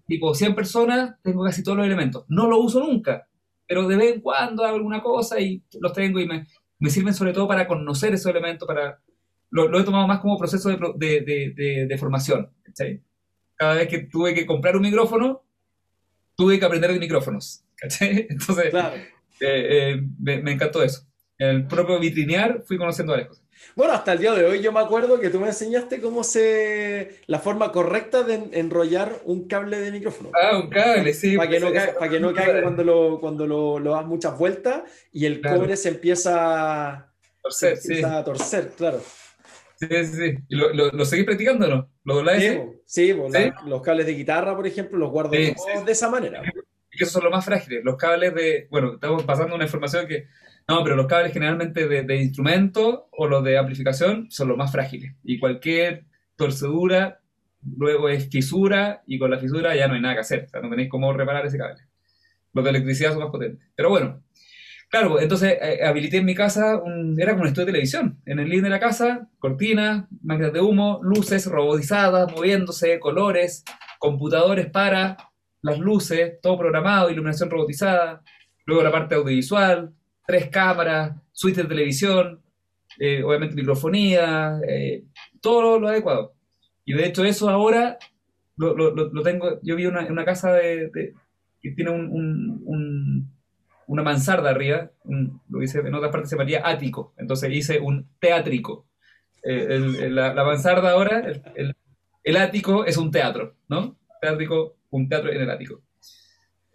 [0.08, 2.26] tipo 100 personas, tengo casi todos los elementos.
[2.30, 3.28] No lo uso nunca,
[3.68, 6.48] pero de vez en cuando hago alguna cosa y los tengo y me,
[6.80, 9.00] me sirven sobre todo para conocer esos elementos, para,
[9.52, 12.50] lo, he tomado más como proceso de, formación.
[13.60, 15.44] Cada vez que tuve que comprar un micrófono,
[16.34, 17.66] tuve que aprender de micrófonos.
[18.00, 19.12] Entonces, eh,
[19.42, 21.06] eh, me, encantó eso.
[21.38, 23.44] En el propio vitrinear fui conociendo varias cosas.
[23.76, 27.20] Bueno, hasta el día de hoy yo me acuerdo que tú me enseñaste cómo se...
[27.28, 30.32] la forma correcta de enrollar un cable de micrófono.
[30.42, 31.36] Ah, un cable, sí.
[31.36, 35.26] Para que, no, para que no caiga cuando lo, cuando lo, das muchas vueltas y
[35.26, 37.12] el cobre se empieza,
[37.42, 39.02] torcer, se empieza a torcer, claro.
[39.80, 40.38] Sí, sí, sí.
[40.50, 41.90] ¿Y lo, lo, seguís practicando o no?
[42.04, 42.24] ¿Lo
[42.86, 43.14] Sí,
[43.66, 45.56] los cables de guitarra, por ejemplo, los guardo de
[45.88, 46.42] esa manera.
[46.92, 47.82] Que esos son los más frágiles.
[47.84, 48.68] Los cables de.
[48.70, 50.28] Bueno, estamos pasando una información que.
[50.68, 54.72] No, pero los cables generalmente de, de instrumento o los de amplificación son los más
[54.72, 55.16] frágiles.
[55.24, 57.22] Y cualquier torcedura
[57.78, 60.46] luego es fisura y con la fisura ya no hay nada que hacer.
[60.46, 61.82] O sea, no tenéis cómo reparar ese cable.
[62.54, 63.66] Los de electricidad son más potentes.
[63.76, 64.22] Pero bueno,
[64.90, 68.20] Claro, entonces eh, habilité en mi casa, un, era como un estudio de televisión.
[68.26, 73.64] En el living de la casa, cortinas, máquinas de humo, luces robotizadas, moviéndose, colores,
[74.00, 75.18] computadores para
[75.62, 78.24] las luces, todo programado, iluminación robotizada.
[78.66, 79.94] Luego la parte audiovisual,
[80.26, 82.42] tres cámaras, suite de televisión,
[83.00, 85.04] eh, obviamente microfonía, eh,
[85.40, 86.34] todo lo, adecuado.
[86.84, 88.00] Y de hecho eso ahora
[88.58, 91.14] lo, lo, tengo, yo vi una, una casa de,
[91.62, 93.32] que tiene un,
[93.90, 94.92] una mansarda arriba,
[95.50, 98.86] lo hice, en otras partes se llamaría ático, entonces hice un teátrico.
[99.42, 101.24] Eh, la, mansarda ahora,
[101.56, 101.76] el,
[102.24, 103.98] el, ático es un teatro, ¿no?
[104.22, 105.82] Teátrico, un teatro en el ático.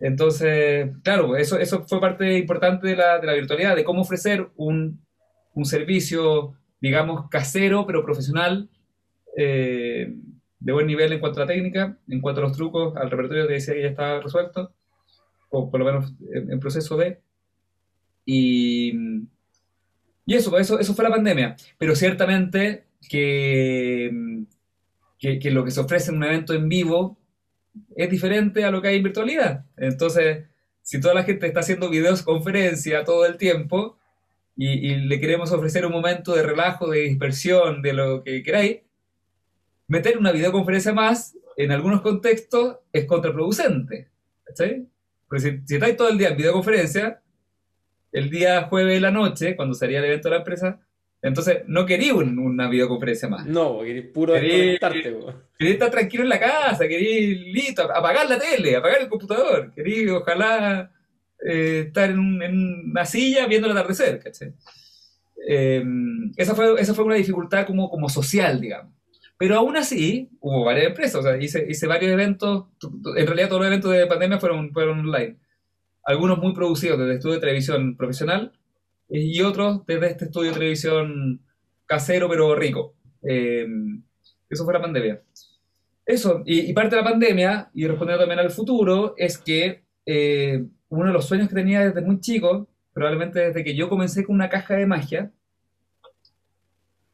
[0.01, 4.49] Entonces, claro, eso, eso fue parte importante de la, de la virtualidad, de cómo ofrecer
[4.57, 5.01] un,
[5.55, 8.69] un servicio, digamos, casero, pero profesional,
[9.37, 10.13] eh,
[10.59, 13.47] de buen nivel en cuanto a la técnica, en cuanto a los trucos, al repertorio
[13.47, 14.73] que decía que ya estaba resuelto,
[15.55, 17.21] o por lo menos en, proceso de.
[18.27, 18.93] Y,
[20.27, 21.57] y eso, eso, eso fue la pandemia.
[21.79, 24.45] Pero ciertamente que,
[25.19, 27.19] que, que, lo que se ofrece en un evento en vivo
[27.97, 29.65] es diferente a lo que hay en virtualidad.
[29.77, 30.45] Entonces,
[30.83, 33.97] si toda la gente está haciendo videos conferencia todo el tiempo
[34.57, 38.81] y, y le queremos ofrecer un momento de relajo, de dispersión, de lo que queráis,
[39.87, 44.09] meter una videoconferencia más en algunos contextos es contraproducente.
[44.55, 44.89] ¿sí?
[45.35, 47.21] Porque si, si estáis todo el día en videoconferencia,
[48.13, 50.81] el día jueves de la noche, cuando sería el evento de la empresa,
[51.21, 53.45] entonces no quería una videoconferencia más.
[53.45, 54.35] No, quería puro.
[55.59, 59.73] Quería estar tranquilo en la casa, quería listo, apagar la tele, apagar el computador.
[59.75, 60.93] Quería ojalá
[61.45, 62.21] eh, estar en,
[62.91, 64.23] una silla viendo el atardecer.
[65.49, 65.85] Eh,
[66.37, 68.93] esa, fue, esa fue una dificultad como, como social, digamos.
[69.37, 72.67] Pero aún así, hubo varias empresas, hice, varios eventos,
[73.17, 75.37] en realidad todos los eventos de pandemia fueron, fueron online.
[76.05, 78.53] Algunos muy producidos desde estudio de televisión profesional
[79.09, 81.41] y otros desde este estudio de televisión
[81.87, 82.95] casero pero rico.
[83.23, 83.67] Eh,
[84.49, 85.23] eso fue la pandemia.
[86.07, 91.07] Eso, y, parte de la pandemia, y respondiendo también al futuro, es que eh, uno
[91.07, 94.51] de los sueños que tenía desde muy chico, probablemente desde que yo comencé con una
[94.51, 95.33] caja de magia,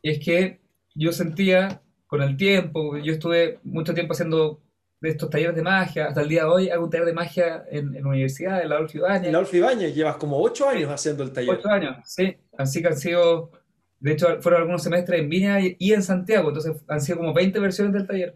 [0.02, 0.60] es que
[0.94, 4.60] yo sentía con el tiempo, yo estuve mucho tiempo haciendo
[5.00, 7.94] estos talleres de magia, hasta el día de hoy hago un taller de magia en,
[7.94, 9.26] la universidad, en la Adolfo Ibáñez.
[9.26, 11.54] En la Adolfo Ibáñez, llevas como ocho años haciendo el taller.
[11.54, 13.52] Ocho años, sí, así que han sido,
[14.00, 17.60] de hecho fueron algunos semestres en Viña y, en Santiago, entonces han sido como 20
[17.60, 18.34] versiones del taller.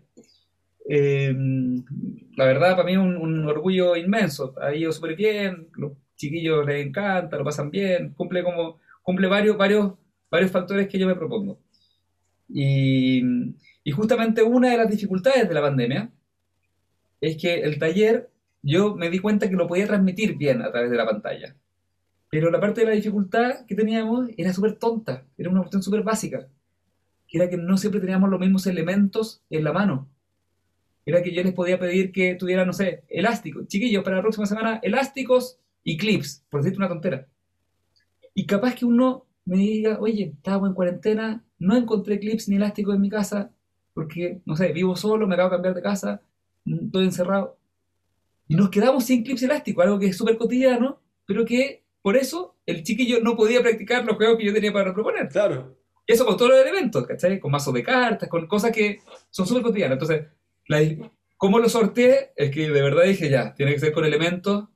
[0.88, 1.84] Em,
[2.36, 6.86] la verdad, para mí es un, orgullo inmenso, ha ido súper bien, los chiquillos les
[6.86, 9.94] encanta, lo pasan bien, cumple como, cumple varios, varios,
[10.30, 11.58] varios factores que yo me propongo.
[12.48, 13.22] Y,
[13.92, 16.10] justamente una de las dificultades de la pandemia
[17.20, 18.30] es que el taller
[18.62, 21.56] yo me di cuenta que lo podía transmitir bien a través de la pantalla.
[22.30, 26.02] Pero la parte de la dificultad que teníamos era súper tonta, era una cuestión súper
[26.02, 26.48] básica.
[27.30, 30.08] Era que no siempre teníamos los mismos elementos en la mano.
[31.06, 33.66] Era que yo les podía pedir que tuvieran, no sé, elásticos.
[33.68, 37.26] Chiquillos, para la próxima semana, elásticos y clips, por decirte una tontera.
[38.34, 42.94] Y capaz que uno me diga, oye, estaba en cuarentena, no encontré clips ni elásticos
[42.94, 43.50] en mi casa,
[43.92, 46.22] porque, no sé, vivo solo, me acabo de cambiar de casa,
[46.64, 47.56] estoy encerrado.
[48.48, 52.56] Y nos quedamos sin clips elásticos, algo que es súper cotidiano, pero que por eso
[52.66, 55.28] el chiquillo no podía practicar los juegos que yo tenía para proponer.
[55.28, 55.76] Claro.
[56.06, 57.40] Eso con todos los elementos, ¿cachai?
[57.40, 59.00] Con mazos de cartas, con cosas que
[59.30, 59.94] son súper cotidianas.
[59.94, 60.26] Entonces,
[61.38, 62.32] ¿cómo lo sorteé?
[62.36, 64.68] Es que de verdad dije, ya, tiene que ser con elementos.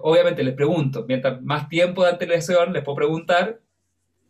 [0.00, 3.60] obviamente les pregunto, mientras más tiempo de antelación les puedo preguntar,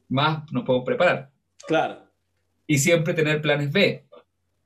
[0.09, 1.31] más nos podemos preparar.
[1.67, 1.99] Claro.
[2.67, 4.05] Y siempre tener planes B,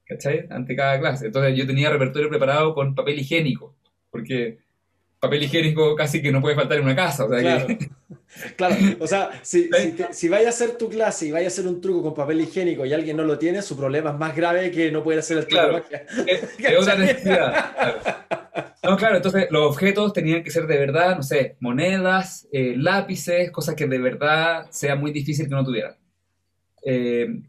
[0.04, 0.46] ¿cachai?
[0.50, 1.26] Ante cada clase.
[1.26, 3.74] Entonces yo tenía repertorio preparado con papel higiénico,
[4.10, 4.58] porque
[5.20, 7.24] papel higiénico casi que no puede faltar en una casa.
[7.24, 7.66] O sea claro.
[8.56, 9.70] claro, o sea, si,
[10.12, 12.86] si, vaya a hacer tu clase y vaya a hacer un truco con papel higiénico
[12.86, 15.46] y alguien no lo tiene, su problema es más grave que no puede hacer el
[15.46, 15.82] truco.
[15.82, 15.84] Claro,
[16.26, 18.26] es, otra necesidad.
[18.82, 23.50] No, claro, entonces los objetos tenían que ser de verdad, no sé, monedas, eh, lápices,
[23.50, 25.96] cosas que de verdad sea muy difícil que no tuvieran.
[26.84, 27.42] Eh,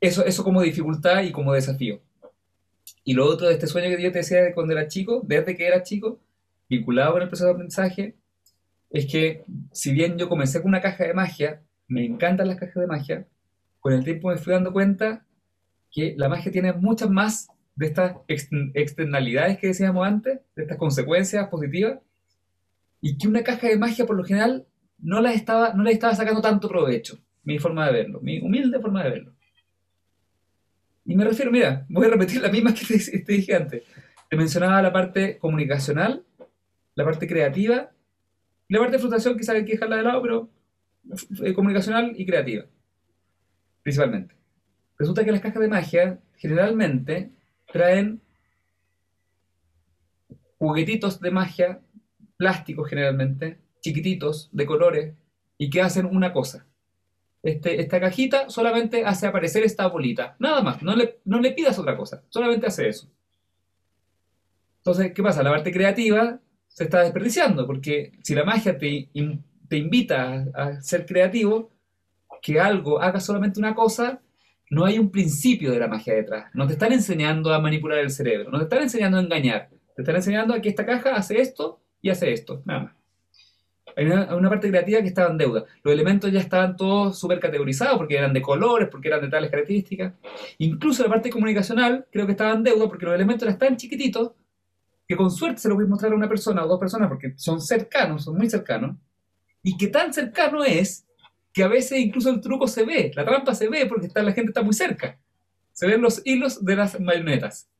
[0.00, 2.00] eso, eso como dificultad y como desafío.
[3.04, 5.66] Y lo otro de este sueño que yo te decía cuando era chico, desde que
[5.66, 6.20] era chico,
[6.68, 8.16] vinculado con el proceso de aprendizaje,
[8.90, 12.76] es que si bien yo comencé con una caja de magia, me encantan las cajas
[12.76, 13.26] de magia,
[13.80, 15.24] con el tiempo me fui dando cuenta
[15.90, 21.48] que la magia tiene muchas más de estas externalidades que decíamos antes, de estas consecuencias
[21.48, 21.98] positivas,
[23.02, 24.66] y que una caja de magia por lo general
[24.98, 28.80] no la estaba, no le estaba sacando tanto provecho, mi forma de verlo, mi humilde
[28.80, 29.32] forma de verlo.
[31.04, 32.84] Y me refiero, mira, voy a repetir la misma que
[33.24, 33.84] te, dije antes.
[34.28, 36.24] Te mencionaba la parte comunicacional,
[36.94, 37.92] la parte creativa,
[38.68, 40.50] y la parte de frustración quizás hay que dejarla de lado, pero
[41.44, 42.64] eh, comunicacional y creativa,
[43.82, 44.34] principalmente.
[44.98, 47.30] Resulta que las cajas de magia generalmente
[47.76, 48.20] traen
[50.58, 51.80] juguetitos de magia,
[52.36, 55.14] plásticos generalmente, chiquititos, de colores,
[55.58, 56.66] y que hacen una cosa.
[57.42, 61.78] Este, esta cajita solamente hace aparecer esta bolita, nada más, no le, no le pidas
[61.78, 63.08] otra cosa, solamente hace eso.
[64.78, 65.42] Entonces, ¿qué pasa?
[65.42, 69.08] La parte creativa se está desperdiciando, porque si la magia te,
[69.68, 71.70] te invita a, ser creativo,
[72.42, 74.20] que algo haga solamente una cosa,
[74.70, 76.50] no hay un principio de la magia detrás.
[76.54, 80.02] No te están enseñando a manipular el cerebro, no te están enseñando a engañar, te
[80.02, 82.96] están enseñando a que esta caja hace esto y hace esto, nada más.
[83.96, 85.64] Hay una, parte creativa que estaba en deuda.
[85.82, 89.50] Los elementos ya estaban todos súper categorizados porque eran de colores, porque eran de tales
[89.50, 90.12] características.
[90.58, 94.32] Incluso la parte comunicacional creo que estaba en deuda porque los elementos eran tan chiquititos
[95.08, 97.58] que con suerte se lo a mostrar a una persona o dos personas porque son
[97.58, 98.96] cercanos, son muy cercanos.
[99.62, 101.05] Y que tan cercano es
[101.56, 104.32] que a veces incluso el truco se ve, la trampa se ve porque está, la
[104.32, 105.18] gente está muy cerca.
[105.72, 107.70] Se ven los hilos de las marionetas.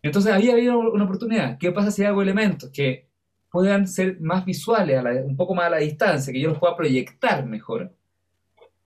[0.00, 1.58] Entonces ahí había una oportunidad.
[1.58, 3.08] ¿Qué pasa si hago elementos que
[3.50, 7.44] puedan ser más visuales, un poco más a la distancia, que yo los pueda proyectar
[7.44, 7.92] mejor?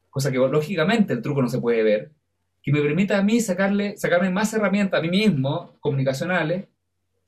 [0.09, 2.11] Cosa que lógicamente el truco no se puede ver.
[2.63, 6.67] Que me permita a mí sacarle, sacarme más herramientas a mí mismo, comunicacionales,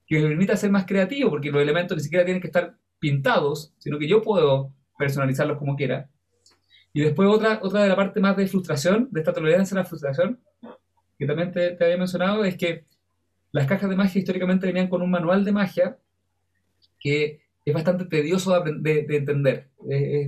[0.07, 3.75] que me permita ser más creativo, porque los elementos ni siquiera tienen que estar pintados,
[3.77, 6.09] sino que yo puedo personalizarlos como quiera
[6.93, 9.87] y después otra, otra de la parte más de frustración, de esta tolerancia a la
[9.87, 10.41] frustración,
[11.19, 12.85] que también te, había mencionado, es que
[13.53, 15.99] las cajas de magia históricamente venían con un manual de magia
[16.99, 19.69] que es bastante tedioso de, entender.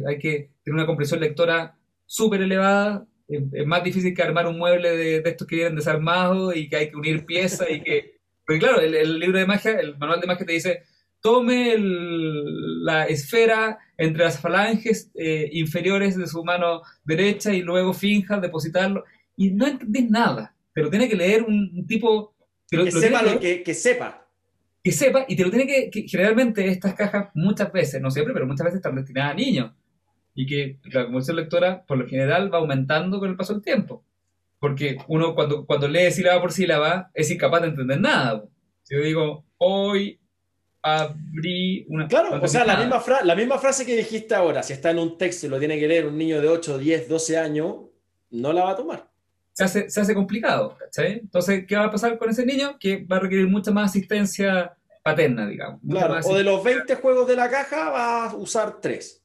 [0.07, 1.77] hay que tener una comprensión lectora
[2.07, 3.07] súper elevada.
[3.29, 6.91] Es, más difícil que armar un mueble de, estos que vienen desarmados y que hay
[6.91, 8.21] que unir piezas y que...
[8.47, 10.83] Porque claro, el libro de magia, el manual de magia te dice,
[11.23, 18.39] tome la esfera entre las falanges eh, inferiores de su mano derecha y luego finja
[18.39, 19.05] depositarlo.
[19.37, 22.35] Y no entendés nada, pero tiene que leer un, tipo...
[22.69, 24.27] Que, sepa lo que, que, sepa.
[24.83, 28.47] Que sepa, y te lo tiene que, Generalmente estas cajas muchas veces, no siempre, pero
[28.47, 29.73] muchas veces están destinadas a niños.
[30.35, 34.05] Y que la comprensión lectora, por lo general, va aumentando con el paso del tiempo.
[34.59, 38.45] Porque uno cuando, cuando lee sílaba por sílaba es incapaz de entender nada.
[38.83, 40.22] Si yo digo, hoy
[40.83, 42.09] abrí una...
[42.09, 45.17] Claro, o sea, la misma, la misma frase que dijiste ahora, si está en un
[45.17, 47.77] texto y lo tiene que leer un niño de 8, 10, 12 años,
[48.31, 49.09] no la va a tomar.
[49.53, 51.21] Se hace, se hace complicado, ¿cachai?
[51.21, 52.79] Entonces, ¿qué va a pasar con ese niño?
[52.81, 55.81] Que va a requerir mucha más asistencia paterna, digamos.
[55.89, 59.23] Claro, o de los 20 juegos de la caja va a usar 3.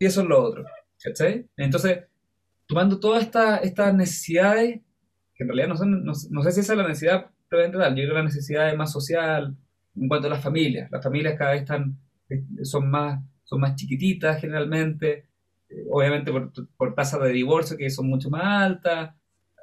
[0.00, 0.64] Y eso es lo otro,
[1.02, 1.46] ¿cachai?
[1.56, 2.00] Entonces,
[2.66, 4.80] tomando todas estas necesidades,
[5.34, 8.14] que en realidad no, son, no, sé si esa es la necesidad yo creo que
[8.14, 9.54] la necesidad es más social,
[9.96, 10.90] en cuanto a las familias.
[10.90, 11.98] Las familias cada vez están,
[12.28, 15.26] eh, son, más, son más chiquititas generalmente,
[15.68, 19.14] eh, obviamente por, por tasas de divorcio que son mucho más altas.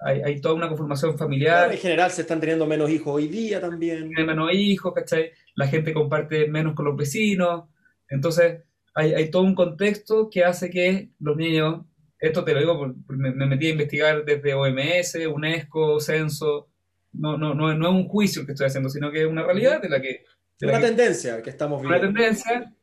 [0.02, 1.72] Hay, hay toda una conformación familiar.
[1.72, 4.12] en general se están teniendo menos hijos hoy día también.
[4.18, 5.32] Hay menos hijos, ¿cachai?
[5.56, 7.66] La gente comparte menos con los vecinos.
[8.08, 11.86] Entonces, hay, hay todo un contexto que hace que los niños,
[12.20, 16.70] esto te lo digo, porque me, me metí a investigar desde OMS, UNESCO, Censo,
[17.14, 19.82] no, no, no, no es un juicio que estoy haciendo, sino que es una realidad
[19.82, 20.26] de la que...
[20.62, 21.98] una tendencia que estamos viendo.
[21.98, 22.74] Una tendencia,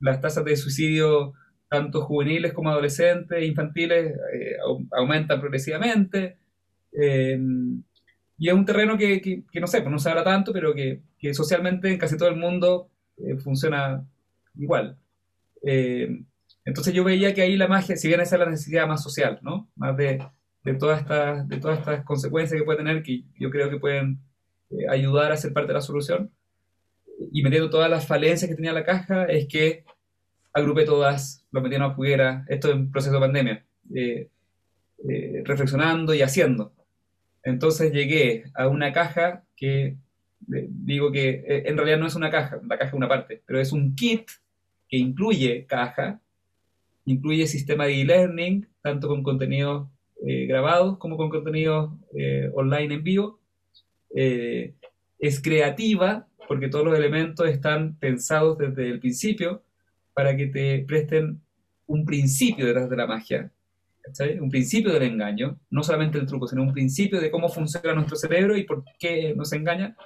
[0.00, 1.34] las tasas de suicidio,
[1.68, 4.56] tanto juveniles como adolescentes, infantiles, eh,
[4.92, 6.38] aumentan progresivamente.
[6.92, 7.38] Eh,
[8.38, 11.02] y es un terreno que, que, no sé, pues no se habla tanto, pero que,
[11.18, 14.04] que socialmente en casi todo el mundo eh, funciona
[14.56, 14.96] igual.
[16.64, 19.38] entonces yo veía que ahí la magia, si bien esa es la necesidad más social,
[19.42, 19.68] ¿no?
[19.76, 20.20] Más de,
[20.72, 24.18] de todas estas, de todas consecuencias que puede tener, que yo creo que pueden
[24.70, 26.30] eh, ayudar a ser parte de la solución.
[27.32, 29.84] Y metiendo todas las falencias que tenía la caja, es que
[30.52, 33.64] agrupé todas, lo metí en una juguera, esto en proceso de pandemia,
[33.94, 34.28] eh,
[35.08, 36.72] eh, reflexionando y haciendo.
[37.42, 39.96] Entonces llegué a una caja que
[40.40, 43.72] digo que en realidad no es una caja, la caja es una parte, pero es
[43.72, 44.28] un kit
[44.88, 46.20] que incluye caja,
[47.04, 49.90] incluye sistema de e-learning, tanto con contenido
[50.26, 53.40] eh, grabados como con contenido eh, online en vivo.
[54.14, 54.74] Eh,
[55.18, 59.62] es creativa porque todos los elementos están pensados desde el principio
[60.14, 61.40] para que te presten
[61.86, 63.50] un principio detrás de la magia,
[64.40, 68.16] un principio del engaño, no solamente el truco, sino un principio de cómo funciona nuestro
[68.16, 69.96] cerebro y por qué nos engaña.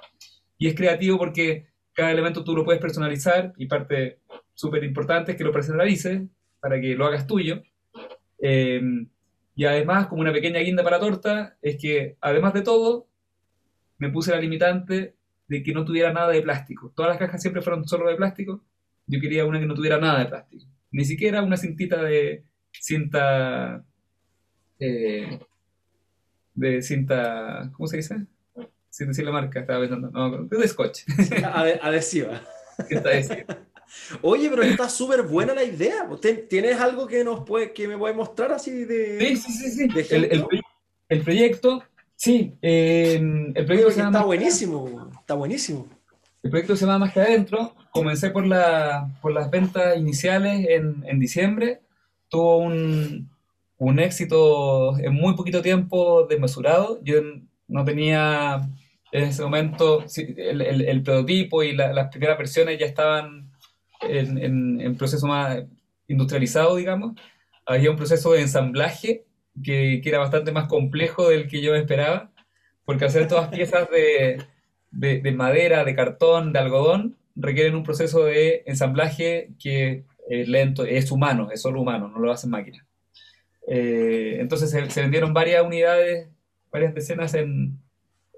[0.57, 4.19] Y es creativo porque cada elemento tú lo puedes personalizar y parte
[4.53, 6.21] súper importante es que lo personalices
[6.59, 7.61] para que lo hagas tuyo.
[9.55, 13.07] Y además, como una pequeña guinda para torta, es que además de todo,
[13.97, 15.15] me puse la limitante
[15.47, 16.91] de que no tuviera nada de plástico.
[16.95, 18.63] Todas las cajas siempre fueron solo de plástico.
[19.05, 20.65] Yo quería una que no tuviera nada de plástico.
[20.91, 23.83] Ni siquiera una cintita de cinta.
[24.79, 25.39] Eh,
[26.55, 27.69] de cinta.
[27.73, 28.25] ¿Cómo se dice?
[28.89, 30.09] Sin decir la marca, estaba pensando.
[30.11, 31.01] No, de scotch.
[31.81, 32.41] Adhesiva.
[32.77, 33.57] adhesiva.
[34.21, 36.07] Oye, pero está súper buena la idea.
[36.49, 39.19] ¿Tienes algo que nos puede, que me puede mostrar así de.
[39.19, 40.15] Sí, sí, sí, sí.
[41.09, 41.83] el, proyecto,
[42.15, 42.53] sí.
[42.61, 45.09] el proyecto está buenísimo.
[45.19, 45.87] Está buenísimo.
[46.41, 47.73] El proyecto se llama Más que Adentro.
[47.91, 51.81] Comencé por, la, por las ventas iniciales en, en diciembre.
[52.27, 53.29] Tuvo un,
[53.77, 56.99] un éxito en muy poquito tiempo desmesurado.
[57.03, 57.21] Yo
[57.67, 58.61] no tenía
[59.13, 63.42] en ese momento el, el, el prototipo y las primeras versiones ya estaban
[64.09, 65.63] en, en, en, proceso más
[66.07, 67.13] industrializado, digamos.
[67.65, 69.25] Había un proceso de ensamblaje
[69.63, 72.31] que, que, era bastante más complejo del que yo esperaba,
[72.85, 74.43] porque hacer todas piezas de,
[74.91, 80.85] de, de madera, de cartón, de algodón, requieren un proceso de ensamblaje que es lento,
[80.85, 82.85] es humano, es solo humano, no lo hacen máquinas.
[83.67, 86.27] Eh, entonces se, se, vendieron varias unidades,
[86.71, 87.79] varias decenas en,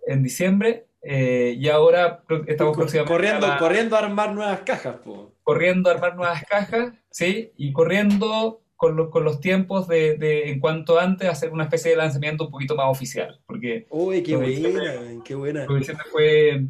[0.07, 4.95] en diciembre eh, y ahora estamos próximamente corriendo, a corriendo a armar nuevas cajas.
[5.03, 5.31] Po.
[5.43, 10.49] Corriendo a armar nuevas cajas, sí, y corriendo con, lo, con los tiempos de, de,
[10.49, 13.39] en cuanto antes hacer una especie de lanzamiento un poquito más oficial.
[13.45, 15.65] Porque Uy, qué buena, qué buena.
[16.11, 16.65] Fue,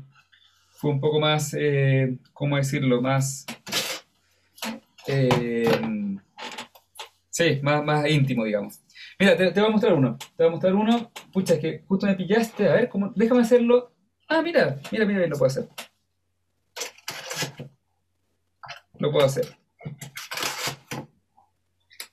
[0.70, 3.02] fue un poco más, eh, ¿cómo decirlo?
[3.02, 3.45] Más...
[5.07, 5.70] Eh,
[7.36, 8.80] Sí, más, más íntimo, digamos.
[9.20, 10.18] Mira, te, te, voy a mostrar uno.
[10.18, 11.12] Te voy a mostrar uno.
[11.34, 12.70] Pucha, es que justo me pillaste.
[12.70, 13.12] A ver, ¿cómo?
[13.14, 13.91] déjame hacerlo.
[14.27, 15.68] Ah, mira, mira, mira, lo puedo hacer.
[18.97, 19.45] Lo puedo hacer.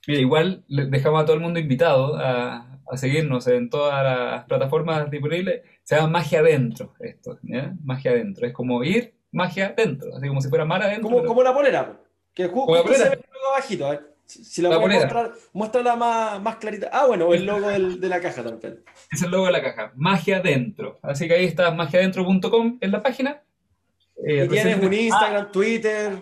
[0.07, 5.11] Mira, igual dejamos a todo el mundo invitado a, a seguirnos en todas las plataformas
[5.11, 5.63] disponibles.
[5.85, 7.75] Se llama Magia Adentro, esto, ¿ya?
[7.85, 8.47] Magia Adentro.
[8.47, 10.15] Es como ir, magia adentro.
[10.17, 11.05] Así como si fuera mar adentro.
[11.05, 11.29] Como, pero...
[11.29, 12.01] como la polera,
[12.35, 14.12] que justo se ve ver.
[14.27, 16.89] Si la, la puedes mostrar, muéstrala más, más clarita.
[16.93, 18.83] Ah, bueno, el logo del, de la caja también.
[19.11, 20.99] Es el logo de la caja, Magia Dentro.
[21.03, 23.43] Así que ahí está magiadentro.com en la página.
[24.25, 26.13] Eh, y tienes un Instagram, ah, Twitter,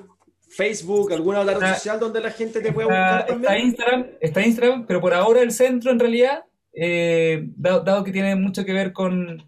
[0.48, 3.52] Facebook, alguna otra red social donde la gente te pueda buscar también.
[3.52, 8.12] Está Instagram, está Instagram, pero por ahora el centro en realidad, eh, dado, dado, que
[8.12, 9.46] tiene mucho que ver con.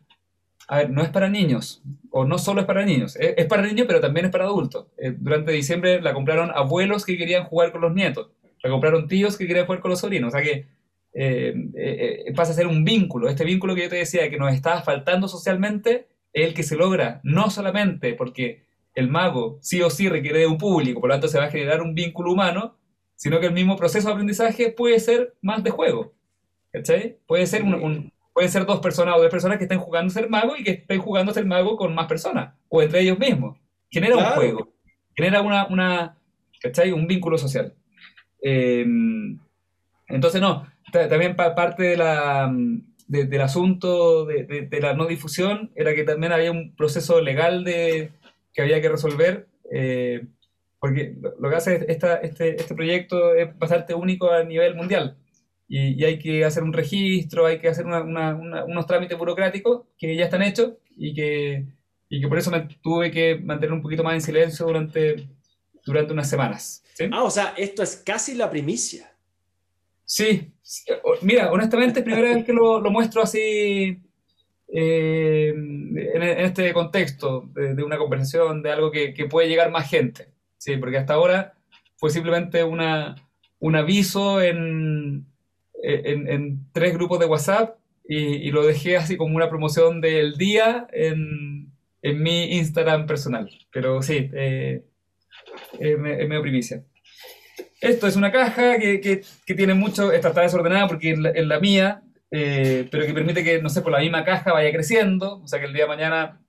[0.68, 3.62] A ver, no es para niños, o no solo es para niños, es, es para
[3.62, 4.86] niños, pero también es para adultos.
[4.96, 8.30] Eh, durante diciembre la compraron abuelos que querían jugar con los nietos
[8.62, 10.28] la compraron tíos que querían jugar con los sobrinos.
[10.28, 10.66] O sea que
[11.14, 13.28] eh, eh, pasa a ser un vínculo.
[13.28, 16.76] Este vínculo que yo te decía que nos estaba faltando socialmente es el que se
[16.76, 18.64] logra no solamente porque
[18.94, 21.50] el mago sí o sí requiere de un público, por lo tanto se va a
[21.50, 22.76] generar un vínculo humano,
[23.14, 26.12] sino que el mismo proceso de aprendizaje puede ser más de juego.
[26.72, 27.18] ¿Cachai?
[27.26, 30.14] Puede ser, un, un, puede ser dos personas o tres personas que estén jugando a
[30.14, 33.18] ser mago y que estén jugando a ser mago con más personas, o entre ellos
[33.18, 33.58] mismos.
[33.90, 34.28] Genera claro.
[34.28, 34.72] un juego,
[35.14, 36.16] genera una, una,
[36.60, 36.92] ¿cachai?
[36.92, 37.74] un vínculo social.
[38.42, 38.84] Eh,
[40.08, 42.52] entonces, no, también parte de la,
[43.06, 47.20] de, del asunto de, de, de, la no difusión era que también había un proceso
[47.20, 48.10] legal de,
[48.52, 50.26] que había que resolver, eh,
[50.78, 55.16] porque lo que hace esta, este, este proyecto es bastante único a nivel mundial.
[55.68, 59.16] Y, y hay que hacer un registro, hay que hacer una, una, una, unos trámites
[59.16, 61.64] burocráticos que ya están hechos y que,
[62.10, 65.28] y que por eso me tuve que mantener un poquito más en silencio durante,
[65.86, 66.81] durante unas semanas.
[66.94, 67.04] ¿Sí?
[67.10, 69.12] Ah, o sea, esto es casi la primicia.
[70.04, 70.52] Sí,
[71.22, 73.98] mira, honestamente es primera vez que lo, lo muestro así
[74.68, 79.70] eh, en, en, este contexto de, de, una conversación, de algo que, que, puede llegar
[79.70, 80.28] más gente.
[80.58, 81.54] Sí, porque hasta ahora
[81.96, 83.16] fue simplemente una,
[83.58, 85.26] un aviso en,
[85.82, 87.78] en, en, tres grupos de WhatsApp
[88.08, 91.70] y, y, lo dejé así como una promoción del día en,
[92.02, 93.50] mi Instagram personal.
[93.70, 94.82] Pero sí, eh,
[95.78, 96.84] es medio primicia.
[97.80, 102.86] Esto es una caja que, tiene mucho, esta está desordenada porque es la, mía, eh,
[102.90, 105.66] pero que permite que, no sé, por la misma caja vaya creciendo, o sea que
[105.66, 106.40] el día de mañana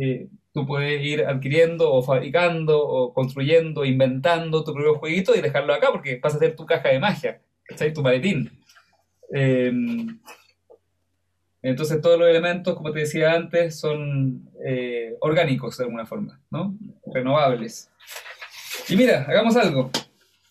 [0.00, 5.74] eh, tú puedes ir adquiriendo o fabricando o construyendo, inventando tu propio jueguito y dejarlo
[5.74, 7.40] acá porque pasa a ser tu caja de magia.
[7.94, 8.50] Tu maletín.
[9.32, 9.72] Eh,
[11.62, 16.74] entonces todos los elementos, como te decía antes, son eh, orgánicos de alguna forma, ¿no?
[17.12, 17.89] Renovables.
[18.88, 19.90] Y mira, hagamos algo.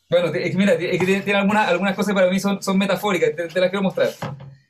[0.10, 3.36] Bueno, es que mira, es que tiene, tiene algunas, cosas para mí son, son metafóricas,
[3.36, 4.10] te, te, las quiero mostrar.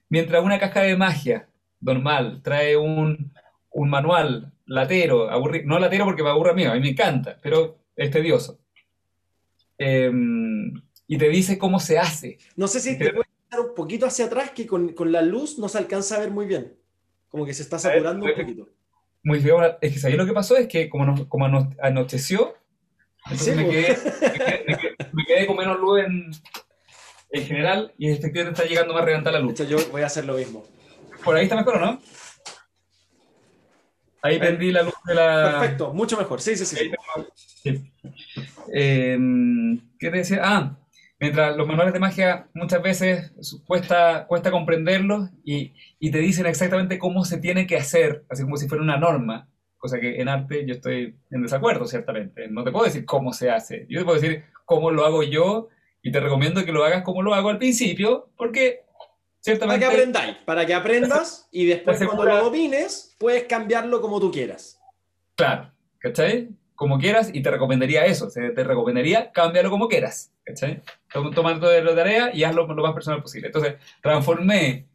[0.09, 1.47] Mientras una caja de magia
[1.79, 3.31] normal trae un,
[3.71, 7.37] un manual latero, aburri, no latero porque me aburre a mí, a mí me encanta,
[7.41, 8.59] pero es tedioso.
[9.77, 10.11] Eh,
[11.07, 12.37] y te dice cómo se hace.
[12.55, 15.57] No sé si te puedes dar un poquito hacia atrás, que con, con, la luz
[15.57, 16.75] no se alcanza a ver muy bien.
[17.29, 18.69] Como que se está saturando ver, un poquito.
[19.23, 20.55] Muy bien, es que ¿sabes lo que pasó?
[20.55, 21.45] Es que como, no, como
[21.81, 22.53] anocheció,
[23.31, 26.31] entonces sí, me, quedé, me, quedé, me, quedé, con menos luz en,
[27.31, 29.55] en general y efectivamente está llegando más reventada la luz.
[29.55, 30.65] De hecho, yo voy a hacer lo mismo.
[31.23, 32.01] Por ahí está mejor, ¿o no?
[34.21, 35.59] Ahí eh, prendí la luz de la...
[35.59, 36.41] Perfecto, mucho mejor.
[36.41, 36.91] Sí, sí, sí.
[37.63, 37.91] sí.
[38.73, 39.17] Eh,
[39.99, 40.41] ¿Qué te decía?
[40.43, 40.77] Ah,
[41.19, 43.33] mientras los manuales de magia muchas veces
[43.65, 48.57] cuesta, cuesta comprenderlos y, y, te dicen exactamente cómo se tiene que hacer, así como
[48.57, 49.48] si fuera una norma.
[49.79, 52.47] Cosa que en arte yo estoy en desacuerdo, ciertamente.
[52.49, 55.69] No te puedo decir cómo se hace, yo te puedo decir cómo lo hago yo
[56.03, 58.83] y te recomiendo que lo hagas como lo hago al principio, porque
[59.39, 59.85] ciertamente...
[59.85, 64.31] Para que aprendáis, para que aprendas y después cuando lo domines puedes cambiarlo como tú
[64.31, 64.79] quieras.
[65.35, 66.49] Claro, ¿cachai?
[66.75, 70.81] Como quieras y te recomendaría eso, te recomendaría cámbialo como quieras, ¿cachai?
[71.11, 73.47] Toma de la tarea y hazlo lo más personal posible.
[73.47, 74.87] Entonces, transformé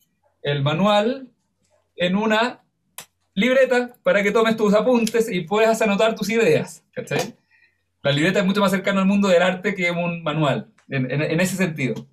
[0.43, 1.29] el manual
[1.97, 2.64] en una
[3.35, 6.85] libreta para que tomes tus apuntes y puedas anotar tus ideas.
[6.93, 7.35] ¿cachai?
[8.03, 11.57] La libreta es mucho más cercana al mundo del arte que un manual, en, ese
[11.57, 12.07] sentido.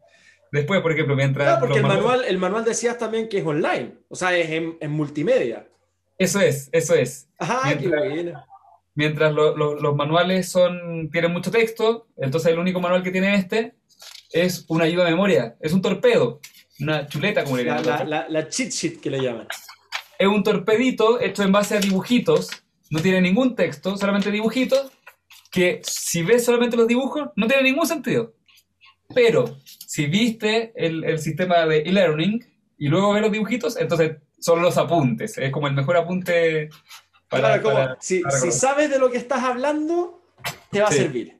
[0.51, 1.47] Después, por ejemplo, mientras...
[1.47, 4.91] Claro, porque el manual, el manual decías también que es online, o sea, es en,
[4.91, 5.67] multimedia.
[6.17, 7.27] Eso es, eso es.
[7.37, 8.33] Ajá, mientras, qué
[8.93, 13.75] Mientras los manuales son, tienen mucho texto, entonces el único manual que tiene este
[14.31, 16.39] es una ayuda de memoria, es un torpedo,
[16.79, 17.85] una chuleta como le llaman.
[17.85, 19.47] La, la, la, cheat sheet que le llaman.
[20.21, 22.51] Es un torpedito hecho en base a dibujitos,
[22.91, 24.91] no tiene ningún texto, solamente dibujitos,
[25.49, 28.35] que si ves solamente los dibujos no tiene ningún sentido.
[29.15, 32.45] Pero si viste el, el sistema de e-learning
[32.77, 36.69] y luego ves los dibujitos, entonces son los apuntes, es como el mejor apunte
[37.27, 37.59] para...
[37.59, 40.21] como, si, si, sabes de lo que estás hablando,
[40.69, 41.39] te va a servir.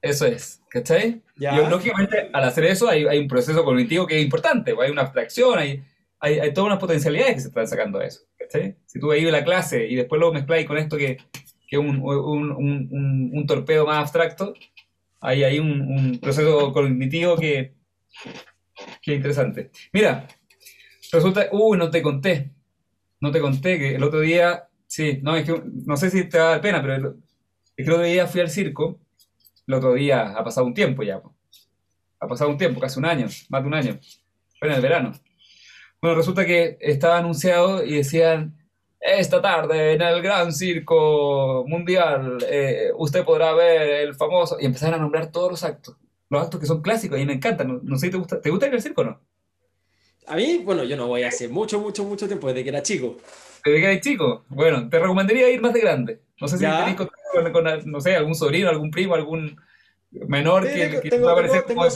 [0.00, 1.22] Eso es, ¿cachai?
[1.36, 4.92] Y lógicamente, al hacer eso hay, hay, un proceso cognitivo que es importante, pues, hay
[4.92, 5.82] una abstracción, hay,
[6.20, 8.76] hay, hay, todas unas potencialidades que se están sacando de eso, ¿cachai?
[8.86, 11.18] Si tú ahí la clase y después lo mezclas con esto que,
[11.70, 14.54] es un, un, un, un, torpedo más abstracto,
[15.20, 17.74] hay, un, proceso cognitivo que,
[19.02, 19.70] que es interesante.
[19.92, 20.26] Mira,
[21.12, 22.52] resulta, uy, no te conté,
[23.20, 26.38] no te conté que el otro día, sí, no, es que, no sé si te
[26.38, 27.02] da pena, pero es
[27.76, 29.00] que el otro día fui al circo
[29.70, 31.22] el otro día, ha pasado un tiempo ya.
[32.18, 34.00] Ha pasado un tiempo, casi un año, más de un año.
[34.58, 35.12] Fue en el verano.
[36.02, 38.56] Bueno, resulta que estaba anunciado y decían,
[39.00, 44.56] esta tarde en el gran circo mundial eh, usted podrá ver el famoso...
[44.58, 45.96] Y empezaron a nombrar todos los actos.
[46.30, 47.80] Los actos que son clásicos y me encantan.
[47.82, 48.40] No, sé si te gusta.
[48.40, 49.20] ¿Te gusta ir al circo o no?
[50.26, 53.16] A mí, bueno, yo no voy hace mucho, mucho, mucho tiempo, desde que era chico.
[53.64, 54.44] ¿Desde que eres chico?
[54.48, 56.20] Bueno, te recomendaría ir más de grande.
[56.40, 57.10] No sé si tenés con,
[57.86, 59.60] no sé, algún sobrino, algún primo, algún
[60.10, 61.86] menor que, tengo, va a parecer como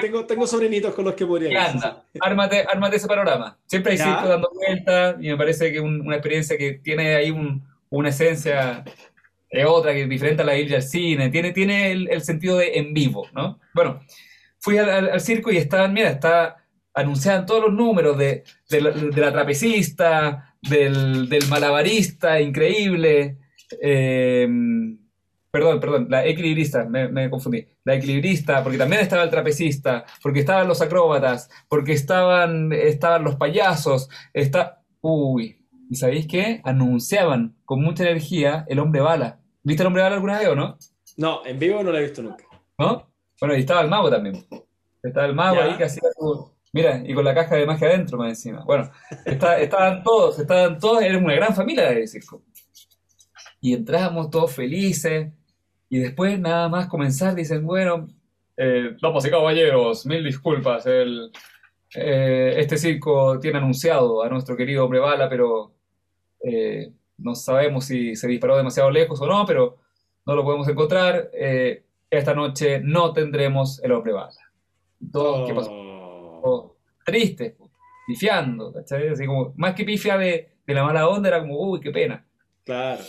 [0.00, 1.58] tengo, tengo, sobrinitos con los que podría ir.
[1.58, 3.58] anda, ármate, ármate, ese panorama.
[3.66, 7.30] Siempre hay circo dando vueltas y me parece que es una experiencia que tiene ahí
[7.30, 8.84] un, una esencia
[9.50, 12.56] de otra, que es diferente a la de ir al cine, tiene, tiene el, sentido
[12.56, 13.60] de en vivo, ¿no?
[13.74, 14.00] Bueno,
[14.58, 16.56] fui al, circo y estaban, mira, está
[16.94, 23.38] anunciaban todos los números de, de, la, trapecista, del, del malabarista increíble,
[23.80, 24.48] eh,
[25.52, 27.66] perdón, perdón, la equilibrista, me, confundí.
[27.84, 33.36] La equilibrista, porque también estaba el trapecista, porque estaban los acróbatas, porque estaban, estaban los
[33.36, 34.82] payasos, está...
[35.02, 36.62] Uy, ¿y sabéis qué?
[36.64, 39.40] Anunciaban con mucha energía el hombre bala.
[39.62, 40.78] ¿Viste el hombre bala alguna vez o no?
[41.18, 42.44] No, en vivo no lo he visto nunca.
[42.78, 43.12] ¿No?
[43.38, 44.46] Bueno, y estaba el mago también.
[45.02, 46.50] Estaba el mago ahí que hacía su...
[46.72, 48.64] Mira, y con la caja de magia adentro más encima.
[48.64, 48.90] Bueno,
[49.26, 52.42] estaban todos, estaban todos, era una gran familia de circo
[53.62, 55.32] y entramos todos felices.
[55.92, 58.08] Y después, nada más comenzar, dicen, bueno,
[58.56, 61.30] eh, damas y caballeros, mil disculpas, el,
[61.94, 65.74] eh, este circo tiene anunciado a nuestro querido hombre bala, pero
[66.42, 69.80] eh, no sabemos si se disparó demasiado lejos o no, pero
[70.24, 71.28] no lo podemos encontrar.
[71.34, 74.50] Eh, esta noche no tendremos el hombre bala.
[75.12, 75.72] Todo, ¿qué pasó?
[75.74, 77.58] Oh, triste,
[78.06, 81.90] pifiando, Así como, más que pifia de, de la mala onda, era como, uy, qué
[81.90, 82.24] pena.
[82.64, 83.02] Claro.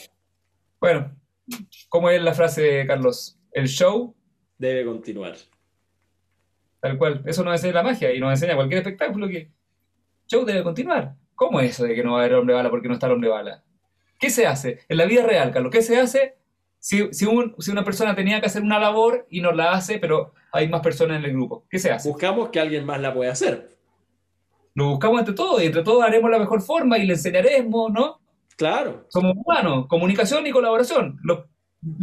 [0.82, 1.23] Bueno,
[1.90, 3.38] ¿cómo es la frase, Carlos?
[3.52, 4.16] El show
[4.58, 5.36] debe continuar.
[6.80, 7.24] Tal cual.
[7.26, 9.52] Eso nos enseña la magia y nos enseña cualquier espectáculo que
[10.28, 11.16] show debe continuar.
[11.36, 13.14] ¿Cómo es eso de que no va a haber hombre bala porque no está el
[13.14, 13.64] hombre bala?
[14.20, 14.80] ¿Qué se hace?
[14.88, 16.38] En la vida real, Carlos, ¿qué se hace
[16.80, 20.68] si, si, una persona tenía que hacer una labor y no la hace, pero hay
[20.68, 21.66] más personas en el grupo?
[21.70, 22.10] ¿Qué se hace?
[22.10, 23.70] Buscamos que alguien más la pueda hacer.
[24.76, 28.23] Lo buscamos entre todos y entre todos haremos la mejor forma y le enseñaremos, ¿no?
[28.58, 29.06] Claro.
[29.10, 31.20] Somos humanos, comunicación y colaboración.
[31.24, 31.46] Los,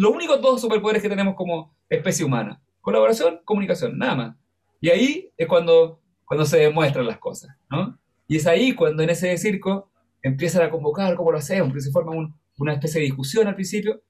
[0.09, 2.60] únicos dos superpoderes que tenemos como especie humana.
[2.81, 4.36] Colaboración, comunicación, nada más.
[4.81, 7.98] Y ahí es cuando, cuando se demuestran las cosas, ¿no?
[8.27, 9.90] Y es ahí cuando en ese circo
[10.22, 14.02] empiezan a convocar cómo lo hacemos, porque se forma una especie de discusión al principio.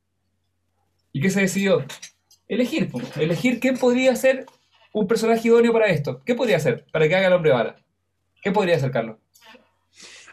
[1.13, 1.85] ¿Y qué se decidió?
[2.47, 4.47] Elegir, elegir quién podría ser
[4.93, 6.23] un personaje idóneo para esto.
[6.25, 7.77] ¿Qué podría ser para que haga el hombre bala?
[8.43, 9.17] ¿Qué podría ser, Carlos?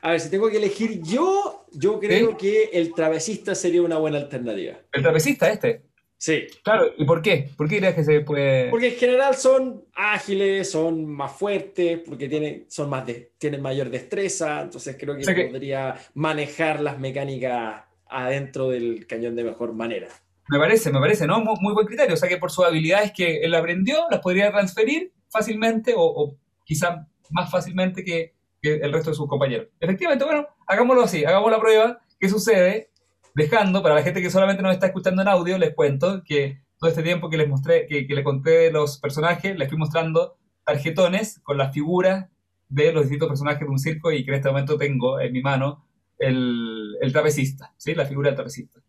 [0.07, 4.17] A ver, si tengo que elegir yo, yo creo que el travesista sería una buena
[4.19, 4.77] alternativa.
[4.93, 5.81] ¿El travesista este?
[6.15, 6.47] Sí.
[6.63, 7.49] Claro, ¿y por qué?
[7.57, 8.69] ¿Por qué crees que se puede...?
[8.69, 13.03] Porque en general son ágiles, son más fuertes, porque tienen, son más
[13.37, 19.73] tienen mayor destreza, entonces creo que, podría manejar las mecánicas adentro del cañón de mejor
[19.73, 20.07] manera.
[20.47, 21.41] Me parece, me parece, ¿no?
[21.41, 22.13] Muy, buen criterio.
[22.13, 26.37] O sea que por sus habilidades que él aprendió, las podría transferir fácilmente o, o
[26.63, 29.67] quizá más fácilmente que, que, el resto de sus compañeros.
[29.79, 31.99] Efectivamente, bueno, hagámoslo así, hagamos la prueba.
[32.19, 32.91] ¿Qué sucede?
[33.35, 36.89] Dejando, para la gente que solamente nos está escuchando en audio, les cuento que todo
[36.89, 41.39] este tiempo que les mostré, que, que les conté los personajes, les fui mostrando tarjetones
[41.43, 42.27] con las figuras
[42.69, 45.41] de los distintos personajes de un circo y que en este momento tengo en mi
[45.41, 45.85] mano
[46.19, 47.95] el, el trapecista, ¿sí?
[47.95, 48.79] la figura del trapecista.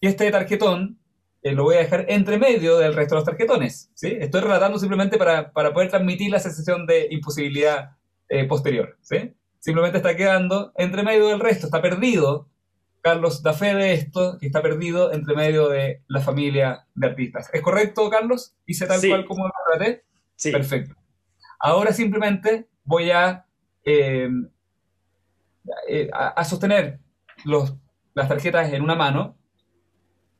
[0.00, 0.98] Y este tarjetón
[1.42, 3.90] eh, lo voy a dejar entre medio del resto de los tarjetones.
[3.94, 4.16] ¿sí?
[4.18, 7.96] Estoy relatando simplemente para, para poder transmitir la sensación de imposibilidad
[8.34, 8.98] eh, posterior.
[9.00, 9.32] ¿sí?
[9.60, 12.48] Simplemente está quedando entre medio del resto, está perdido.
[13.00, 17.48] Carlos da fe de esto, que está perdido entre medio de la familia de artistas.
[17.52, 18.56] ¿Es correcto, Carlos?
[18.66, 20.04] ¿Hice tal cual como lo traté?
[20.34, 20.50] Sí.
[20.50, 20.96] Perfecto.
[21.60, 23.46] Ahora simplemente voy a,
[23.84, 24.28] eh,
[26.12, 26.98] a, a, sostener
[27.44, 27.74] los,
[28.14, 29.36] las tarjetas en una mano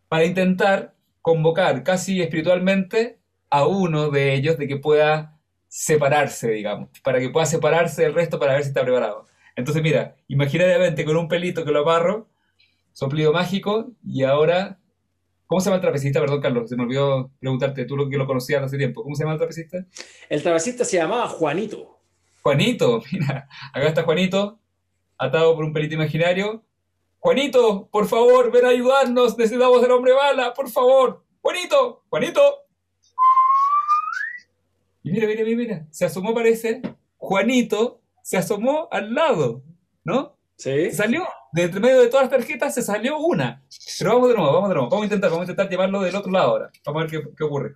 [0.09, 5.34] para intentar convocar casi espiritualmente a uno de ellos de que pueda
[5.77, 9.27] separarse, digamos, para que pueda separarse del resto para ver si está preparado.
[9.57, 12.29] Entonces, mira, imaginariamente con un pelito que lo amarro,
[12.93, 14.79] soplido mágico, y ahora,
[15.47, 16.21] ¿cómo se llama el trapecista?
[16.21, 19.25] Perdón, Carlos, se me olvidó preguntarte, tú lo que lo conocías hace tiempo, ¿cómo se
[19.25, 19.85] llama el trapecista?
[20.29, 21.99] El trapecista se llamaba Juanito.
[22.43, 24.61] Juanito, mira, acá está Juanito,
[25.19, 26.65] atado por un pelito imaginario,
[27.19, 31.25] Juanito, por favor, ven a ayudarnos, necesitamos el hombre bala, por favor.
[31.41, 32.64] Juanito, Juanito.
[35.05, 36.81] Y mira, mira, mira, mira, se asomó, parece,
[37.19, 39.63] Juanito se asomó al lado,
[40.03, 40.39] ¿no?
[40.57, 40.91] Sí.
[40.93, 43.63] Salió, de entre medio de todas las tarjetas se salió una.
[43.99, 46.17] Pero vamos de nuevo, vamos de nuevo, vamos a intentar, vamos a intentar llevarlo del
[46.17, 46.71] otro lado ahora.
[46.87, 47.75] Vamos a ver qué, qué ocurre.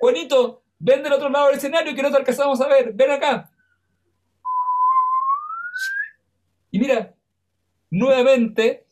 [0.00, 3.52] Juanito, ven del otro lado del escenario que no te alcanzamos a ver, ven acá.
[6.72, 7.14] Y mira,
[7.88, 8.88] nuevamente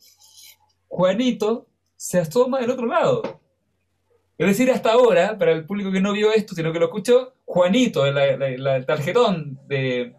[0.87, 1.67] Juanito
[1.97, 3.41] se asoma del otro lado.
[4.37, 7.33] Es decir, hasta ahora, para el público que no vio esto, sino que lo escuchó,
[7.45, 10.13] Juanito, el, el, el tarjetón de,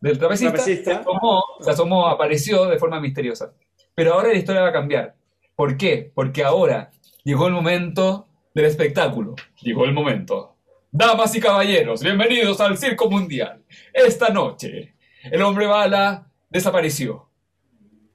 [0.00, 0.94] del trapecista, trapecista.
[0.94, 3.52] Se, asomó, se asomó, apareció de forma misteriosa.
[3.94, 5.14] Pero ahora la historia va a cambiar.
[5.54, 6.10] ¿Por qué?
[6.14, 6.90] Porque ahora
[7.22, 9.34] llegó el momento del espectáculo.
[9.60, 10.56] Llegó el momento.
[10.90, 13.62] Damas y caballeros, bienvenidos al Circo Mundial.
[13.92, 17.28] Esta noche, el hombre bala desapareció.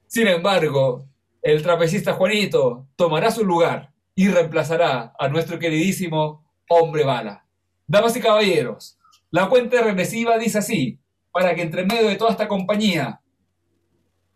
[0.08, 1.06] Sin embargo,
[1.42, 7.46] el trapecista Juanito tomará su lugar y reemplazará a nuestro queridísimo hombre bala.
[7.86, 8.98] Damas y caballeros,
[9.30, 11.00] la cuenta regresiva dice así,
[11.32, 13.22] para que entre medio de toda esta compañía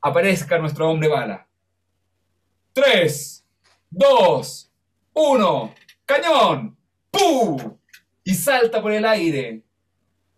[0.01, 1.47] aparezca nuestro hombre bala.
[2.73, 3.45] 3,
[3.89, 4.71] 2,
[5.13, 5.75] 1,
[6.05, 6.77] cañón,
[7.09, 7.77] ¡pum!
[8.23, 9.63] Y salta por el aire.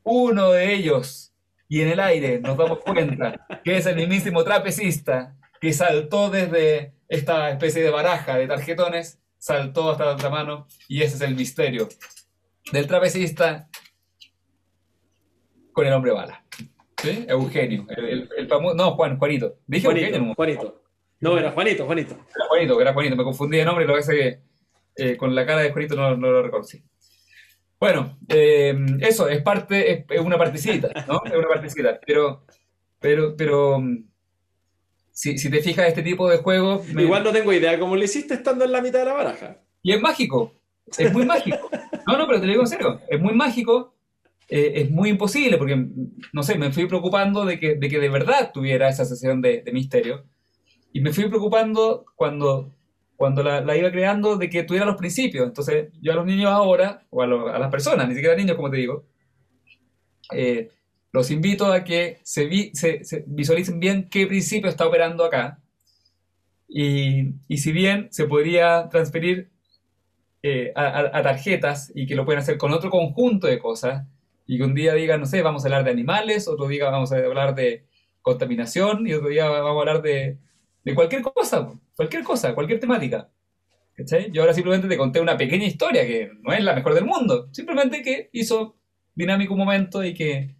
[0.03, 1.33] Uno de ellos
[1.67, 6.93] y en el aire nos damos cuenta que es el mismísimo trapecista que saltó desde
[7.07, 11.35] esta especie de baraja de tarjetones, saltó hasta la otra mano y ese es el
[11.35, 11.89] misterio
[12.71, 13.67] del trapecista
[15.73, 16.45] con el hombre bala.
[17.01, 17.25] ¿Sí?
[17.27, 19.57] Eugenio, el, el, el famoso, no, Juan, Juanito.
[19.65, 20.83] Dije Juanito, Eugenio, no, Juanito.
[21.19, 22.13] No, era Juanito, Juanito.
[22.13, 24.41] Era Juanito, era Juanito, me confundí de nombre, lo que que
[24.95, 26.83] eh, con la cara de Juanito no, no lo reconocí.
[27.79, 31.23] Bueno, eh, eso es parte, es, es, una partecita, ¿no?
[31.25, 32.45] Es una partecita, pero,
[32.99, 33.81] pero, pero,
[35.11, 36.87] si, si te fijas, este tipo de juegos...
[36.89, 37.03] Me...
[37.03, 39.57] Igual no tengo idea cómo lo hiciste estando en la mitad de la baraja.
[39.83, 40.53] Y es mágico,
[40.97, 41.69] es muy mágico.
[42.07, 43.95] No, no, pero te lo digo en serio, es muy mágico,
[44.49, 45.87] eh, es muy imposible, porque,
[46.33, 49.61] no sé, me fui preocupando de que de, que de verdad tuviera esa sensación de,
[49.61, 50.25] de misterio,
[50.93, 52.73] y me fui preocupando cuando
[53.21, 55.45] cuando la, la, iba creando de que tuviera los principios.
[55.45, 58.55] Entonces, yo a los niños ahora, o a, lo, a las personas, ni siquiera niños,
[58.55, 59.05] como te digo,
[60.33, 60.71] eh,
[61.11, 65.59] los invito a que se, vi, se, se, visualicen bien qué principio está operando acá.
[66.67, 69.51] Y, y si bien se podría transferir
[70.43, 74.05] eh, a, a, tarjetas y que lo pueden hacer con otro conjunto de cosas,
[74.47, 77.11] y que un día digan, no sé, vamos a hablar de animales, otro día vamos
[77.11, 77.85] a hablar de
[78.21, 80.37] contaminación, y otro día vamos a hablar de,
[80.83, 81.71] de cualquier cosa
[82.01, 83.29] cualquier cosa, cualquier temática.
[83.93, 84.31] ¿Cachai?
[84.31, 87.49] Yo ahora simplemente te conté una pequeña historia que no es la mejor del mundo,
[87.51, 88.75] simplemente que hizo
[89.13, 90.55] dinámico un momento y que,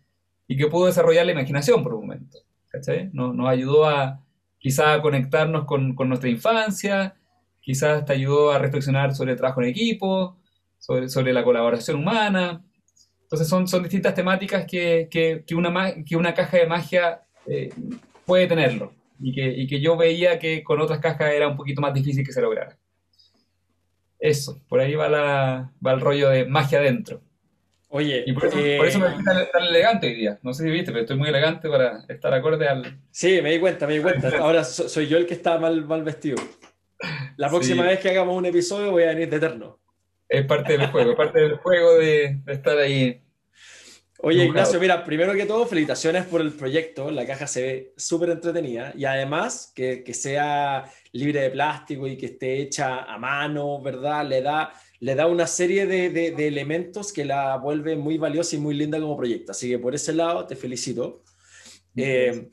[0.52, 2.40] y que pudo desarrollar la imaginación por un momento.
[2.68, 3.10] ¿Cachai?
[3.14, 4.22] Nos, nos ayudó a
[4.60, 7.15] quizás a conectarnos con, con, nuestra infancia,
[7.61, 10.38] quizás te ayudó a reflexionar sobre el trabajo en equipo,
[10.78, 12.65] sobre, sobre la colaboración humana.
[13.22, 17.69] Entonces son, son distintas temáticas que, que, que, una, que una caja de magia eh,
[18.26, 18.91] puede tenerlo
[19.22, 22.26] y que, y que yo veía que con otras cajas era un poquito más difícil
[22.26, 22.78] que se lograra.
[24.19, 27.22] Eso, por ahí va, la, va el rollo de magia adentro.
[27.93, 30.39] Oye, y por eso, me vi tan, elegante hoy día.
[30.43, 32.97] No sé si viste, pero estoy muy elegante para estar acorde al.
[33.11, 34.31] Sí, me di cuenta, me di cuenta.
[34.39, 36.38] Ahora soy yo el que está mal, mal vestido.
[37.35, 39.77] La próxima vez que hagamos un episodio voy a venir de eterno.
[40.30, 43.22] Es parte del juego, es parte del juego de, estar ahí.
[44.19, 47.11] Oye, Ignacio, mira, primero que todo, felicitaciones por el proyecto.
[47.11, 52.15] La caja se ve súper entretenida y además que, que sea libre de plástico y
[52.15, 54.26] que esté hecha a mano, ¿verdad?
[54.26, 54.72] Le da
[55.02, 59.18] le da una serie de, elementos que la vuelve muy valiosa y muy linda como
[59.18, 59.52] proyecto.
[59.52, 61.23] Así que por ese lado te felicito.
[61.95, 62.49] Eh,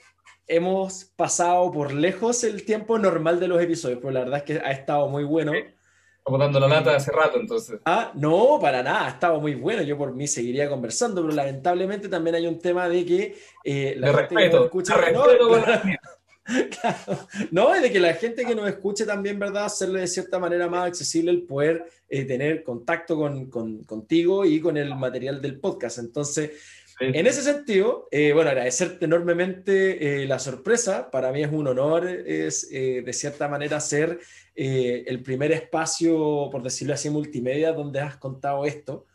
[0.47, 4.53] hemos pasado por lejos el tiempo normal de los episodios, pero la verdad es que
[4.65, 5.53] ha estado muy bueno.
[5.53, 7.81] Estamos dando la lata hace rato, entonces.
[7.85, 9.83] Ah, no, para nada, ha estado muy bueno.
[9.83, 14.07] Yo por mí seguiría conversando, pero lamentablemente también hay un tema de que eh, la
[14.09, 14.95] gente respeto, escucha.
[15.13, 15.25] No,
[17.75, 19.67] es de que la gente que nos escuche también, ¿verdad?
[19.67, 24.77] Hacerle de cierta manera más accesible el poder eh, tener contacto con, contigo y con
[24.77, 25.99] el material del podcast.
[25.99, 26.53] Entonces,
[27.01, 31.11] en ese sentido, eh, bueno, agradecerte enormemente eh, la sorpresa.
[31.11, 34.19] Para mí es un honor, es de cierta manera ser
[34.55, 39.07] el primer espacio, por decirlo así, multimedia donde has contado esto.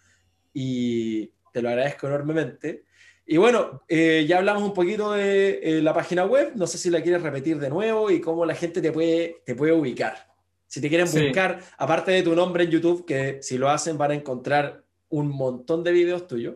[0.54, 2.84] Y te lo agradezco enormemente.
[3.26, 6.90] Y bueno, eh, ya hablamos un poquito de eh, la página web, no sé si
[6.90, 10.28] la quieres repetir de nuevo y cómo la gente te puede, te puede ubicar.
[10.68, 14.12] Si te quieren buscar, aparte de tu nombre en YouTube, que si lo hacen van
[14.12, 16.56] a encontrar un montón de videos tuyos.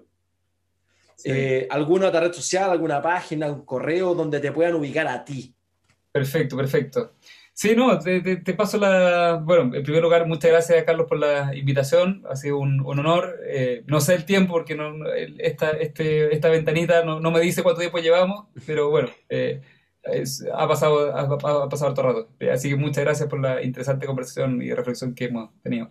[1.23, 5.53] Eh, ¿Alguna otra red social, alguna página, un correo donde te puedan ubicar a ti?
[6.11, 7.13] Perfecto, perfecto.
[7.59, 9.41] Sí, no, te, paso la...
[9.43, 13.39] Bueno, en primer lugar, muchas gracias a Carlos por la invitación, ha sido un, honor.
[13.47, 14.93] Eh, no sé el tiempo porque no,
[15.39, 19.61] esta, este, esta ventanita no, me dice cuánto tiempo llevamos, pero bueno, eh,
[20.53, 21.27] ha, pasado, ha,
[21.67, 22.29] pasado harto rato.
[22.53, 25.89] Así que muchas gracias por la interesante conversación y reflexión que hemos tenido.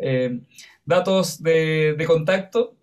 [0.00, 0.40] Eh,
[0.84, 2.76] datos de, de contacto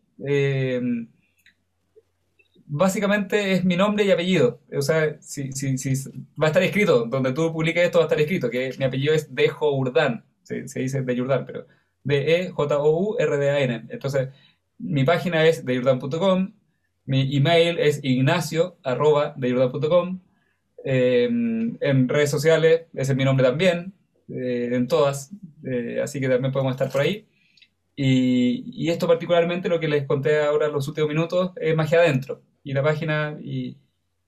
[2.67, 4.61] básicamente es mi nombre y apellido.
[4.75, 5.93] O sea, si, si, si,
[6.41, 9.13] va a estar escrito, donde tú publiques esto va a estar escrito, que mi apellido
[9.13, 11.65] es Dejo Urdán, se, dice de Urdán, pero
[12.03, 13.87] D-E-J-O-U-R-D-A-N.
[13.89, 14.29] Entonces,
[14.77, 16.53] mi página es deyurdan.com,
[17.05, 19.35] mi email es ignacio arroba
[20.83, 23.93] eh, en redes sociales, ese es mi nombre también,
[24.29, 25.31] eh, en todas,
[25.65, 27.27] eh, así que también podemos estar por ahí.
[27.95, 31.99] Y, y, esto particularmente, lo que les conté ahora en los últimos minutos, es magia
[31.99, 33.77] adentro y la página y,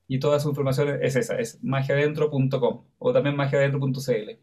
[0.07, 4.39] y toda su información es esa, es magiadentro.com o también magiadentro.cl.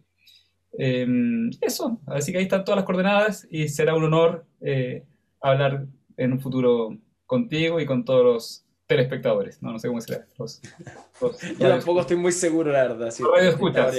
[0.78, 5.06] Em, eso, así que ahí están todas las coordenadas y será un honor eh,
[5.40, 5.86] hablar
[6.18, 10.26] en un futuro contigo y con todos los telespectadores, no, no sé cómo será.
[10.38, 10.60] Los,
[11.58, 13.10] Yo tampoco estoy muy seguro, la verdad.
[13.10, 13.22] Si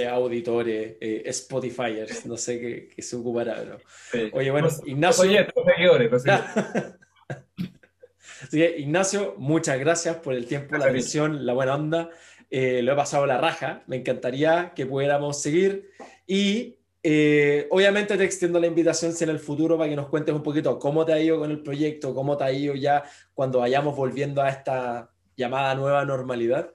[0.03, 3.80] auditores, eh, Spotifyers, no sé qué, qué se ocupará.
[4.32, 5.24] Oye, bueno, Ignacio...
[5.24, 6.24] Oye, seguidores,
[8.43, 12.09] Así que, Ignacio, muchas gracias por el tiempo, la visión, la buena onda.
[12.49, 13.84] Eh, lo he pasado la raja.
[13.88, 15.89] Me encantaría que pudiéramos seguir.
[16.26, 20.35] Y eh, obviamente te extiendo la invitación si en el futuro para que nos cuentes
[20.35, 23.03] un poquito cómo te ha ido con el proyecto, cómo te ha ido ya
[23.34, 26.73] cuando vayamos volviendo a esta llamada nueva normalidad,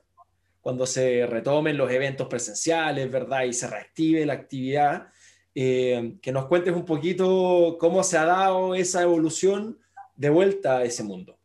[0.61, 3.45] cuando se retomen los eventos presenciales, ¿verdad?
[3.45, 5.09] Y se reactive la actividad.
[5.55, 9.79] Eh, que nos cuentes un poquito cómo se ha dado esa evolución
[10.17, 11.39] de vuelta a ese mundo.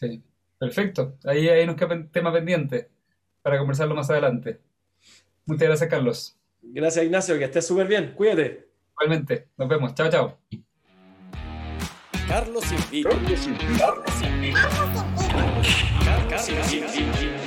[0.00, 0.22] Sí,
[0.58, 1.18] perfecto.
[1.24, 2.88] Ahí, ahí nos queda un tema pendiente
[3.42, 4.58] para conversarlo más adelante.
[5.44, 6.38] Muchas gracias, Carlos.
[6.62, 7.38] Gracias, Ignacio.
[7.38, 8.14] Que estés súper bien.
[8.14, 8.70] Cuídate.
[8.92, 9.48] Igualmente.
[9.58, 9.94] Nos vemos.
[9.94, 10.38] Chao, chao.
[12.26, 13.10] Carlos invita.
[13.10, 14.10] Carlos.
[15.28, 15.66] Carlos.
[16.30, 17.39] Carlos